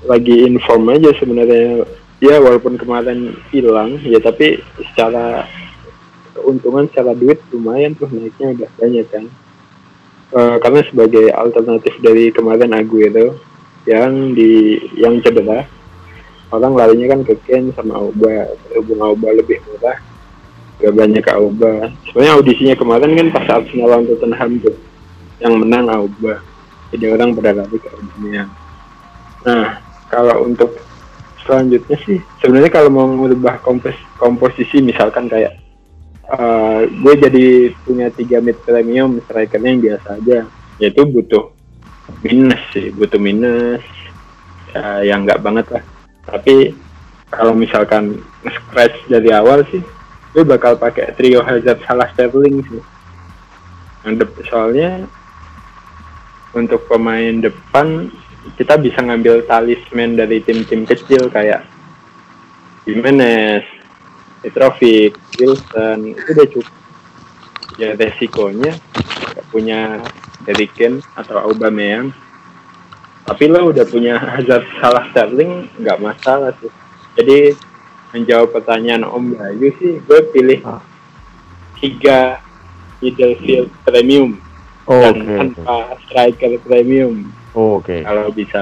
lagi 0.04 0.44
inform 0.44 0.92
aja 0.92 1.16
sebenarnya. 1.16 1.88
Ya 2.22 2.38
walaupun 2.38 2.78
kemarin 2.78 3.34
hilang 3.50 3.98
ya 4.06 4.22
tapi 4.22 4.62
secara 4.78 5.50
keuntungan 6.38 6.86
secara 6.94 7.18
duit 7.18 7.42
lumayan 7.50 7.98
tuh 7.98 8.06
naiknya 8.14 8.54
udah 8.62 8.70
banyak 8.78 9.08
kan. 9.10 9.26
Eh, 10.32 10.56
karena 10.64 10.80
sebagai 10.88 11.28
alternatif 11.36 11.92
dari 12.00 12.32
kemarin 12.32 12.72
Aguero 12.72 13.36
yang 13.84 14.32
di 14.32 14.78
yang 14.96 15.20
cedera 15.20 15.68
orang 16.56 16.72
larinya 16.78 17.18
kan 17.18 17.22
ke 17.28 17.36
Ken 17.44 17.74
sama 17.76 17.98
Auba 18.00 18.48
hubung 18.78 19.02
Auba 19.02 19.34
lebih 19.34 19.58
murah 19.66 19.98
gak 20.82 20.98
banyak 20.98 21.26
Auba. 21.30 21.94
Sebenarnya 22.10 22.34
audisinya 22.36 22.76
kemarin 22.76 23.14
kan 23.14 23.28
pas 23.30 23.62
Arsenal 23.62 23.88
lawan 23.88 24.10
Tottenham 24.10 24.52
tuh. 24.66 24.76
Yang 25.38 25.54
menang 25.62 25.86
Auba. 25.88 26.42
Jadi 26.92 27.06
orang 27.08 27.38
pada 27.38 27.52
lari 27.56 27.78
ke 27.78 27.88
Aubameyang. 27.88 28.50
Nah 29.46 29.80
kalau 30.10 30.44
untuk 30.44 30.76
selanjutnya 31.46 31.98
sih 32.04 32.20
sebenarnya 32.44 32.72
kalau 32.74 32.90
mau 32.92 33.08
merubah 33.08 33.58
kompos 33.64 33.96
komposisi 34.20 34.84
misalkan 34.84 35.26
kayak 35.32 35.58
eh, 36.30 36.80
gue 36.90 37.14
jadi 37.18 37.46
punya 37.88 38.12
tiga 38.14 38.38
mid 38.44 38.60
premium 38.62 39.22
strikernya 39.24 39.70
yang 39.72 39.82
biasa 39.82 40.08
aja. 40.20 40.40
Yaitu 40.82 41.06
butuh 41.06 41.54
minus 42.26 42.62
sih 42.74 42.90
butuh 42.92 43.22
minus. 43.22 43.86
Ya, 44.72 45.04
yang 45.16 45.28
nggak 45.28 45.44
banget 45.44 45.68
lah. 45.68 45.84
Tapi 46.28 46.72
kalau 47.32 47.56
misalkan 47.56 48.20
scratch 48.44 48.96
dari 49.08 49.32
awal 49.32 49.64
sih 49.72 49.80
gue 50.32 50.44
bakal 50.48 50.80
pakai 50.80 51.12
trio 51.20 51.44
Hazard 51.44 51.84
salah 51.84 52.08
Sterling 52.16 52.64
sih. 52.68 52.84
Soalnya 54.48 55.06
untuk 56.56 56.88
pemain 56.88 57.40
depan 57.40 58.10
kita 58.58 58.80
bisa 58.82 58.98
ngambil 59.06 59.46
talisman 59.46 60.18
dari 60.18 60.42
tim-tim 60.42 60.88
kecil 60.88 61.30
kayak 61.30 61.62
Jimenez, 62.90 63.62
Mitrovic, 64.42 65.14
Wilson 65.38 66.18
itu 66.18 66.22
udah 66.34 66.48
cukup. 66.50 66.76
Ya 67.80 67.96
resikonya 67.96 68.74
nggak 69.32 69.48
punya 69.54 70.02
Kane 70.50 71.06
atau 71.14 71.38
Aubameyang. 71.46 72.10
Tapi 73.22 73.46
lo 73.46 73.70
udah 73.70 73.86
punya 73.86 74.18
Hazard 74.18 74.66
salah 74.82 75.06
Sterling 75.14 75.70
nggak 75.78 76.02
masalah 76.02 76.52
sih. 76.58 76.74
Jadi 77.16 77.54
menjawab 78.12 78.51
pertanyaan 78.51 79.03
Om 79.03 79.36
Bayu 79.36 79.72
sih 79.78 79.99
gue 79.99 80.20
pilih 80.30 80.59
Ah. 80.62 80.84
tiga 81.78 82.38
midfield 82.99 83.72
premium 83.82 84.38
Oh, 84.86 84.97
dan 84.99 85.16
Oke. 85.16 85.34
tanpa 85.38 85.76
striker 86.03 86.51
premium 86.62 87.30
Oke. 87.51 88.01
kalau 88.01 88.28
bisa 88.30 88.62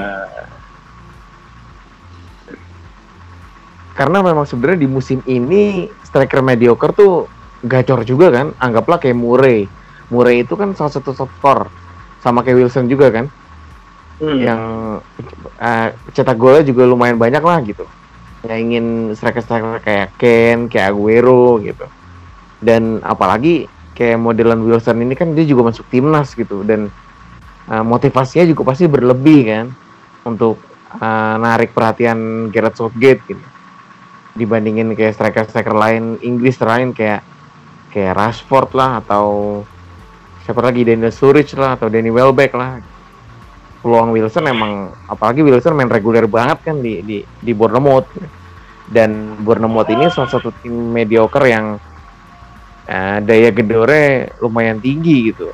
Karena 3.95 4.23
memang 4.23 4.47
sebenarnya 4.47 4.79
di 4.79 4.89
musim 4.89 5.19
ini 5.25 5.91
striker 6.07 6.39
mediocre 6.39 6.95
tuh 6.95 7.27
gacor 7.59 8.07
juga 8.07 8.31
kan. 8.31 8.55
Anggaplah 8.55 8.95
kayak 8.95 9.11
Murray. 9.11 9.67
Murray 10.07 10.47
itu 10.47 10.55
kan 10.55 10.71
salah 10.71 10.87
satu 10.87 11.11
top 11.11 11.27
scorer. 11.35 11.67
Sama 12.23 12.39
kayak 12.39 12.63
Wilson 12.63 12.87
juga 12.87 13.11
kan. 13.11 13.27
hmm, 14.23 14.39
Yang 14.39 14.61
eh, 15.59 15.87
cetak 16.15 16.39
golnya 16.39 16.63
juga 16.63 16.87
lumayan 16.87 17.19
banyak 17.19 17.43
lah 17.43 17.59
gitu. 17.59 17.83
Ingin 18.47 19.11
striker-striker 19.17 19.83
kayak 19.83 20.15
Ken, 20.15 20.71
kayak 20.71 20.95
Aguero 20.95 21.59
gitu. 21.59 21.85
Dan 22.63 23.03
apalagi 23.03 23.67
kayak 23.95 24.19
modelan 24.19 24.63
Wilson 24.63 25.03
ini 25.03 25.15
kan 25.15 25.35
dia 25.35 25.43
juga 25.43 25.67
masuk 25.71 25.87
timnas 25.91 26.31
gitu. 26.35 26.63
Dan 26.63 26.87
eh, 27.67 27.83
motivasinya 27.83 28.47
juga 28.47 28.71
pasti 28.71 28.87
berlebih 28.87 29.41
kan. 29.47 29.65
Untuk 30.23 30.59
eh, 30.95 31.35
narik 31.35 31.75
perhatian 31.75 32.47
Gareth 32.53 32.79
Southgate 32.79 33.23
gitu 33.27 33.43
dibandingin 34.39 34.95
kayak 34.95 35.19
striker-striker 35.19 35.75
lain 35.75 36.15
Inggris 36.23 36.55
lain 36.63 36.95
kayak 36.95 37.25
kayak 37.91 38.15
Rashford 38.15 38.71
lah 38.77 39.03
atau 39.03 39.59
siapa 40.47 40.63
lagi 40.63 40.87
Daniel 40.87 41.11
Sturridge 41.11 41.57
lah 41.59 41.75
atau 41.75 41.91
Danny 41.91 42.07
Welbeck 42.13 42.55
lah 42.55 42.79
peluang 43.79 44.11
Wilson 44.11 44.45
emang 44.51 44.91
apalagi 45.07 45.39
Wilson 45.43 45.75
main 45.75 45.87
reguler 45.87 46.27
banget 46.27 46.59
kan 46.67 46.75
di 46.83 46.99
di 47.03 47.17
di 47.23 47.51
Bournemouth 47.55 48.07
dan 48.91 49.39
Bournemouth 49.39 49.87
ini 49.87 50.11
salah 50.11 50.27
satu 50.27 50.51
tim 50.59 50.73
mediocre 50.73 51.47
yang 51.47 51.79
eh, 52.89 53.17
daya 53.23 53.49
gedore 53.55 54.35
lumayan 54.43 54.83
tinggi 54.83 55.31
gitu 55.31 55.47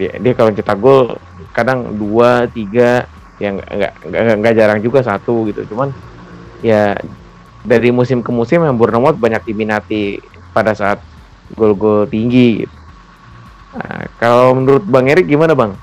dia 0.00 0.16
dia 0.16 0.32
kalau 0.32 0.54
cetak 0.54 0.78
gol 0.80 1.20
kadang 1.52 1.92
dua 1.92 2.48
tiga 2.48 3.04
yang 3.36 3.60
nggak 3.60 4.40
nggak 4.40 4.54
jarang 4.56 4.80
juga 4.80 5.04
satu 5.04 5.44
gitu 5.52 5.76
cuman 5.76 5.92
ya 6.64 6.96
dari 7.60 7.92
musim 7.92 8.24
ke 8.24 8.32
musim 8.32 8.64
yang 8.64 8.80
Bournemouth 8.80 9.20
banyak 9.20 9.44
diminati 9.44 10.16
pada 10.56 10.72
saat 10.72 11.00
gol-gol 11.54 12.08
tinggi. 12.08 12.64
Gitu. 12.64 12.76
Nah, 13.76 14.02
kalau 14.18 14.56
menurut 14.56 14.84
Bang 14.88 15.06
Erik 15.06 15.30
gimana 15.30 15.54
Bang 15.54 15.76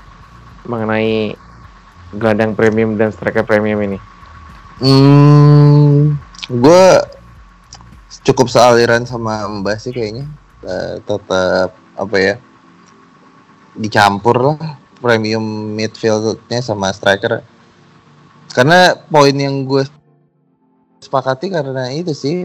mengenai 0.68 1.34
gelandang 2.14 2.52
premium 2.52 2.94
dan 2.94 3.10
striker 3.10 3.42
premium 3.42 3.80
ini? 3.82 3.98
Hmm, 4.78 6.14
gue 6.46 6.84
cukup 8.22 8.46
sealiran 8.46 9.02
sama 9.08 9.48
Mbak 9.48 9.76
sih 9.80 9.90
kayaknya. 9.90 10.28
Eh, 10.62 11.02
tetap 11.02 11.74
apa 11.96 12.16
ya? 12.20 12.34
Dicampur 13.74 14.36
lah 14.54 14.78
premium 15.00 15.42
midfieldnya 15.74 16.60
sama 16.62 16.92
striker. 16.94 17.42
Karena 18.52 18.94
poin 19.08 19.34
yang 19.34 19.64
gue 19.66 19.82
sepakati 21.02 21.48
karena 21.50 21.90
itu 21.94 22.12
sih 22.12 22.36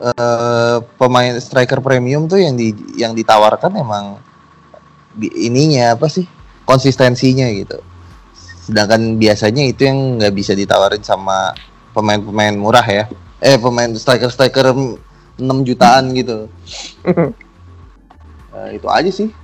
eh, 0.00 0.76
pemain 0.96 1.34
striker 1.40 1.80
premium 1.80 2.28
tuh 2.28 2.40
yang 2.40 2.54
di 2.54 2.74
yang 2.94 3.12
ditawarkan 3.16 3.72
emang 3.80 4.20
ininya 5.18 5.94
apa 5.94 6.10
sih 6.10 6.26
konsistensinya 6.64 7.48
gitu. 7.52 7.78
Sedangkan 8.64 9.20
biasanya 9.20 9.68
itu 9.68 9.84
yang 9.84 10.20
nggak 10.20 10.34
bisa 10.34 10.56
ditawarin 10.56 11.04
sama 11.04 11.52
pemain-pemain 11.92 12.56
murah 12.56 12.84
ya. 12.84 13.04
Eh 13.44 13.60
pemain 13.60 13.92
striker-striker 13.92 14.72
6 14.72 15.68
jutaan 15.68 16.12
gitu. 16.16 16.48
Eh, 18.54 18.78
itu 18.78 18.86
aja 18.86 19.10
sih. 19.10 19.34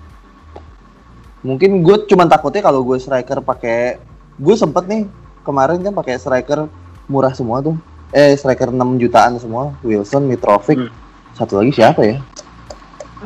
Mungkin 1.43 1.83
gue 1.83 2.07
cuman 2.07 2.31
takutnya 2.31 2.63
kalau 2.63 2.87
gue 2.87 2.95
striker 2.95 3.43
pakai 3.43 3.99
gue 4.39 4.55
sempet 4.55 4.87
nih 4.87 5.03
kemarin 5.43 5.83
kan 5.83 5.91
pakai 5.91 6.15
striker 6.15 6.71
murah 7.11 7.35
semua 7.35 7.59
tuh. 7.59 7.75
Eh 8.15 8.39
striker 8.39 8.71
6 8.71 9.03
jutaan 9.03 9.35
semua. 9.43 9.75
Wilson, 9.83 10.31
Mitrovic. 10.31 10.79
Hmm. 10.79 10.95
Satu 11.35 11.59
lagi 11.59 11.75
siapa 11.75 12.01
ya? 12.07 12.23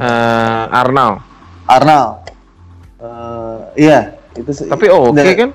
Eh, 0.01 0.64
Arnold. 0.72 1.20
Arnal. 1.68 2.24
Eh, 2.97 3.43
iya, 3.74 4.14
itu 4.34 4.50
sih. 4.52 4.68
Tapi 4.68 4.86
oke 4.88 5.14
Dan- 5.14 5.38
kan? 5.38 5.50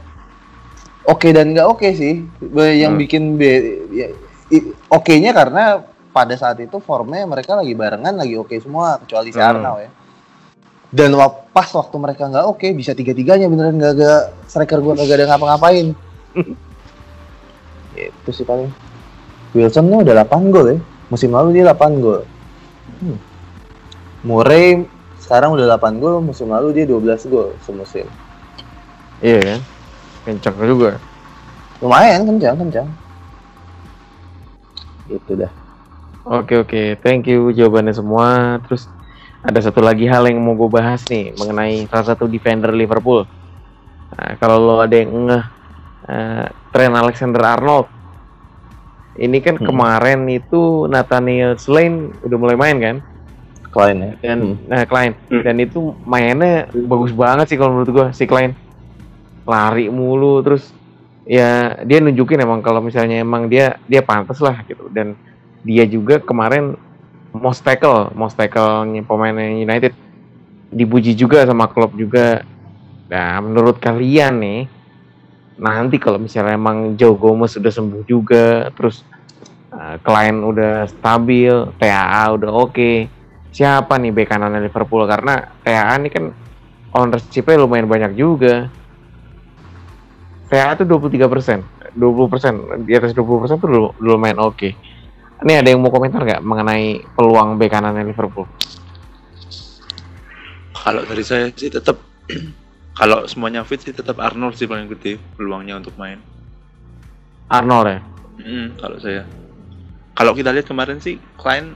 Oke 1.06 1.34
dan 1.34 1.54
nggak 1.54 1.68
oke 1.68 1.88
sih. 1.92 2.22
Be- 2.38 2.78
Yang 2.78 2.94
Hmm. 2.94 3.02
bikin 3.02 3.24
be- 3.36 3.90
ya, 3.90 4.08
oke-nya 4.88 5.34
karena 5.34 5.82
pada 6.10 6.34
saat 6.34 6.58
itu 6.58 6.78
formnya 6.78 7.26
mereka 7.26 7.54
lagi 7.54 7.74
barengan 7.74 8.14
lagi 8.14 8.34
oke 8.34 8.54
semua 8.58 8.98
kecuali 8.98 9.30
si 9.30 9.38
Hmm. 9.38 9.50
Arnal 9.50 9.76
ya. 9.80 9.90
Dan 10.90 11.14
pas 11.50 11.70
waktu 11.70 11.96
mereka 11.98 12.26
nggak 12.26 12.46
oke 12.46 12.68
bisa 12.74 12.94
tiga-tiganya 12.94 13.46
beneran 13.46 13.78
nggak 13.78 13.94
ada 13.96 14.12
striker 14.46 14.82
gua 14.82 14.98
kagak 14.98 15.22
ada 15.22 15.26
ngapa-ngapain. 15.30 15.94
itu 17.98 18.32
sih 18.32 18.46
paling. 18.46 18.70
Wilson 19.52 19.90
nya 19.90 19.98
udah 20.02 20.14
8 20.24 20.54
gol 20.54 20.66
ya. 20.68 20.78
Musim 21.10 21.34
lalu 21.34 21.58
dia 21.58 21.66
8 21.66 22.00
gol. 22.00 22.22
Hmm. 23.02 23.18
Murray 24.22 24.86
sekarang 25.30 25.54
udah 25.54 25.78
8 25.78 26.02
gol, 26.02 26.26
musim 26.26 26.50
lalu 26.50 26.74
dia 26.74 26.90
12 26.90 27.30
gol 27.30 27.54
semusim. 27.62 28.10
Iya 29.22 29.38
kan? 29.46 29.60
Kencang 30.26 30.58
juga. 30.66 30.98
Lumayan 31.78 32.26
kencang 32.26 32.58
kencang. 32.58 32.88
Itu 35.06 35.38
dah. 35.38 35.54
Oke 36.26 36.58
oke, 36.58 36.98
thank 37.06 37.30
you 37.30 37.54
jawabannya 37.54 37.94
semua. 37.94 38.58
Terus 38.66 38.90
ada 39.46 39.62
satu 39.62 39.86
lagi 39.86 40.10
hal 40.10 40.26
yang 40.26 40.42
mau 40.42 40.58
gue 40.58 40.66
bahas 40.66 41.06
nih 41.06 41.38
mengenai 41.38 41.86
salah 41.94 42.18
satu 42.18 42.26
defender 42.26 42.74
Liverpool. 42.74 43.30
Nah, 44.10 44.34
kalau 44.42 44.58
lo 44.58 44.76
ada 44.82 44.98
yang 44.98 45.14
ngeh 45.14 45.46
eh, 46.10 46.46
Trent 46.74 46.96
Alexander 46.98 47.46
Arnold, 47.46 47.86
ini 49.22 49.38
kan 49.46 49.62
Hmm. 49.62 49.66
kemarin 49.70 50.26
itu 50.26 50.90
Nathaniel 50.90 51.54
Slain 51.62 52.18
udah 52.26 52.38
mulai 52.42 52.58
main 52.58 52.78
kan? 52.82 52.96
Klein 53.70 53.98
ya. 54.02 54.12
Dan 54.22 54.58
nah 54.66 54.84
Klein. 54.86 55.14
Hmm. 55.30 55.44
dan 55.46 55.56
itu 55.62 55.94
mainnya 56.04 56.68
bagus 56.74 57.14
banget 57.14 57.54
sih 57.54 57.58
kalau 57.58 57.80
menurut 57.80 57.90
gue 57.90 58.08
si 58.18 58.26
Klein. 58.26 58.58
Lari 59.46 59.90
mulu 59.90 60.42
terus 60.46 60.74
ya 61.26 61.78
dia 61.86 61.98
nunjukin 62.02 62.42
emang 62.42 62.62
kalau 62.66 62.82
misalnya 62.82 63.22
emang 63.22 63.50
dia 63.50 63.78
dia 63.86 64.02
pantas 64.02 64.42
lah 64.42 64.62
gitu. 64.66 64.90
Dan 64.90 65.14
dia 65.62 65.86
juga 65.86 66.18
kemarin 66.22 66.74
most 67.34 67.62
tackle 67.62 68.10
most 68.18 68.38
tackle 68.38 68.86
pemain 69.06 69.38
United. 69.38 69.94
Dipuji 70.70 71.18
juga 71.18 71.46
sama 71.46 71.70
klub 71.70 71.94
juga. 71.98 72.46
Nah 73.10 73.42
menurut 73.42 73.82
kalian 73.82 74.38
nih 74.38 74.62
nanti 75.60 76.00
kalau 76.00 76.18
misalnya 76.18 76.56
emang 76.56 76.96
Joe 76.96 77.20
Gomez 77.20 77.54
sudah 77.54 77.70
sembuh 77.70 78.08
juga 78.08 78.72
terus 78.74 79.04
uh, 79.76 80.00
Klein 80.02 80.42
udah 80.42 80.88
stabil 80.88 81.52
TAA 81.78 82.24
udah 82.40 82.52
oke 82.54 83.19
siapa 83.50 83.98
nih 83.98 84.14
bek 84.14 84.30
kanan 84.30 84.58
Liverpool? 84.62 85.06
Karena 85.10 85.42
TAA 85.66 85.94
ini 86.02 86.10
kan 86.10 86.26
ownership-nya 86.94 87.62
lumayan 87.62 87.90
banyak 87.90 88.12
juga. 88.18 88.70
TAA 90.50 90.82
itu 90.82 90.86
23 90.86 91.30
persen. 91.30 91.60
20 91.94 92.32
persen. 92.32 92.54
Di 92.86 92.94
atas 92.98 93.14
20 93.14 93.42
persen 93.42 93.58
tuh 93.62 93.94
lumayan 94.02 94.42
oke. 94.42 94.70
Ini 95.40 95.64
ada 95.64 95.72
yang 95.72 95.80
mau 95.80 95.94
komentar 95.94 96.22
nggak 96.26 96.44
mengenai 96.44 97.00
peluang 97.16 97.56
bek 97.56 97.72
kanan 97.72 97.96
Liverpool? 98.04 98.50
Kalau 100.76 101.04
dari 101.04 101.24
saya 101.24 101.52
sih 101.54 101.72
tetap 101.72 102.00
kalau 103.00 103.28
semuanya 103.28 103.64
fit 103.64 103.80
sih 103.80 103.96
tetap 103.96 104.20
Arnold 104.20 104.56
sih 104.56 104.68
paling 104.68 104.88
gede 104.92 105.16
peluangnya 105.36 105.80
untuk 105.80 105.96
main. 105.96 106.20
Arnold 107.50 107.88
ya? 107.88 108.00
Mm, 108.40 108.68
kalau 108.80 108.98
saya. 109.00 109.24
Kalau 110.16 110.36
kita 110.36 110.52
lihat 110.52 110.68
kemarin 110.68 111.00
sih 111.00 111.16
Klein 111.40 111.72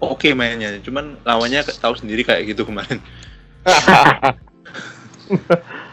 oke 0.00 0.28
mainnya, 0.32 0.78
cuman 0.82 1.18
lawannya 1.22 1.62
tahu 1.66 1.94
sendiri 1.98 2.22
kayak 2.26 2.54
gitu 2.54 2.66
kemarin. 2.66 2.98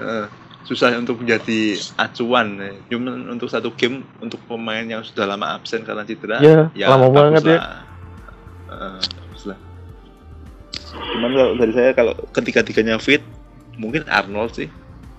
Eh, 0.02 0.28
susah 0.68 0.92
untuk 1.00 1.24
menjadi 1.24 1.80
acuan 1.96 2.60
ya. 2.60 2.72
Cuman 2.92 3.32
untuk 3.32 3.48
satu 3.48 3.72
game 3.72 4.04
untuk 4.20 4.44
pemain 4.44 4.84
yang 4.84 5.00
sudah 5.08 5.24
lama 5.24 5.56
absen 5.56 5.88
karena 5.88 6.04
cedera 6.04 6.44
Ya, 6.76 6.92
lama 6.92 7.08
banget 7.08 7.44
ya. 7.48 7.60
lah. 7.60 7.80
Lah. 9.48 9.60
Cuman 11.16 11.32
kalau 11.32 11.54
dari 11.56 11.72
saya 11.72 11.96
kalau 11.96 12.14
ketiga-tiganya 12.36 13.00
fit 13.00 13.24
mungkin 13.80 14.04
Arnold 14.12 14.52
sih 14.52 14.68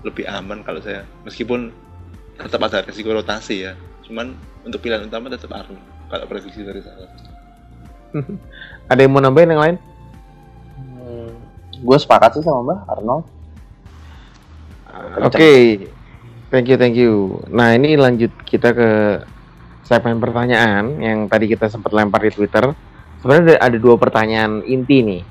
lebih 0.05 0.29
aman 0.29 0.61
kalau 0.61 0.77
saya 0.77 1.09
meskipun 1.25 1.73
tetap 2.37 2.61
ada 2.69 2.85
resiko 2.85 3.17
rotasi 3.17 3.65
ya. 3.65 3.73
Cuman 4.05 4.37
untuk 4.61 4.77
pilihan 4.77 5.09
utama 5.09 5.33
tetap 5.33 5.49
Arnold 5.57 5.81
kalau 6.13 6.25
prediksi 6.29 6.61
dari 6.61 6.85
saya. 6.85 7.09
Ada 8.91 8.99
yang 9.05 9.11
mau 9.13 9.23
nambahin 9.23 9.53
yang 9.53 9.63
lain? 9.63 9.77
gue 11.83 11.97
Hmm, 11.97 12.03
sepakat 12.03 12.39
sih 12.39 12.43
sama 12.45 12.61
Mbak 12.63 12.79
Arnold. 12.87 13.25
Oke, 15.25 15.53
thank 16.53 16.69
you, 16.69 16.77
thank 16.77 16.95
you. 16.95 17.41
Nah 17.49 17.73
ini 17.73 17.97
lanjut 17.97 18.31
kita 18.45 18.71
ke 18.71 18.89
segmen 19.83 20.21
pertanyaan 20.21 21.01
yang 21.01 21.27
tadi 21.27 21.49
kita 21.49 21.67
sempat 21.67 21.91
lempar 21.91 22.23
di 22.23 22.31
Twitter. 22.31 22.71
Sebenarnya 23.19 23.59
ada, 23.59 23.71
ada 23.71 23.77
dua 23.79 23.95
pertanyaan 23.99 24.63
inti 24.63 24.97
nih. 25.03 25.23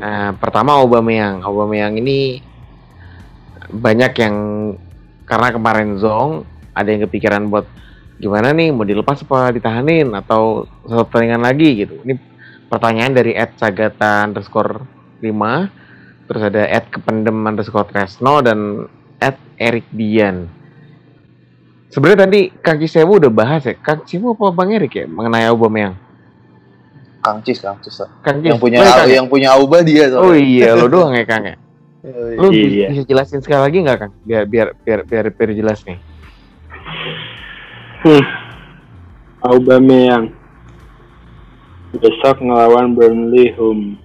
Nah, 0.00 0.36
pertama 0.36 0.76
Aubameyang. 0.76 1.40
Aubameyang 1.40 1.96
ini 1.96 2.44
banyak 3.72 4.12
yang 4.20 4.36
karena 5.26 5.48
kemarin 5.50 5.98
zong 5.98 6.46
ada 6.76 6.86
yang 6.86 7.08
kepikiran 7.08 7.48
buat 7.50 7.66
gimana 8.16 8.50
nih 8.50 8.70
mau 8.70 8.82
dilepas 8.82 9.20
apa 9.20 9.52
ditahanin 9.52 10.08
atau 10.10 10.64
satu 10.82 11.04
pertandingan 11.04 11.42
lagi 11.42 11.68
gitu. 11.78 12.00
Ini 12.00 12.14
pertanyaan 12.66 13.12
dari 13.12 13.32
Ed 13.32 13.54
Sagata 13.54 14.24
underscore 14.24 14.80
5 15.20 15.28
terus 16.26 16.42
ada 16.42 16.66
Ed 16.66 16.88
Kependem 16.88 17.36
underscore 17.38 17.86
Tresno 17.86 18.40
dan 18.40 18.88
Ed 19.16 19.36
Erik 19.54 19.86
Dian. 19.90 20.48
Sebenarnya 21.86 22.26
tadi 22.26 22.40
Kang 22.52 22.76
Cisewu 22.76 23.16
udah 23.16 23.30
bahas 23.30 23.62
ya, 23.62 23.74
Kang 23.74 24.02
Cisewu 24.02 24.34
apa 24.34 24.50
Bang 24.50 24.68
Erik 24.68 24.92
ya 24.92 25.06
mengenai 25.06 25.46
Aubameyang? 25.46 25.94
Kang 27.22 27.42
Cis, 27.42 27.58
Kang 27.58 27.78
Cis. 27.80 28.02
Kang 28.20 28.38
Yang 28.38 28.58
Cis, 28.58 28.62
punya 28.62 28.78
boleh, 28.80 28.92
Kang, 28.92 29.06
ya? 29.06 29.14
yang 29.14 29.26
punya 29.26 29.48
Auba 29.52 29.78
dia 29.82 30.04
Oh 30.10 30.30
soalnya. 30.30 30.42
iya, 30.42 30.68
lo 30.72 30.86
doang 30.86 31.10
ya 31.10 31.24
Kang 31.24 31.44
ya. 31.44 31.56
Lu 32.38 32.50
bi- 32.50 32.82
Iya. 32.82 32.86
bisa 32.90 33.02
jelasin 33.02 33.40
sekali 33.40 33.62
lagi 33.62 33.78
nggak 33.82 33.98
Kang? 33.98 34.12
Biar 34.22 34.42
biar 34.44 34.66
biar 34.76 35.00
biar, 35.02 35.24
biar 35.30 35.50
jelas 35.52 35.82
nih. 35.82 35.98
Hmm. 38.04 38.24
Aubameyang 39.46 40.34
besok 41.96 42.44
ngelawan 42.44 42.92
Burnley 42.92 43.56
home. 43.56 43.96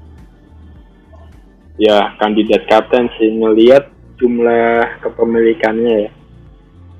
Ya 1.75 2.13
kandidat 2.21 2.69
kapten 2.69 3.09
sih 3.17 3.35
ngelihat 3.35 3.89
jumlah 4.21 5.01
kepemilikannya 5.01 6.07
ya. 6.07 6.11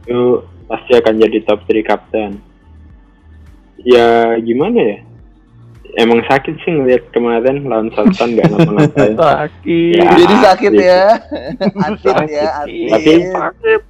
Itu 0.10 0.44
pasti 0.66 0.92
akan 0.98 1.22
jadi 1.22 1.38
top 1.46 1.64
3 1.70 1.86
kapten. 1.86 2.32
Ya 3.82 4.36
gimana 4.42 4.80
ya? 4.82 4.98
Emang 6.00 6.24
sakit 6.24 6.56
sih 6.64 6.72
ngelihat 6.72 7.12
kemarin 7.12 7.68
lawan 7.68 7.92
Southampton 7.92 8.40
nggak 8.40 8.48
ngapa-ngapain. 8.48 9.16
Sakit. 9.36 9.96
Ya. 10.00 10.12
Jadi 10.16 10.36
sakit 10.40 10.72
gitu. 10.72 10.84
ya. 10.88 11.06
Atit 11.84 12.16
ya, 12.32 12.50
Tapi 12.96 13.12
atit. 13.28 13.82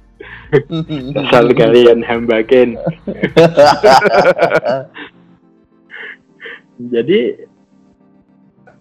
asal 1.20 1.52
kalian 1.54 2.02
hambakin. 2.04 2.76
Jadi 6.92 7.20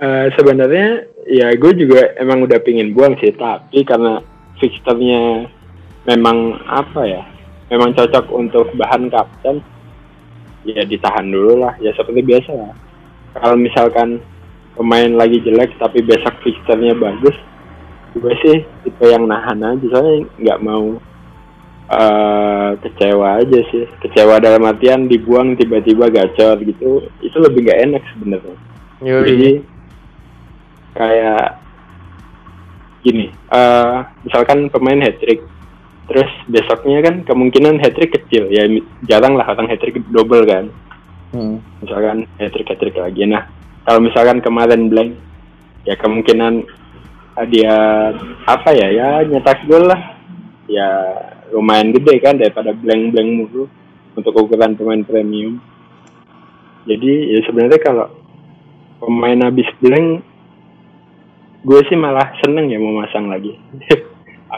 eh, 0.01 0.27
sebenarnya 0.33 1.05
ya 1.29 1.53
gue 1.53 1.71
juga 1.77 2.17
emang 2.17 2.41
udah 2.49 2.59
pingin 2.65 2.93
buang 2.97 3.13
sih, 3.21 3.31
tapi 3.37 3.85
karena 3.85 4.19
fixturnya 4.57 5.45
memang 6.09 6.57
apa 6.65 7.05
ya, 7.05 7.21
memang 7.69 7.93
cocok 7.93 8.25
untuk 8.33 8.73
bahan 8.73 9.13
kapten, 9.13 9.61
ya 10.65 10.81
ditahan 10.85 11.29
dulu 11.29 11.61
lah, 11.61 11.77
ya 11.77 11.93
seperti 11.93 12.25
biasa 12.25 12.51
lah. 12.57 12.73
Kalau 13.37 13.55
misalkan 13.55 14.19
pemain 14.73 15.13
lagi 15.13 15.37
jelek 15.45 15.77
tapi 15.77 16.01
besok 16.01 16.33
fixturnya 16.41 16.97
bagus, 16.97 17.37
gue 18.17 18.33
sih 18.41 18.65
tipe 18.81 19.05
yang 19.05 19.29
nahan 19.29 19.61
aja, 19.61 19.85
soalnya 19.93 20.25
nggak 20.41 20.61
mau 20.65 20.97
eh 21.91 22.69
kecewa 22.79 23.43
aja 23.43 23.59
sih. 23.67 23.83
Kecewa 23.99 24.39
dalam 24.39 24.63
artian 24.63 25.11
dibuang 25.11 25.59
tiba-tiba 25.59 26.07
gacor 26.07 26.63
gitu. 26.63 27.11
Itu 27.19 27.37
lebih 27.43 27.67
nggak 27.67 27.81
enak 27.91 28.03
sebenarnya. 28.15 28.55
Yoi. 29.01 29.25
jadi 29.33 29.51
kayak 30.91 31.57
gini 33.01 33.33
eh 33.33 33.97
misalkan 34.27 34.69
pemain 34.69 35.01
hat 35.01 35.17
trick 35.17 35.41
terus 36.05 36.29
besoknya 36.45 37.01
kan 37.01 37.15
kemungkinan 37.25 37.81
hat 37.83 37.97
trick 37.97 38.13
kecil. 38.15 38.47
Ya 38.47 38.67
jarang 39.09 39.35
lah 39.35 39.47
orang 39.51 39.67
hat 39.67 39.83
trick 39.83 39.99
double 40.11 40.47
kan. 40.47 40.71
Hmm. 41.31 41.63
misalkan 41.79 42.27
hat 42.39 42.51
trick 42.55 42.69
hat 42.71 42.79
trick 42.79 42.95
lagi. 42.95 43.23
Nah 43.27 43.47
kalau 43.83 43.99
misalkan 44.03 44.39
kemarin 44.39 44.87
blank 44.87 45.17
ya 45.83 45.97
kemungkinan 45.97 46.63
dia 47.49 47.75
apa 48.45 48.69
ya? 48.75 48.87
Ya 48.91 49.09
nyetak 49.27 49.65
gol 49.65 49.89
lah. 49.89 50.01
Ya 50.69 50.87
lumayan 51.51 51.91
gede 51.91 52.15
kan 52.23 52.39
daripada 52.39 52.71
blank 52.71 53.11
blank 53.11 53.29
mulu 53.29 53.63
untuk 54.15 54.33
ukuran 54.35 54.75
pemain 54.75 55.03
premium. 55.03 55.59
Jadi 56.87 57.37
ya 57.37 57.39
sebenarnya 57.45 57.79
kalau 57.83 58.07
pemain 59.03 59.39
habis 59.45 59.67
blank 59.79 60.25
gue 61.61 61.81
sih 61.85 61.97
malah 61.99 62.33
seneng 62.41 62.71
ya 62.71 62.81
mau 62.81 63.03
masang 63.03 63.29
lagi. 63.29 63.53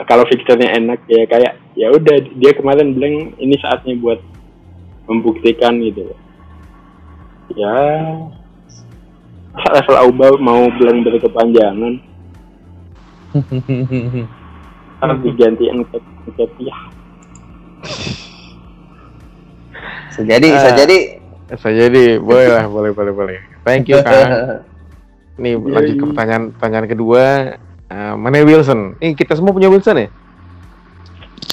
Kalau 0.10 0.26
fixturnya 0.26 0.74
enak 0.74 1.06
ya 1.06 1.22
kayak 1.30 1.54
ya 1.78 1.94
udah 1.94 2.18
dia 2.42 2.52
kemarin 2.58 2.98
blank 2.98 3.38
ini 3.38 3.54
saatnya 3.62 3.94
buat 4.02 4.18
membuktikan 5.06 5.78
gitu. 5.84 6.10
Ya 7.54 7.78
level 9.54 9.96
Auba 10.02 10.28
mau 10.42 10.66
blank 10.82 11.06
berkepanjangan 11.06 11.94
harus 15.02 15.20
diganti 15.26 15.66
angket 15.70 16.04
angket 16.24 16.52
ya 16.60 16.78
Bisa 20.10 20.22
jadi, 20.24 20.48
bisa 20.48 20.70
Ah. 20.70 20.78
jadi. 20.78 20.98
Bisa 21.50 21.70
jadi, 21.70 22.04
boleh 22.18 22.48
lah, 22.48 22.66
boleh, 22.70 22.92
boleh, 22.94 23.12
boleh. 23.12 23.38
Thank 23.66 23.90
you, 23.90 24.00
Kang. 24.00 24.62
Nih, 25.42 25.58
lanjut 25.58 25.96
ke 25.98 26.06
pertanyaan 26.08 26.44
pertanyaan 26.54 26.88
kedua. 26.88 27.24
Eh, 27.90 28.14
mana 28.16 28.42
Wilson? 28.42 28.96
Ini 28.98 29.14
kita 29.14 29.34
semua 29.34 29.52
punya 29.52 29.68
Wilson 29.68 29.98
ya? 29.98 30.10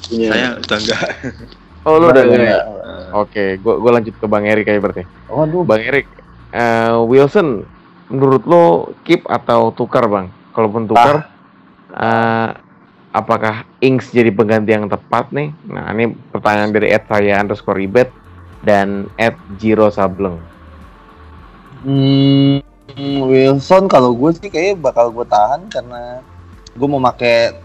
punya 0.07 0.29
Saya 0.29 0.47
udah 0.57 0.79
enggak. 0.79 1.03
Oh, 1.81 1.97
lu 1.97 2.12
udah 2.12 2.21
enggak 2.21 2.45
ya? 2.45 2.61
Oke, 3.16 3.57
gua 3.57 3.81
gua 3.81 3.97
lanjut 3.97 4.12
ke 4.12 4.27
Bang 4.29 4.45
Erik 4.45 4.68
kayak 4.68 4.85
berarti. 4.85 5.03
Waduh, 5.27 5.64
Bang 5.64 5.81
Erik, 5.81 6.05
eh, 6.53 6.93
Wilson, 7.01 7.64
menurut 8.07 8.45
lo 8.45 8.64
keep 9.03 9.25
atau 9.25 9.73
tukar, 9.73 10.05
Bang? 10.05 10.29
Kalaupun 10.53 10.85
tukar, 10.85 11.25
eh, 11.91 12.49
apakah 13.11 13.67
Ings 13.79 14.11
jadi 14.11 14.31
pengganti 14.31 14.71
yang 14.71 14.87
tepat 14.87 15.31
nih? 15.31 15.51
Nah, 15.67 15.91
ini 15.91 16.11
pertanyaan 16.31 16.71
dari 16.71 16.91
Ed 16.91 17.05
saya 17.05 17.39
underscore 17.39 17.77
ribet 17.77 18.11
dan 18.61 19.11
Ed 19.17 19.35
Jiro 19.57 19.89
Sableng. 19.89 20.39
Hmm, 21.81 22.61
Wilson 23.25 23.89
kalau 23.89 24.13
gue 24.13 24.31
sih 24.37 24.47
kayaknya 24.47 24.77
bakal 24.79 25.09
gue 25.09 25.25
tahan 25.25 25.65
karena 25.67 26.21
gue 26.71 26.87
mau 26.87 27.01
make 27.01 27.57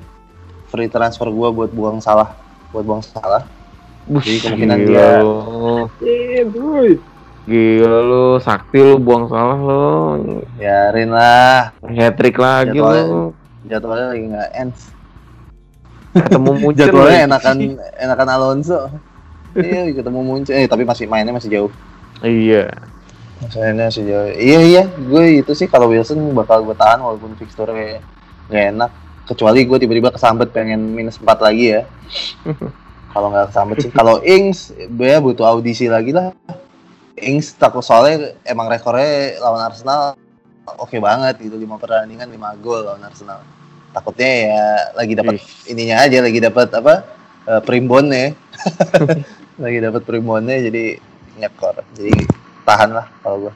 free 0.67 0.87
transfer 0.87 1.27
gue 1.27 1.49
buat 1.51 1.69
buang 1.69 1.99
salah, 1.99 2.31
buat 2.71 2.83
buang 2.83 3.03
salah. 3.03 3.43
Jadi 4.07 4.37
kemungkinan 4.39 4.77
Gila 4.79 5.01
dia- 5.99 6.99
Gila 7.45 7.99
lu, 8.01 8.25
sakti 8.39 8.79
lu 8.79 8.97
buang 8.97 9.29
salah 9.29 9.53
lu. 9.53 10.41
Biarin 10.57 11.13
lah, 11.13 11.77
Hat 11.77 12.13
trick 12.15 12.37
lagi 12.37 12.73
Jadwalnya- 12.73 13.05
lu. 13.05 13.23
jadwalnya 13.65 14.07
lagi 14.09 14.23
nggak 14.29 14.49
ends. 14.55 14.81
Ketemu 16.15 16.51
Munchen 16.63 16.87
Jadwalnya 16.87 17.19
enakan 17.27 17.57
enakan 18.03 18.27
Alonso. 18.31 18.79
Iya, 19.55 19.91
ketemu 19.91 20.19
Munchen. 20.23 20.55
Eh, 20.55 20.67
tapi 20.67 20.87
masih 20.87 21.07
mainnya 21.11 21.35
masih 21.35 21.51
jauh. 21.51 21.71
Iya. 22.23 22.71
Mainnya 23.51 23.91
masih 23.91 24.03
jauh. 24.07 24.29
Iya 24.31 24.59
iya, 24.63 24.83
gue 24.87 25.43
itu 25.43 25.51
sih 25.51 25.67
kalau 25.67 25.91
Wilson 25.91 26.31
bakal 26.31 26.63
gue 26.63 26.75
tahan 26.75 27.03
walaupun 27.03 27.35
fixture 27.35 27.67
kayak 27.67 27.99
nggak 28.47 28.65
enak. 28.75 28.91
Kecuali 29.25 29.67
gue 29.67 29.77
tiba-tiba 29.81 30.13
kesambet 30.13 30.53
pengen 30.55 30.95
minus 30.95 31.19
4 31.19 31.27
lagi 31.43 31.75
ya. 31.75 31.81
kalau 33.13 33.27
nggak 33.31 33.51
kesambet 33.51 33.77
sih. 33.83 33.91
Kalau 33.91 34.23
Ings, 34.23 34.71
gue 34.71 35.13
butuh 35.19 35.43
audisi 35.43 35.91
lagi 35.91 36.15
lah. 36.15 36.31
Ings 37.15 37.55
takut 37.55 37.83
soalnya 37.83 38.35
emang 38.43 38.67
rekornya 38.67 39.39
lawan 39.39 39.71
Arsenal 39.71 40.19
oke 40.65 40.97
banget 40.97 41.37
gitu 41.39 41.55
lima 41.55 41.77
pertandingan 41.77 42.27
5 42.27 42.63
gol 42.63 42.83
lawan 42.83 43.03
Arsenal. 43.07 43.39
Takutnya 43.95 44.29
ya 44.51 44.65
lagi 44.91 45.13
dapat 45.15 45.39
ininya 45.71 46.03
aja 46.03 46.19
lagi 46.19 46.39
dapat 46.43 46.67
apa? 46.75 47.15
eh, 47.45 47.61
primbonnya. 47.63 48.33
lagi 49.63 49.77
dapat 49.79 50.01
primbonnya 50.03 50.57
jadi 50.67 50.99
nyekor. 51.39 51.79
Jadi 51.95 52.25
tahan 52.65 52.91
lah 52.91 53.07
kalau 53.23 53.47
gue. 53.47 53.53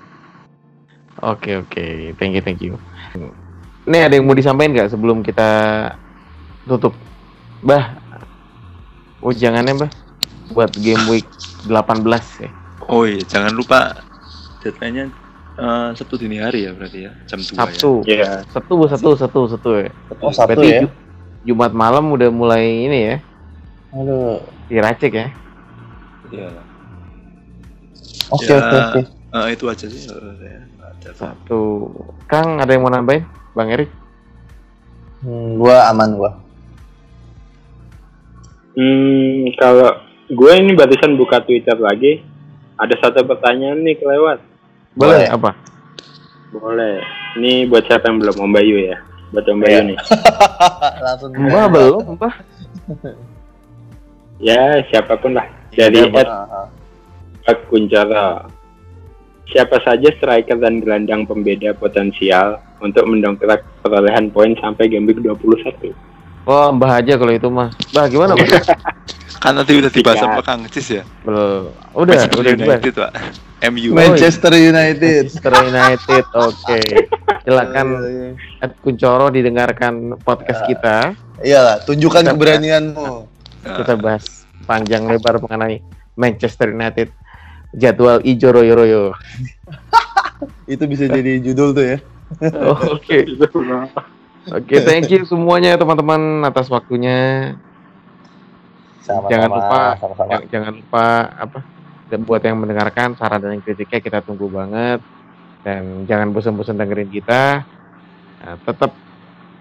Oke 1.19 1.59
oke, 1.59 1.85
thank 2.15 2.31
you 2.31 2.43
thank 2.43 2.63
you. 2.63 2.79
Nih 3.83 4.07
ada 4.07 4.15
yang 4.15 4.23
mau 4.23 4.37
disampaikan 4.37 4.71
nggak 4.71 4.91
sebelum 4.95 5.19
kita 5.19 5.49
tutup? 6.63 6.95
Bah, 7.59 7.99
ujangannya 9.19 9.75
bah 9.75 9.91
buat 10.55 10.71
game 10.79 11.03
week 11.11 11.27
18 11.67 12.07
ya. 12.39 12.49
Oh 12.87 13.03
iya, 13.03 13.19
jangan 13.27 13.51
lupa 13.51 13.99
deadline-nya 14.63 15.11
eh, 15.59 15.89
Sabtu 15.93 16.15
dini 16.15 16.37
hari 16.37 16.63
ya 16.63 16.71
berarti 16.71 16.99
ya, 17.05 17.11
jam 17.25 17.37
2 17.37 17.45
ya. 17.45 17.55
Sabtu. 17.55 17.91
Iya. 18.03 18.29
Sabtu, 18.47 18.71
Bu, 18.73 18.85
Sabtu, 18.87 19.09
Sabtu, 19.15 19.39
Sabtu 19.47 19.69
ya. 19.77 19.89
Oh 20.19 20.31
satu 20.31 20.55
Berarti 20.55 20.67
ya. 20.69 20.81
Ju- 20.83 20.95
Jumat 21.45 21.71
malam 21.71 22.11
udah 22.11 22.27
mulai 22.29 22.85
ini 22.85 22.99
ya, 23.05 23.15
Aduh. 23.91 24.43
diracik 24.67 25.11
ya. 25.11 25.27
Iya. 26.29 26.49
Oke 28.29 28.45
Ya. 28.45 28.57
oke 28.57 28.77
oke. 28.77 29.01
Eh, 29.29 29.47
itu 29.53 29.65
aja 29.65 29.85
sih. 29.85 30.03
ada. 30.09 31.09
Satu. 31.15 31.89
Kang, 32.25 32.59
ada 32.59 32.69
yang 32.69 32.83
mau 32.83 32.91
nambahin? 32.91 33.23
Bang 33.53 33.71
Erik? 33.71 33.87
Hmm, 35.19 35.55
gua 35.55 35.87
aman 35.87 36.15
gua. 36.15 36.31
Hmm, 38.75 39.49
kalau 39.55 39.91
gue 40.27 40.51
ini 40.55 40.71
barusan 40.71 41.17
buka 41.17 41.41
Twitter 41.41 41.75
lagi, 41.75 42.23
ada 42.75 42.95
satu 42.95 43.25
pertanyaan 43.25 43.81
nih 43.81 43.97
kelewat. 43.97 44.39
Boleh, 44.99 45.15
Boleh. 45.15 45.27
apa? 45.31 45.51
Boleh. 46.51 46.95
Ini 47.35 47.65
buat 47.65 47.85
siapa 47.85 48.05
yang 48.05 48.19
belum 48.19 48.35
Om 48.37 48.51
Bayu 48.51 48.75
ya? 48.83 48.97
Buat 49.31 49.45
Om 49.47 49.59
Bayu 49.59 49.71
Iya. 49.71 49.87
nih. 49.87 49.97
Langsung. 51.05 51.31
Mbah 51.31 51.65
belum, 51.67 52.03
Mbah. 52.17 52.33
Ya, 54.39 54.59
siapa 54.87 55.15
pun 55.15 55.35
lah. 55.35 55.47
Dari 55.71 55.99
Iya, 55.99 56.11
Ed 56.15 56.27
Pak 57.41 57.57
Kuncoro. 57.67 58.49
Siapa 59.45 59.81
saja 59.81 60.09
striker 60.11 60.57
dan 60.57 60.77
gelandang 60.77 61.25
pembeda 61.25 61.73
potensial 61.73 62.61
untuk 62.79 63.01
mendongkrak 63.03 63.65
perolehan 63.81 64.29
poin 64.29 64.53
sampai 64.55 64.85
game 64.85 65.05
week 65.05 65.17
21? 65.19 65.89
Oh, 66.43 66.69
Mbah 66.71 66.99
aja 66.99 67.13
kalau 67.15 67.31
itu 67.31 67.47
mah. 67.47 67.69
Mbah 67.91 68.05
gimana, 68.07 68.33
Mbah? 68.33 68.61
Kan 69.41 69.55
nanti 69.55 69.71
udah 69.73 69.87
dibahas 69.87 70.19
Sikat. 70.19 70.27
sama 70.27 70.41
Kang 70.43 70.61
Cis 70.67 70.87
ya. 70.91 71.03
Belum. 71.23 71.71
Udah, 71.95 72.11
Manchester 72.19 72.37
udah 72.37 72.53
dibahas. 72.53 72.83
MU. 73.67 73.91
Manchester 73.91 74.55
United. 74.55 75.27
Manchester 75.27 75.53
United. 75.67 76.23
Oke. 76.31 76.79
Silakan 77.43 77.87
Iya, 77.99 78.63
Ed 78.63 78.73
Kuncoro 78.79 79.27
didengarkan 79.27 80.15
podcast 80.23 80.63
kita. 80.63 81.11
Iyalah, 81.43 81.83
tunjukkan 81.83 82.23
Kita- 82.23 82.31
keberanianmu. 82.35 83.09
Kita 83.59 83.93
bahas 83.99 84.47
panjang 84.63 85.03
lebar 85.03 85.43
mengenai 85.43 85.83
Manchester 86.15 86.71
United. 86.71 87.11
Jadwal 87.75 88.23
ijo 88.23 88.49
royo 88.49 88.73
royo. 88.79 89.03
Itu 90.71 90.87
bisa 90.87 91.11
jadi 91.11 91.43
judul 91.43 91.75
tuh 91.75 91.85
ya. 91.85 91.97
Oke. 92.95 93.27
Oke, 94.49 94.75
thank 94.81 95.11
you 95.11 95.27
semuanya 95.27 95.75
teman-teman 95.75 96.47
atas 96.47 96.71
waktunya. 96.71 97.53
Sama-sama, 99.03 99.29
Jangan 99.29 99.49
lupa, 99.51 99.81
sama-sama. 99.99 100.31
Jangan 100.47 100.71
lupa 100.79 101.05
apa 101.35 101.59
dan 102.09 102.25
buat 102.25 102.41
yang 102.41 102.57
mendengarkan 102.57 103.13
saran 103.15 103.39
dan 103.39 103.61
kritiknya 103.61 104.01
kita 104.01 104.19
tunggu 104.25 104.49
banget 104.49 104.99
dan 105.61 106.05
jangan 106.09 106.33
bosan-bosan 106.33 106.75
dengerin 106.75 107.09
kita. 107.13 107.63
Nah, 108.39 108.55
tetap 108.65 108.91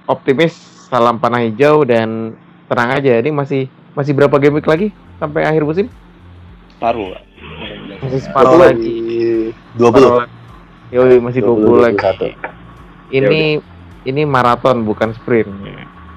optimis, 0.09 0.55
salam 0.89 1.21
panah 1.21 1.45
hijau 1.45 1.85
dan 1.85 2.35
tenang 2.71 2.91
aja. 2.97 3.21
Ini 3.21 3.31
masih 3.31 3.69
masih 3.93 4.17
berapa 4.17 4.35
game 4.41 4.59
week 4.59 4.69
lagi 4.71 4.89
sampai 5.19 5.45
akhir 5.45 5.63
musim? 5.67 5.87
Paruh, 6.79 7.13
Pak. 7.13 7.23
Masih 8.07 8.21
separuh 8.23 8.57
lagi. 8.57 8.97
20. 9.77 10.27
Yoi, 10.95 11.21
masih 11.21 11.45
20, 11.45 11.85
20, 11.85 11.85
lagi. 11.85 11.99
21. 12.01 13.13
Ini 13.13 13.43
ini 14.09 14.23
maraton 14.25 14.87
bukan 14.87 15.13
sprint. 15.13 15.51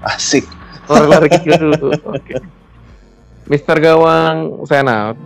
Asik. 0.05 0.45
Lari-lari 0.87 1.27
dulu. 1.51 1.91
Oke. 2.13 2.39
Mister 3.49 3.75
Gawang, 3.81 4.63
saya 4.69 4.85
out. 4.87 5.17